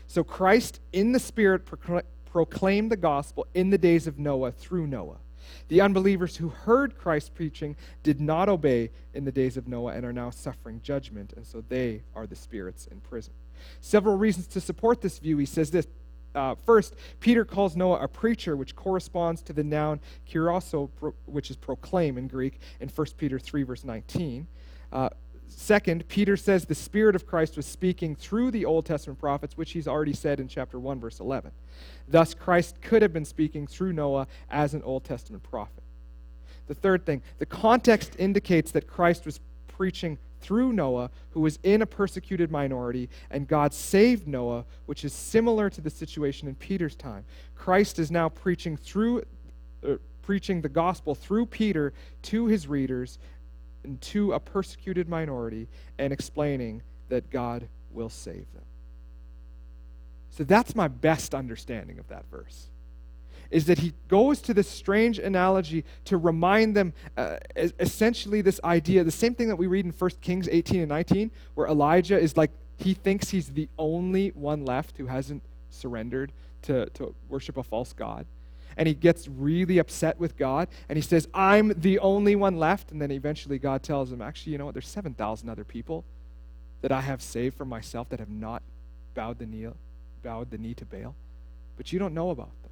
So 0.09 0.25
Christ 0.25 0.81
in 0.93 1.13
the 1.13 1.21
Spirit 1.21 1.63
proclaimed 2.27 2.91
the 2.91 2.97
gospel 2.97 3.47
in 3.55 3.71
the 3.71 3.79
days 3.79 4.07
of 4.07 4.19
Noah 4.19 4.53
through 4.53 4.87
Noah. 4.87 5.19
The 5.69 5.81
unbelievers 5.81 6.37
who 6.37 6.49
heard 6.49 6.97
Christ 6.97 7.35
preaching 7.35 7.77
did 8.03 8.21
not 8.21 8.49
obey 8.49 8.91
in 9.15 9.25
the 9.25 9.33
days 9.33 9.57
of 9.57 9.69
Noah 9.69 9.93
and 9.93 10.05
are 10.05 10.13
now 10.13 10.31
suffering 10.31 10.81
judgment, 10.83 11.33
and 11.37 11.47
so 11.47 11.63
they 11.69 12.03
are 12.15 12.27
the 12.27 12.37
spirits 12.37 12.87
in 12.87 13.01
prison. 13.01 13.33
Several 13.81 14.17
reasons 14.17 14.47
to 14.49 14.61
support 14.61 15.01
this 15.01 15.19
view. 15.19 15.39
He 15.39 15.47
says 15.47 15.71
this 15.71 15.87
uh, 16.35 16.55
first, 16.67 16.95
Peter 17.19 17.47
calls 17.47 17.77
Noah 17.77 18.01
a 18.01 18.09
preacher, 18.09 18.57
which 18.57 18.77
corresponds 18.77 19.41
to 19.43 19.55
the 19.55 19.65
noun 19.65 20.01
kerusso, 20.31 20.91
which 21.25 21.51
is 21.51 21.57
proclaim 21.57 22.19
in 22.19 22.29
Greek, 22.29 22.61
in 22.79 22.91
1 22.91 23.07
Peter 23.17 23.39
3, 23.39 23.63
verse 23.63 23.85
19. 23.85 24.47
Uh, 24.93 25.09
second, 25.49 26.07
Peter 26.09 26.37
says 26.37 26.65
the 26.65 26.75
Spirit 26.75 27.17
of 27.17 27.27
Christ 27.27 27.57
was 27.57 27.67
speaking 27.67 28.15
through 28.15 28.51
the 28.51 28.65
Old 28.65 28.87
Testament 28.87 29.19
prophets, 29.19 29.57
which 29.57 29.73
he's 29.73 29.89
already 29.89 30.13
said 30.13 30.41
in 30.41 30.49
chapter 30.49 30.79
1, 30.79 31.01
verse 31.01 31.21
11. 31.21 31.51
Thus, 32.09 32.35
Christ 32.35 32.81
could 32.81 33.03
have 33.03 33.13
been 33.13 33.25
speaking 33.25 33.67
through 33.67 33.93
Noah 33.93 34.27
as 34.51 34.75
an 34.75 34.83
Old 34.83 35.05
Testament 35.05 35.43
prophet. 35.43 35.83
The 36.67 36.75
third 36.75 37.07
thing, 37.07 37.23
the 37.39 37.47
context 37.47 38.17
indicates 38.19 38.73
that 38.73 38.87
Christ 38.87 39.25
was 39.25 39.41
preaching 39.69 40.19
through 40.41 40.73
Noah, 40.73 41.11
who 41.31 41.41
was 41.41 41.59
in 41.63 41.83
a 41.83 41.87
persecuted 41.87 42.51
minority, 42.51 43.09
and 43.31 43.49
God 43.49 43.75
saved 43.75 44.27
Noah, 44.27 44.65
which 44.87 45.05
is 45.05 45.13
similar 45.13 45.71
to 45.71 45.81
the 45.81 45.91
situation 45.91 46.49
in 46.49 46.55
Peter's 46.55 46.95
time. 46.95 47.25
Christ 47.55 47.99
is 47.99 48.11
now 48.11 48.29
preaching 48.29 48.77
through 48.77 49.23
uh, 49.87 49.97
preaching 50.23 50.61
the 50.61 50.69
gospel 50.69 51.15
through 51.15 51.47
Peter 51.47 51.93
to 52.21 52.47
his 52.47 52.67
readers 52.67 53.19
to 54.03 54.33
a 54.33 54.41
persecuted 54.41 55.09
minority 55.09 55.69
and 55.99 56.13
explaining 56.13 56.83
that 57.09 57.31
God 57.31 57.69
will 57.91 58.09
save 58.09 58.47
them. 58.53 58.65
So 60.31 60.45
that's 60.45 60.75
my 60.75 60.89
best 60.89 61.35
understanding 61.35 61.99
of 61.99 62.09
that 62.09 62.25
verse 62.31 62.69
is 63.51 63.67
that 63.67 63.79
he 63.79 63.93
goes 64.09 64.41
to 64.43 64.55
this 64.55 64.69
strange 64.69 65.19
analogy 65.19 65.85
to 66.05 66.17
remind 66.17 66.77
them 66.77 66.93
uh, 67.17 67.37
essentially 67.79 68.41
this 68.41 68.61
idea, 68.65 69.05
the 69.05 69.11
same 69.11 69.35
thing 69.35 69.49
that 69.49 69.57
we 69.57 69.67
read 69.67 69.85
in 69.85 69.93
1 69.93 70.11
Kings 70.21 70.49
18 70.49 70.81
and 70.81 70.89
19, 70.89 71.31
where 71.55 71.67
Elijah 71.67 72.19
is 72.19 72.37
like, 72.37 72.51
he 72.79 72.95
thinks 72.95 73.31
he's 73.31 73.49
the 73.49 73.69
only 73.79 74.29
one 74.31 74.65
left 74.65 74.99
who 74.99 75.07
hasn't 75.07 75.43
surrendered 75.71 76.33
to, 76.63 76.87
to 76.91 77.15
worship 77.29 77.57
a 77.57 77.63
false 77.63 77.93
God. 77.93 78.27
And 78.77 78.87
he 78.87 78.95
gets 78.95 79.27
really 79.27 79.79
upset 79.79 80.21
with 80.21 80.37
God, 80.37 80.69
and 80.89 80.97
he 80.97 81.03
says, 81.03 81.29
I'm 81.33 81.73
the 81.81 81.99
only 81.99 82.37
one 82.37 82.59
left. 82.59 82.93
And 82.93 83.01
then 83.01 83.11
eventually 83.11 83.59
God 83.59 83.83
tells 83.83 84.13
him, 84.13 84.21
actually, 84.21 84.53
you 84.53 84.59
know 84.59 84.67
what? 84.67 84.75
There's 84.75 84.89
7,000 84.89 85.49
other 85.49 85.65
people 85.65 86.05
that 86.83 86.93
I 86.93 87.01
have 87.01 87.23
saved 87.23 87.57
for 87.57 87.65
myself 87.65 88.11
that 88.11 88.21
have 88.21 88.29
not 88.29 88.63
bowed 89.15 89.39
the 89.39 89.47
knee, 89.47 89.67
bowed 90.23 90.51
the 90.51 90.59
knee 90.59 90.75
to 90.75 90.85
Baal, 90.85 91.15
but 91.77 91.93
you 91.93 91.99
don't 91.99 92.15
know 92.15 92.31
about 92.31 92.51
them. 92.63 92.71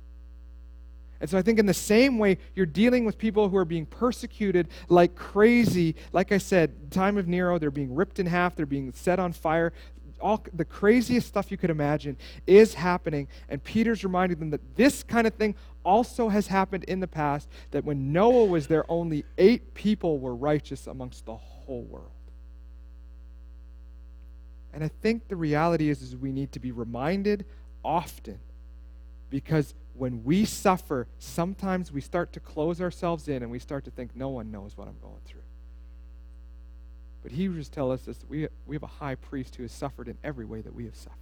And 1.20 1.30
so 1.30 1.38
I 1.38 1.42
think 1.42 1.58
in 1.58 1.64
the 1.64 1.72
same 1.72 2.18
way, 2.18 2.36
you're 2.54 2.66
dealing 2.66 3.06
with 3.06 3.16
people 3.16 3.48
who 3.48 3.56
are 3.56 3.64
being 3.64 3.86
persecuted 3.86 4.68
like 4.88 5.14
crazy. 5.14 5.94
Like 6.12 6.32
I 6.32 6.38
said, 6.38 6.90
time 6.90 7.16
of 7.16 7.26
Nero, 7.26 7.58
they're 7.58 7.70
being 7.70 7.94
ripped 7.94 8.18
in 8.18 8.26
half, 8.26 8.54
they're 8.54 8.66
being 8.66 8.92
set 8.92 9.18
on 9.18 9.32
fire. 9.32 9.72
All 10.20 10.44
the 10.52 10.64
craziest 10.64 11.26
stuff 11.26 11.50
you 11.50 11.56
could 11.56 11.70
imagine 11.70 12.16
is 12.46 12.74
happening. 12.74 13.28
And 13.48 13.62
Peter's 13.62 14.04
reminding 14.04 14.38
them 14.38 14.50
that 14.50 14.76
this 14.76 15.02
kind 15.02 15.26
of 15.26 15.34
thing 15.34 15.54
also 15.84 16.28
has 16.28 16.46
happened 16.46 16.84
in 16.84 17.00
the 17.00 17.06
past, 17.06 17.48
that 17.70 17.84
when 17.84 18.12
Noah 18.12 18.46
was 18.46 18.66
there, 18.66 18.84
only 18.90 19.24
eight 19.38 19.74
people 19.74 20.18
were 20.18 20.34
righteous 20.34 20.86
amongst 20.86 21.26
the 21.26 21.36
whole 21.36 21.82
world. 21.82 22.10
And 24.72 24.82
I 24.82 24.88
think 24.88 25.28
the 25.28 25.36
reality 25.36 25.88
is, 25.88 26.02
is 26.02 26.16
we 26.16 26.32
need 26.32 26.52
to 26.52 26.60
be 26.60 26.72
reminded 26.72 27.44
often 27.84 28.40
because 29.30 29.74
when 29.94 30.24
we 30.24 30.44
suffer, 30.44 31.06
sometimes 31.18 31.92
we 31.92 32.00
start 32.00 32.32
to 32.32 32.40
close 32.40 32.80
ourselves 32.80 33.28
in 33.28 33.42
and 33.42 33.50
we 33.50 33.60
start 33.60 33.84
to 33.84 33.90
think, 33.90 34.16
no 34.16 34.28
one 34.30 34.50
knows 34.50 34.76
what 34.76 34.88
I'm 34.88 34.98
going 35.00 35.20
through. 35.24 35.42
But 37.22 37.32
Hebrews 37.32 37.68
tell 37.68 37.92
us 37.92 38.02
this, 38.02 38.18
we, 38.28 38.48
we 38.66 38.76
have 38.76 38.82
a 38.82 38.88
high 38.88 39.14
priest 39.14 39.56
who 39.56 39.62
has 39.62 39.72
suffered 39.72 40.08
in 40.08 40.18
every 40.24 40.44
way 40.44 40.60
that 40.60 40.74
we 40.74 40.84
have 40.86 40.96
suffered. 40.96 41.18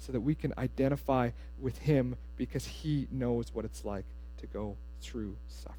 So 0.00 0.12
that 0.12 0.20
we 0.20 0.34
can 0.34 0.52
identify 0.58 1.30
with 1.60 1.78
him 1.78 2.16
because 2.36 2.66
he 2.66 3.06
knows 3.12 3.52
what 3.52 3.64
it's 3.64 3.84
like 3.84 4.04
to 4.38 4.46
go 4.46 4.76
through 5.00 5.36
suffering. 5.48 5.76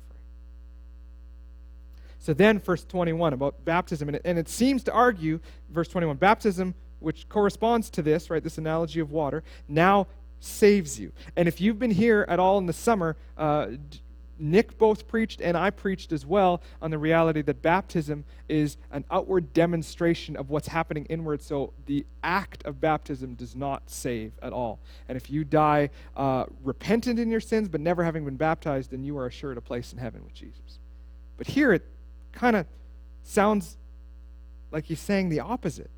So 2.20 2.34
then, 2.34 2.60
verse 2.60 2.84
21 2.84 3.34
about 3.34 3.66
baptism, 3.66 4.10
and 4.10 4.16
it, 4.18 4.22
and 4.24 4.38
it 4.38 4.48
seems 4.48 4.84
to 4.84 4.94
argue, 4.94 5.40
verse 5.72 5.88
21, 5.88 6.18
baptism, 6.18 6.76
which 7.00 7.28
corresponds 7.30 7.90
to 7.90 8.04
this, 8.04 8.30
right, 8.30 8.44
this 8.44 8.60
analogy 8.60 9.00
of 9.00 9.12
water, 9.12 9.44
now 9.68 10.06
saves 10.40 11.00
you. 11.00 11.12
And 11.36 11.48
if 11.48 11.60
you've 11.60 11.80
been 11.80 11.92
here 11.92 12.26
at 12.30 12.40
all 12.40 12.60
in 12.60 12.68
the 12.68 12.74
summer, 12.74 13.18
uh, 13.38 13.70
Nick 14.42 14.78
both 14.78 15.08
preached 15.08 15.40
and 15.40 15.56
I 15.56 15.70
preached 15.70 16.12
as 16.12 16.26
well 16.26 16.62
on 16.82 16.92
the 16.92 16.98
reality 16.98 17.42
that 17.44 17.62
baptism 17.62 18.26
is 18.50 18.78
an 18.92 19.06
outward 19.12 19.54
demonstration 19.54 20.36
of 20.36 20.50
what's 20.50 20.68
happening 20.68 21.06
inward. 21.06 21.42
So 21.42 21.74
the 21.86 22.06
act 22.24 22.66
of 22.66 22.82
baptism 22.82 23.36
does 23.36 23.56
not 23.56 23.90
save 23.90 24.34
at 24.42 24.52
all. 24.52 24.80
And 25.08 25.16
if 25.16 25.30
you 25.30 25.44
die 25.44 25.92
uh, 26.18 26.46
repentant 26.64 27.20
in 27.20 27.30
your 27.30 27.40
sins 27.40 27.70
but 27.70 27.80
never 27.80 28.04
having 28.04 28.26
been 28.26 28.38
baptized, 28.38 28.92
then 28.92 29.04
you 29.04 29.18
are 29.18 29.28
assured 29.28 29.58
a 29.58 29.62
place 29.62 29.94
in 29.94 30.00
heaven 30.00 30.24
with 30.24 30.34
Jesus. 30.34 30.80
But 31.38 31.48
here 31.48 31.72
it 31.74 31.86
kind 32.32 32.56
of 32.56 32.66
sounds 33.24 33.78
like 34.72 34.86
he's 34.86 35.00
saying 35.00 35.30
the 35.30 35.42
opposite 35.42 35.92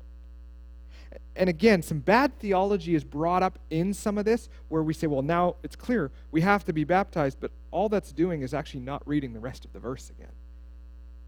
and 1.36 1.48
again, 1.48 1.82
some 1.82 1.98
bad 1.98 2.38
theology 2.38 2.94
is 2.94 3.02
brought 3.02 3.42
up 3.42 3.58
in 3.70 3.92
some 3.92 4.18
of 4.18 4.24
this 4.24 4.48
where 4.68 4.82
we 4.82 4.94
say, 4.94 5.06
well, 5.06 5.22
now 5.22 5.56
it's 5.62 5.74
clear 5.74 6.10
we 6.30 6.40
have 6.42 6.64
to 6.64 6.72
be 6.72 6.84
baptized, 6.84 7.38
but 7.40 7.50
all 7.70 7.88
that's 7.88 8.12
doing 8.12 8.42
is 8.42 8.54
actually 8.54 8.80
not 8.80 9.06
reading 9.06 9.32
the 9.32 9.40
rest 9.40 9.64
of 9.64 9.72
the 9.72 9.80
verse 9.80 10.10
again. 10.10 10.32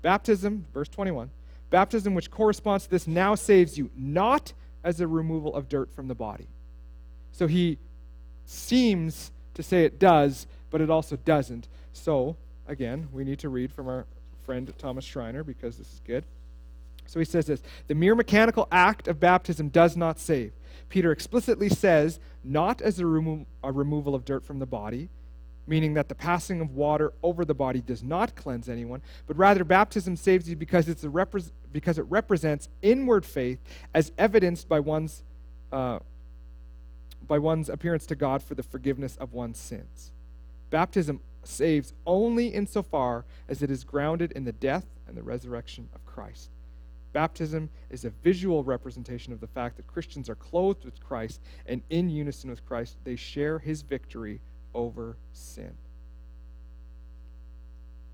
Baptism, 0.03 0.67
verse 0.73 0.89
21, 0.89 1.31
baptism 1.71 2.15
which 2.15 2.31
corresponds 2.31 2.85
to 2.85 2.91
this 2.91 3.09
now 3.09 3.35
saves 3.35 3.77
you, 3.77 3.91
not 3.97 4.53
as 4.85 5.01
a 5.01 5.09
removal 5.09 5.55
of 5.55 5.69
dirt 5.69 5.93
from 5.93 6.07
the 6.07 6.15
body. 6.15 6.47
So 7.33 7.49
he 7.49 7.79
seems 8.45 9.33
to 9.55 9.63
say 9.63 9.85
it 9.85 9.99
does, 9.99 10.47
but 10.71 10.81
it 10.81 10.91
also 10.91 11.17
doesn't. 11.17 11.67
So, 11.93 12.37
again, 12.69 13.09
we 13.13 13.25
need 13.25 13.41
to 13.41 13.49
read 13.49 13.73
from 13.73 13.89
our 13.89 14.07
friend 14.45 14.73
Thomas 14.79 15.05
Schreiner 15.05 15.43
because 15.43 15.77
this 15.77 15.93
is 15.93 16.01
good. 16.07 16.25
So 17.07 17.19
he 17.19 17.25
says 17.25 17.47
this 17.47 17.63
The 17.89 17.95
mere 17.95 18.15
mechanical 18.15 18.69
act 18.71 19.09
of 19.09 19.21
baptism 19.21 19.69
does 19.69 19.97
not 19.97 20.19
save. 20.19 20.53
Peter 20.89 21.11
explicitly 21.11 21.69
says, 21.69 22.21
not 22.45 22.81
as 22.81 22.99
a, 23.01 23.07
remo- 23.07 23.47
a, 23.65 23.73
removal 23.73 24.15
of 24.15 24.25
dirt 24.25 24.45
from 24.45 24.59
the 24.61 24.67
body, 24.67 25.09
meaning 25.67 25.95
that 25.95 26.09
the 26.09 26.15
passing 26.15 26.61
of 26.61 26.77
water 26.77 27.13
over 27.23 27.45
the 27.45 27.55
body 27.55 27.81
does 27.81 28.03
not 28.03 28.37
cleanse 28.37 28.69
anyone, 28.69 29.03
but 29.27 29.37
rather 29.37 29.65
baptism 29.65 30.17
saves 30.17 30.49
you 30.49 30.55
because, 30.55 30.89
it's 30.89 31.03
a 31.03 31.09
repre- 31.09 31.51
because 31.73 31.99
it 31.99 32.07
represents 32.09 32.69
inward 32.83 33.25
faith 33.25 33.59
as 33.95 34.13
evidenced 34.17 34.69
by 34.69 34.79
one's, 34.79 35.25
uh, 35.73 35.99
by 37.27 37.39
one's 37.39 37.69
appearance 37.69 38.07
to 38.07 38.15
God 38.15 38.43
for 38.43 38.55
the 38.55 38.63
forgiveness 38.63 39.17
of 39.17 39.33
one's 39.33 39.59
sins. 39.59 40.13
Baptism 40.71 41.21
saves 41.43 41.93
only 42.07 42.49
insofar 42.49 43.25
as 43.49 43.63
it 43.63 43.71
is 43.71 43.83
grounded 43.83 44.33
in 44.33 44.45
the 44.45 44.53
death 44.53 44.87
and 45.09 45.17
the 45.17 45.23
resurrection 45.23 45.89
of 45.95 46.05
Christ. 46.07 46.51
Baptism 47.17 47.71
is 47.89 48.05
a 48.05 48.11
visual 48.11 48.63
representation 48.63 49.33
of 49.33 49.41
the 49.41 49.47
fact 49.47 49.79
that 49.79 49.87
Christians 49.87 50.29
are 50.29 50.35
clothed 50.35 50.85
with 50.85 51.03
Christ 51.03 51.41
and 51.65 51.81
in 51.89 52.11
unison 52.11 52.51
with 52.51 52.63
Christ, 52.67 52.99
they 53.05 53.17
share 53.17 53.59
his 53.59 53.81
victory 53.81 54.39
over 54.75 55.17
sin. 55.33 55.73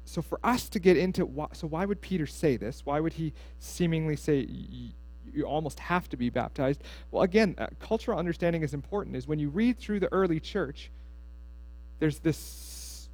So, 0.05 0.23
for 0.23 0.39
us 0.45 0.69
to 0.69 0.79
get 0.79 0.97
into, 0.97 1.29
so 1.53 1.67
why 1.67 1.85
would 1.85 2.01
Peter 2.01 2.27
say 2.27 2.57
this? 2.57 2.83
Why 2.87 3.01
would 3.01 3.15
he 3.15 3.33
seemingly 3.59 4.15
say 4.15 4.47
you 5.35 5.47
almost 5.47 5.81
have 5.81 6.09
to 6.11 6.17
be 6.17 6.31
baptized? 6.31 6.81
Well, 7.11 7.25
again, 7.25 7.57
uh, 7.59 7.67
cultural 7.81 8.21
understanding 8.21 8.63
is 8.63 8.73
important. 8.73 9.17
Is 9.17 9.27
when 9.27 9.41
you 9.41 9.49
read 9.49 9.81
through 9.81 9.99
the 9.99 10.13
early 10.13 10.39
church, 10.39 10.93
there's 11.99 12.21
this 12.21 13.09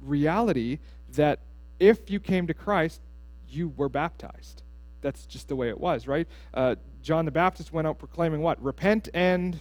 reality 0.00 0.78
that 1.16 1.40
if 1.78 2.08
you 2.08 2.18
came 2.18 2.46
to 2.46 2.54
Christ, 2.54 3.02
you 3.46 3.74
were 3.76 3.90
baptized 3.90 4.62
that's 5.04 5.26
just 5.26 5.48
the 5.48 5.54
way 5.54 5.68
it 5.68 5.78
was, 5.78 6.08
right? 6.08 6.26
Uh, 6.54 6.76
John 7.02 7.26
the 7.26 7.30
Baptist 7.30 7.72
went 7.72 7.86
out 7.86 7.98
proclaiming 7.98 8.40
what? 8.40 8.60
Repent 8.62 9.10
and 9.12 9.60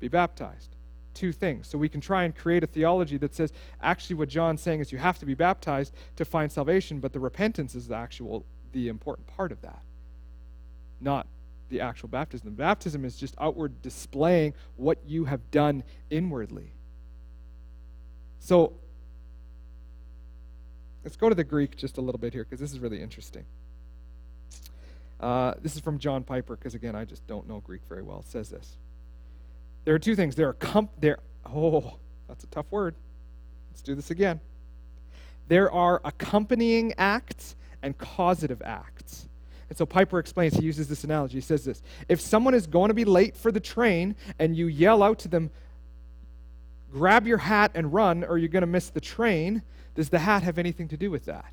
be 0.00 0.08
baptized. 0.08 0.70
Two 1.12 1.32
things. 1.32 1.68
So 1.68 1.76
we 1.76 1.90
can 1.90 2.00
try 2.00 2.24
and 2.24 2.34
create 2.34 2.64
a 2.64 2.66
theology 2.66 3.18
that 3.18 3.34
says 3.34 3.52
actually 3.82 4.16
what 4.16 4.30
John's 4.30 4.62
saying 4.62 4.80
is 4.80 4.90
you 4.90 4.96
have 4.96 5.18
to 5.18 5.26
be 5.26 5.34
baptized 5.34 5.92
to 6.16 6.24
find 6.24 6.50
salvation, 6.50 6.98
but 6.98 7.12
the 7.12 7.20
repentance 7.20 7.74
is 7.74 7.88
the 7.88 7.94
actual, 7.94 8.46
the 8.72 8.88
important 8.88 9.26
part 9.26 9.52
of 9.52 9.60
that, 9.60 9.82
not 10.98 11.26
the 11.68 11.82
actual 11.82 12.08
baptism. 12.08 12.54
Baptism 12.54 13.04
is 13.04 13.16
just 13.16 13.34
outward 13.38 13.82
displaying 13.82 14.54
what 14.76 14.96
you 15.06 15.26
have 15.26 15.50
done 15.50 15.84
inwardly. 16.08 16.72
So 18.40 18.72
let's 21.04 21.16
go 21.16 21.28
to 21.28 21.34
the 21.34 21.44
Greek 21.44 21.76
just 21.76 21.98
a 21.98 22.00
little 22.00 22.18
bit 22.18 22.32
here 22.32 22.44
because 22.44 22.60
this 22.60 22.72
is 22.72 22.78
really 22.78 23.02
interesting. 23.02 23.44
Uh, 25.22 25.54
this 25.62 25.76
is 25.76 25.80
from 25.80 25.98
John 25.98 26.24
Piper, 26.24 26.56
because 26.56 26.74
again, 26.74 26.96
I 26.96 27.04
just 27.04 27.24
don't 27.28 27.48
know 27.48 27.60
Greek 27.60 27.82
very 27.88 28.02
well. 28.02 28.20
It 28.20 28.26
says 28.26 28.50
this. 28.50 28.76
There 29.84 29.94
are 29.94 29.98
two 29.98 30.16
things. 30.16 30.34
There 30.34 30.48
are 30.48 30.54
comp- 30.54 31.00
there. 31.00 31.18
Oh, 31.46 31.94
that's 32.28 32.42
a 32.42 32.48
tough 32.48 32.66
word. 32.70 32.96
Let's 33.70 33.82
do 33.82 33.94
this 33.94 34.10
again. 34.10 34.40
There 35.48 35.70
are 35.70 36.00
accompanying 36.04 36.92
acts 36.98 37.54
and 37.82 37.96
causative 37.96 38.62
acts. 38.64 39.28
And 39.68 39.78
so 39.78 39.86
Piper 39.86 40.18
explains, 40.18 40.54
he 40.54 40.64
uses 40.64 40.88
this 40.88 41.04
analogy. 41.04 41.38
He 41.38 41.40
says 41.40 41.64
this 41.64 41.82
If 42.08 42.20
someone 42.20 42.54
is 42.54 42.66
going 42.66 42.88
to 42.88 42.94
be 42.94 43.04
late 43.04 43.36
for 43.36 43.52
the 43.52 43.60
train 43.60 44.16
and 44.38 44.56
you 44.56 44.66
yell 44.66 45.02
out 45.02 45.20
to 45.20 45.28
them, 45.28 45.50
grab 46.92 47.26
your 47.26 47.38
hat 47.38 47.70
and 47.74 47.92
run, 47.92 48.24
or 48.24 48.38
you're 48.38 48.48
going 48.48 48.62
to 48.62 48.66
miss 48.66 48.90
the 48.90 49.00
train, 49.00 49.62
does 49.94 50.08
the 50.10 50.18
hat 50.18 50.42
have 50.42 50.58
anything 50.58 50.88
to 50.88 50.96
do 50.96 51.10
with 51.10 51.24
that? 51.26 51.52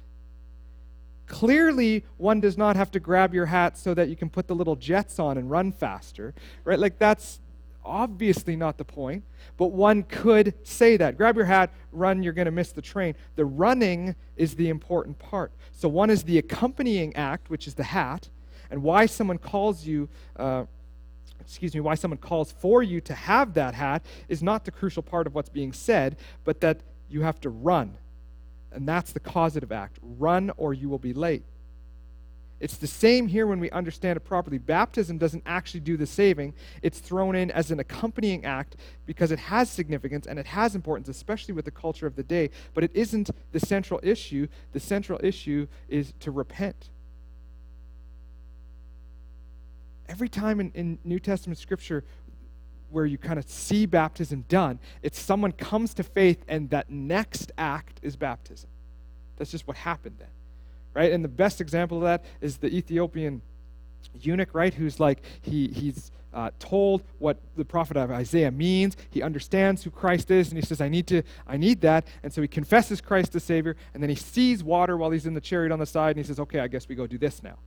Clearly, 1.30 2.04
one 2.18 2.42
does 2.42 2.58
not 2.58 2.76
have 2.76 2.90
to 2.92 3.00
grab 3.00 3.36
your 3.36 3.46
hat 3.46 3.78
so 3.78 3.94
that 3.94 4.10
you 4.10 4.16
can 4.16 4.32
put 4.32 4.48
the 4.48 4.56
little 4.56 4.76
jets 4.76 5.20
on 5.20 5.38
and 5.38 5.50
run 5.50 5.72
faster, 5.72 6.34
right? 6.66 6.80
Like, 6.80 6.98
that's 6.98 7.40
obviously 7.86 8.56
not 8.56 8.80
the 8.80 8.84
point, 8.84 9.24
but 9.56 9.68
one 9.68 10.02
could 10.04 10.56
say 10.64 10.98
that. 10.98 11.18
Grab 11.18 11.36
your 11.36 11.46
hat, 11.46 11.72
run, 11.92 12.24
you're 12.24 12.34
going 12.34 12.48
to 12.48 12.52
miss 12.52 12.72
the 12.72 12.82
train. 12.82 13.14
The 13.36 13.46
running 13.46 14.16
is 14.38 14.56
the 14.56 14.70
important 14.70 15.20
part. 15.20 15.52
So, 15.72 15.88
one 15.88 16.10
is 16.10 16.24
the 16.24 16.40
accompanying 16.40 17.16
act, 17.16 17.52
which 17.52 17.68
is 17.68 17.76
the 17.76 17.84
hat, 17.84 18.28
and 18.72 18.82
why 18.82 19.06
someone 19.06 19.38
calls 19.38 19.86
you. 19.86 20.10
Uh, 20.36 20.66
excuse 21.40 21.76
me, 21.76 21.80
why 21.80 21.94
someone 21.94 22.18
calls 22.18 22.52
for 22.52 22.82
you 22.82 23.02
to 23.02 23.14
have 23.14 23.54
that 23.54 23.76
hat 23.76 24.04
is 24.28 24.42
not 24.42 24.66
the 24.66 24.72
crucial 24.72 25.04
part 25.04 25.28
of 25.28 25.36
what's 25.36 25.50
being 25.50 25.74
said, 25.74 26.18
but 26.44 26.60
that 26.62 26.82
you 27.08 27.22
have 27.22 27.40
to 27.42 27.50
run 27.50 27.98
and 28.72 28.88
that's 28.88 29.12
the 29.12 29.20
causative 29.20 29.72
act. 29.72 29.98
Run 30.02 30.52
or 30.58 30.74
you 30.74 30.90
will 30.90 31.00
be 31.00 31.14
late. 31.14 31.44
It's 32.60 32.76
the 32.76 32.88
same 32.88 33.28
here 33.28 33.48
when 33.48 33.60
we 33.60 33.72
understand 33.72 34.18
it 34.18 34.22
properly. 34.22 34.58
Baptism 34.58 35.18
doesn't 35.18 35.44
actually 35.46 35.80
do 35.80 35.96
the 35.96 36.06
saving, 36.06 36.54
it's 36.82 37.00
thrown 37.00 37.36
in 37.36 37.52
as 37.52 37.72
an 37.72 37.80
accompanying 37.80 38.44
act 38.44 38.76
because 39.06 39.32
it 39.32 39.40
has 39.40 39.70
significance 39.70 40.28
and 40.28 40.38
it 40.38 40.46
has 40.48 40.76
importance, 40.76 41.08
especially 41.08 41.54
with 41.54 41.66
the 41.66 41.72
culture 41.72 42.06
of 42.06 42.16
the 42.16 42.24
day. 42.24 42.50
But 42.74 42.84
it 42.84 42.92
isn't 42.94 43.30
the 43.54 43.60
central 43.60 44.00
issue. 44.04 44.48
The 44.74 44.80
central 44.80 45.20
issue 45.24 45.68
is 45.88 46.14
to 46.20 46.32
repent. 46.32 46.90
Every 50.10 50.28
time 50.28 50.60
in, 50.60 50.72
in 50.74 50.98
New 51.06 51.20
Testament 51.20 51.60
scripture 51.60 52.04
where 52.92 53.06
you 53.06 53.18
kind 53.18 53.40
of 53.40 53.48
see 53.48 53.86
baptism 53.86 54.46
done. 54.48 54.80
It's 55.02 55.20
someone 55.20 55.52
comes 55.52 55.94
to 55.96 56.04
faith, 56.04 56.44
and 56.48 56.70
that 56.72 56.90
next 56.90 57.52
act 57.58 58.00
is 58.02 58.16
baptism. 58.16 58.70
That's 59.38 59.52
just 59.52 59.68
what 59.68 59.78
happened 59.78 60.16
then, 60.20 60.28
right? 60.94 61.12
And 61.12 61.24
the 61.24 61.30
best 61.30 61.62
example 61.62 61.98
of 61.98 62.04
that 62.04 62.26
is 62.42 62.58
the 62.58 62.68
Ethiopian 62.68 63.42
eunuch, 64.22 64.54
right? 64.54 64.74
Who's 64.74 65.00
like, 65.00 65.22
he, 65.42 65.68
he's 65.68 66.12
uh, 66.34 66.52
told 66.60 67.04
what 67.18 67.38
the 67.56 67.66
prophet 67.66 67.98
of 67.98 68.12
Isaiah 68.12 68.52
means. 68.52 68.96
He 69.10 69.22
understands 69.22 69.84
who 69.84 69.92
Christ 69.92 70.30
is, 70.30 70.50
and 70.50 70.58
he 70.58 70.66
says, 70.66 70.82
I 70.82 70.90
need, 70.90 71.08
to, 71.08 71.24
I 71.48 71.58
need 71.58 71.82
that. 71.82 72.08
And 72.24 72.32
so 72.32 72.42
he 72.42 72.48
confesses 72.48 73.02
Christ 73.02 73.36
as 73.36 73.44
Savior, 73.44 73.76
and 73.94 74.04
then 74.04 74.10
he 74.10 74.16
sees 74.16 74.64
water 74.64 74.98
while 74.98 75.12
he's 75.12 75.26
in 75.26 75.34
the 75.34 75.42
chariot 75.42 75.72
on 75.72 75.80
the 75.80 75.86
side, 75.86 76.16
and 76.16 76.26
he 76.26 76.28
says, 76.28 76.40
Okay, 76.40 76.60
I 76.60 76.68
guess 76.68 76.88
we 76.88 76.96
go 76.96 77.08
do 77.08 77.18
this 77.18 77.42
now. 77.42 77.58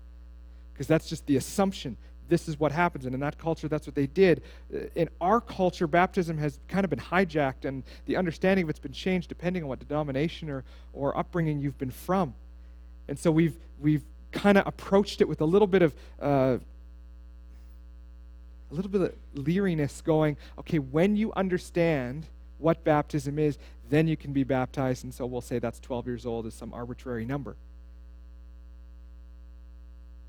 Because 0.73 0.87
that's 0.87 1.09
just 1.09 1.27
the 1.27 1.37
assumption. 1.37 1.97
This 2.33 2.49
is 2.49 2.59
what 2.59 2.73
happens. 2.73 3.05
And 3.05 3.13
in 3.13 3.21
that 3.21 3.37
culture, 3.37 3.69
that's 3.69 3.87
what 3.87 3.95
they 3.95 4.07
did. 4.07 4.41
Uh, 4.75 4.79
in 4.95 5.11
our 5.21 5.39
culture, 5.39 5.87
baptism 5.87 6.39
has 6.39 6.59
kind 6.67 6.83
of 6.83 6.89
been 6.89 6.99
hijacked, 6.99 7.67
and 7.67 7.83
the 8.07 8.17
understanding 8.17 8.63
of 8.63 8.71
it's 8.71 8.79
been 8.79 8.91
changed 8.91 9.29
depending 9.29 9.63
on 9.65 9.69
what 9.69 9.87
denomination 9.87 10.49
or, 10.49 10.65
or 10.95 11.15
upbringing 11.15 11.61
you've 11.61 11.77
been 11.77 11.91
from. 11.91 12.33
And 13.07 13.19
so 13.19 13.31
we've, 13.31 13.55
we've 13.83 14.03
kind 14.31 14.57
of 14.57 14.67
approached 14.67 15.21
it 15.21 15.29
with 15.29 15.43
a 15.43 15.45
little 15.45 15.67
bit 15.67 15.83
of 15.83 15.95
uh, 16.23 16.57
a 18.71 18.75
little 18.75 18.91
bit 18.91 19.03
of 19.03 19.15
leeriness 19.35 20.03
going, 20.03 20.39
okay, 20.59 20.79
when 20.79 21.15
you 21.17 21.35
understand 21.35 22.25
what 22.57 22.83
baptism 22.83 23.39
is, 23.39 23.59
then 23.91 24.09
you 24.09 24.17
can 24.17 24.33
be 24.33 24.43
baptized. 24.43 25.05
And 25.05 25.13
so 25.13 25.27
we'll 25.27 25.43
say 25.43 25.59
that's 25.59 25.81
12 25.81 26.07
years 26.07 26.25
old 26.25 26.47
is 26.47 26.55
some 26.55 26.73
arbitrary 26.73 27.27
number. 27.27 27.57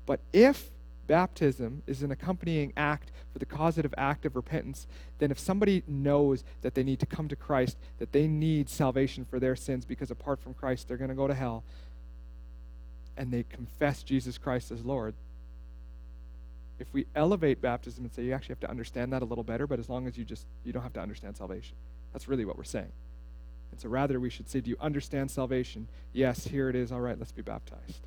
But 0.04 0.20
if 0.34 0.68
baptism 1.06 1.82
is 1.86 2.02
an 2.02 2.10
accompanying 2.10 2.72
act 2.76 3.10
for 3.32 3.38
the 3.38 3.46
causative 3.46 3.94
act 3.96 4.24
of 4.24 4.36
repentance, 4.36 4.86
then 5.18 5.30
if 5.30 5.38
somebody 5.38 5.82
knows 5.86 6.44
that 6.62 6.74
they 6.74 6.82
need 6.82 7.00
to 7.00 7.06
come 7.06 7.28
to 7.28 7.36
Christ, 7.36 7.76
that 7.98 8.12
they 8.12 8.26
need 8.26 8.68
salvation 8.68 9.24
for 9.24 9.38
their 9.38 9.56
sins 9.56 9.84
because 9.84 10.10
apart 10.10 10.40
from 10.40 10.54
Christ 10.54 10.88
they're 10.88 10.96
going 10.96 11.08
to 11.08 11.14
go 11.14 11.28
to 11.28 11.34
hell, 11.34 11.64
and 13.16 13.32
they 13.32 13.44
confess 13.44 14.02
Jesus 14.02 14.38
Christ 14.38 14.70
as 14.70 14.84
Lord, 14.84 15.14
if 16.78 16.92
we 16.92 17.06
elevate 17.14 17.60
baptism 17.60 18.04
and 18.04 18.12
say 18.12 18.24
you 18.24 18.32
actually 18.32 18.54
have 18.54 18.60
to 18.60 18.70
understand 18.70 19.12
that 19.12 19.22
a 19.22 19.24
little 19.24 19.44
better, 19.44 19.66
but 19.66 19.78
as 19.78 19.88
long 19.88 20.06
as 20.06 20.18
you 20.18 20.24
just 20.24 20.46
you 20.64 20.72
don't 20.72 20.82
have 20.82 20.92
to 20.94 21.00
understand 21.00 21.36
salvation. 21.36 21.76
That's 22.12 22.28
really 22.28 22.44
what 22.44 22.56
we're 22.56 22.64
saying. 22.64 22.92
And 23.70 23.80
so 23.80 23.88
rather 23.88 24.20
we 24.20 24.30
should 24.30 24.48
say, 24.48 24.60
Do 24.60 24.70
you 24.70 24.76
understand 24.80 25.30
salvation? 25.30 25.88
Yes, 26.12 26.46
here 26.46 26.68
it 26.68 26.76
is. 26.76 26.92
All 26.92 27.00
right, 27.00 27.18
let's 27.18 27.32
be 27.32 27.42
baptized. 27.42 28.06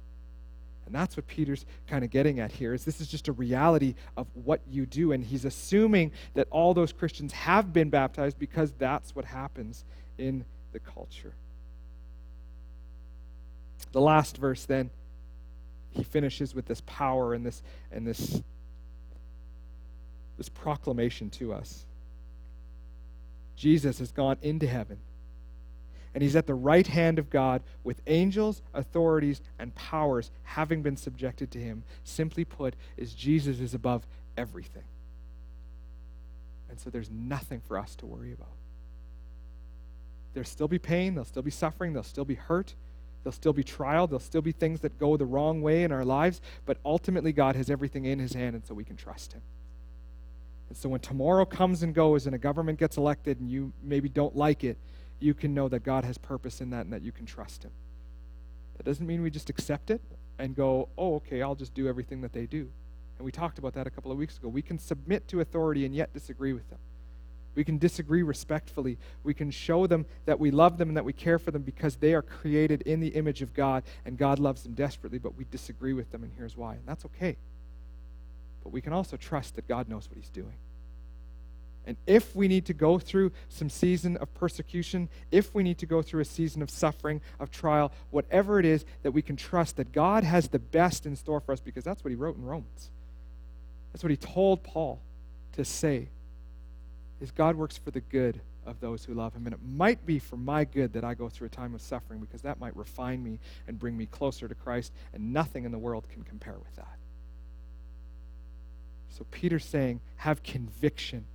And 0.87 0.95
that's 0.95 1.15
what 1.15 1.27
Peter's 1.27 1.65
kind 1.87 2.03
of 2.03 2.09
getting 2.09 2.39
at 2.39 2.51
here 2.51 2.73
is 2.73 2.85
this 2.85 2.99
is 2.99 3.07
just 3.07 3.27
a 3.27 3.33
reality 3.33 3.93
of 4.15 4.25
what 4.33 4.61
you 4.69 4.85
do. 4.85 5.11
And 5.11 5.23
he's 5.23 5.45
assuming 5.45 6.11
that 6.33 6.47
all 6.49 6.73
those 6.73 6.91
Christians 6.91 7.33
have 7.33 7.71
been 7.73 7.89
baptized 7.89 8.39
because 8.39 8.71
that's 8.79 9.15
what 9.15 9.25
happens 9.25 9.83
in 10.17 10.45
the 10.71 10.79
culture. 10.79 11.33
The 13.91 14.01
last 14.01 14.37
verse 14.37 14.65
then, 14.65 14.89
he 15.91 16.03
finishes 16.03 16.55
with 16.55 16.65
this 16.65 16.81
power 16.85 17.33
and 17.33 17.45
this 17.45 17.61
and 17.91 18.05
this 18.07 18.41
this 20.37 20.49
proclamation 20.49 21.29
to 21.31 21.51
us. 21.53 21.85
Jesus 23.55 23.97
has 23.99 24.11
gone 24.11 24.37
into 24.43 24.67
heaven, 24.67 24.99
and 26.13 26.23
he's 26.23 26.35
at 26.35 26.47
the 26.47 26.53
right 26.53 26.87
hand 26.87 27.19
of 27.19 27.29
God 27.29 27.61
with 27.83 28.01
angels, 28.07 28.61
authorities, 28.73 29.41
and 29.59 29.73
powers 29.75 30.31
having 30.43 30.81
been 30.81 30.97
subjected 30.97 31.51
to 31.51 31.59
him. 31.59 31.83
Simply 32.03 32.45
put, 32.45 32.75
is 32.97 33.13
Jesus 33.13 33.59
is 33.59 33.73
above 33.73 34.05
everything. 34.37 34.83
And 36.69 36.79
so 36.79 36.89
there's 36.89 37.09
nothing 37.09 37.61
for 37.67 37.77
us 37.77 37.95
to 37.97 38.05
worry 38.05 38.33
about. 38.33 38.47
There'll 40.33 40.45
still 40.45 40.67
be 40.67 40.79
pain, 40.79 41.15
there'll 41.15 41.25
still 41.25 41.41
be 41.41 41.51
suffering, 41.51 41.93
there'll 41.93 42.03
still 42.03 42.25
be 42.25 42.35
hurt, 42.35 42.75
there'll 43.23 43.33
still 43.33 43.53
be 43.53 43.63
trial, 43.63 44.07
there'll 44.07 44.19
still 44.19 44.41
be 44.41 44.51
things 44.51 44.81
that 44.81 44.99
go 44.99 45.17
the 45.17 45.25
wrong 45.25 45.61
way 45.61 45.83
in 45.83 45.91
our 45.91 46.05
lives, 46.05 46.41
but 46.65 46.77
ultimately 46.85 47.31
God 47.31 47.55
has 47.55 47.69
everything 47.69 48.05
in 48.05 48.19
his 48.19 48.33
hand, 48.33 48.55
and 48.55 48.65
so 48.65 48.73
we 48.73 48.83
can 48.83 48.95
trust 48.95 49.33
him. 49.33 49.41
And 50.69 50.77
so 50.77 50.89
when 50.89 50.99
tomorrow 50.99 51.45
comes 51.45 51.83
and 51.83 51.93
goes 51.93 52.25
and 52.25 52.35
a 52.35 52.37
government 52.37 52.77
gets 52.77 52.97
elected 52.97 53.39
and 53.39 53.49
you 53.49 53.71
maybe 53.81 54.09
don't 54.09 54.35
like 54.35 54.63
it, 54.63 54.77
you 55.19 55.33
can 55.33 55.53
know 55.53 55.67
that 55.69 55.83
God 55.83 56.03
has 56.05 56.17
purpose 56.17 56.61
in 56.61 56.69
that 56.71 56.81
and 56.81 56.93
that 56.93 57.01
you 57.01 57.11
can 57.11 57.25
trust 57.25 57.63
Him. 57.63 57.71
That 58.77 58.85
doesn't 58.85 59.05
mean 59.05 59.21
we 59.21 59.29
just 59.29 59.49
accept 59.49 59.89
it 59.89 60.01
and 60.39 60.55
go, 60.55 60.89
oh, 60.97 61.15
okay, 61.15 61.41
I'll 61.41 61.55
just 61.55 61.73
do 61.73 61.87
everything 61.87 62.21
that 62.21 62.33
they 62.33 62.45
do. 62.45 62.69
And 63.17 63.25
we 63.25 63.31
talked 63.31 63.57
about 63.57 63.73
that 63.73 63.87
a 63.87 63.89
couple 63.89 64.11
of 64.11 64.17
weeks 64.17 64.37
ago. 64.37 64.47
We 64.47 64.61
can 64.61 64.77
submit 64.77 65.27
to 65.29 65.41
authority 65.41 65.85
and 65.85 65.95
yet 65.95 66.13
disagree 66.13 66.53
with 66.53 66.69
them. 66.69 66.79
We 67.55 67.63
can 67.63 67.79
disagree 67.79 68.21
respectfully. 68.21 68.99
We 69.23 69.33
can 69.33 69.49
show 69.49 69.87
them 69.87 70.05
that 70.27 70.39
we 70.39 70.51
love 70.51 70.77
them 70.77 70.89
and 70.89 70.97
that 70.97 71.05
we 71.05 71.13
care 71.13 71.39
for 71.39 71.49
them 71.49 71.63
because 71.63 71.95
they 71.95 72.13
are 72.13 72.21
created 72.21 72.83
in 72.83 72.99
the 72.99 73.07
image 73.07 73.41
of 73.41 73.55
God 73.55 73.83
and 74.05 74.15
God 74.15 74.37
loves 74.37 74.61
them 74.61 74.73
desperately, 74.73 75.17
but 75.17 75.35
we 75.35 75.45
disagree 75.49 75.93
with 75.93 76.11
them, 76.11 76.21
and 76.21 76.31
here's 76.37 76.55
why. 76.55 76.75
And 76.75 76.83
that's 76.85 77.03
okay. 77.05 77.35
But 78.63 78.71
we 78.71 78.79
can 78.79 78.93
also 78.93 79.17
trust 79.17 79.55
that 79.55 79.67
God 79.67 79.89
knows 79.89 80.07
what 80.07 80.17
He's 80.17 80.29
doing. 80.29 80.53
And 81.87 81.97
if 82.05 82.35
we 82.35 82.47
need 82.47 82.65
to 82.65 82.73
go 82.73 82.99
through 82.99 83.31
some 83.49 83.69
season 83.69 84.17
of 84.17 84.31
persecution, 84.35 85.09
if 85.31 85.55
we 85.55 85.63
need 85.63 85.77
to 85.79 85.85
go 85.85 86.01
through 86.01 86.21
a 86.21 86.25
season 86.25 86.61
of 86.61 86.69
suffering, 86.69 87.21
of 87.39 87.49
trial, 87.49 87.91
whatever 88.11 88.59
it 88.59 88.65
is, 88.65 88.85
that 89.03 89.11
we 89.11 89.21
can 89.21 89.37
trust 89.37 89.77
that 89.77 89.93
God 89.93 90.23
has 90.23 90.49
the 90.49 90.59
best 90.59 91.05
in 91.05 91.15
store 91.15 91.39
for 91.39 91.53
us 91.53 91.61
because 91.61 91.85
that's 91.85 92.03
what 92.03 92.09
he 92.09 92.15
wrote 92.15 92.37
in 92.37 92.45
Romans. 92.45 92.89
That's 93.93 94.03
what 94.03 94.11
he 94.11 94.17
told 94.17 94.63
Paul 94.63 94.99
to 95.53 95.63
say. 95.63 96.09
Is 97.21 97.31
God 97.31 97.55
works 97.55 97.77
for 97.77 97.89
the 97.89 98.01
good 98.01 98.41
of 98.67 98.79
those 98.81 99.05
who 99.05 99.13
love 99.13 99.33
him. 99.33 99.47
And 99.47 99.53
it 99.53 99.61
might 99.65 100.05
be 100.05 100.19
for 100.19 100.35
my 100.35 100.65
good 100.65 100.93
that 100.93 101.03
I 101.03 101.13
go 101.13 101.29
through 101.29 101.47
a 101.47 101.49
time 101.49 101.73
of 101.73 101.81
suffering 101.81 102.19
because 102.19 102.41
that 102.41 102.59
might 102.59 102.75
refine 102.75 103.23
me 103.23 103.39
and 103.67 103.79
bring 103.79 103.97
me 103.97 104.05
closer 104.05 104.47
to 104.47 104.55
Christ, 104.55 104.91
and 105.13 105.33
nothing 105.33 105.63
in 105.63 105.71
the 105.71 105.77
world 105.77 106.05
can 106.09 106.23
compare 106.23 106.57
with 106.57 106.75
that. 106.75 106.97
So 109.11 109.25
Peter's 109.31 109.65
saying, 109.65 110.01
have 110.17 110.43
conviction. 110.43 111.25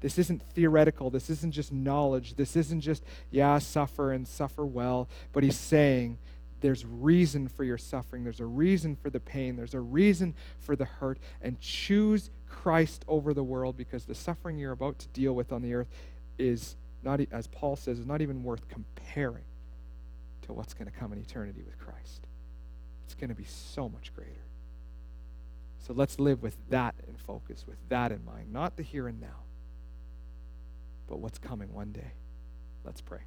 This 0.00 0.18
isn't 0.18 0.42
theoretical. 0.42 1.10
This 1.10 1.30
isn't 1.30 1.52
just 1.52 1.72
knowledge. 1.72 2.34
This 2.34 2.56
isn't 2.56 2.80
just, 2.80 3.02
yeah, 3.30 3.58
suffer 3.58 4.12
and 4.12 4.28
suffer 4.28 4.64
well. 4.64 5.08
But 5.32 5.42
he's 5.42 5.56
saying 5.56 6.18
there's 6.60 6.84
reason 6.84 7.48
for 7.48 7.64
your 7.64 7.78
suffering. 7.78 8.24
There's 8.24 8.40
a 8.40 8.46
reason 8.46 8.96
for 8.96 9.10
the 9.10 9.20
pain. 9.20 9.56
There's 9.56 9.74
a 9.74 9.80
reason 9.80 10.34
for 10.58 10.76
the 10.76 10.84
hurt. 10.84 11.18
And 11.40 11.60
choose 11.60 12.30
Christ 12.48 13.04
over 13.08 13.32
the 13.32 13.42
world 13.42 13.76
because 13.76 14.04
the 14.04 14.14
suffering 14.14 14.58
you're 14.58 14.72
about 14.72 14.98
to 15.00 15.08
deal 15.08 15.34
with 15.34 15.52
on 15.52 15.62
the 15.62 15.74
earth 15.74 15.88
is 16.38 16.76
not, 17.02 17.20
as 17.30 17.46
Paul 17.46 17.76
says, 17.76 17.98
is 17.98 18.06
not 18.06 18.20
even 18.20 18.42
worth 18.42 18.68
comparing 18.68 19.44
to 20.42 20.52
what's 20.52 20.74
going 20.74 20.90
to 20.90 20.96
come 20.96 21.12
in 21.12 21.18
eternity 21.18 21.62
with 21.64 21.78
Christ. 21.78 22.26
It's 23.04 23.14
going 23.14 23.30
to 23.30 23.36
be 23.36 23.44
so 23.44 23.88
much 23.88 24.12
greater. 24.14 24.32
So 25.86 25.92
let's 25.92 26.18
live 26.18 26.42
with 26.42 26.56
that 26.70 26.96
in 27.06 27.14
focus, 27.14 27.64
with 27.66 27.76
that 27.88 28.10
in 28.10 28.24
mind, 28.24 28.52
not 28.52 28.76
the 28.76 28.82
here 28.82 29.06
and 29.06 29.20
now, 29.20 29.45
but 31.06 31.18
what's 31.20 31.38
coming 31.38 31.72
one 31.72 31.92
day. 31.92 32.12
Let's 32.84 33.00
pray. 33.00 33.20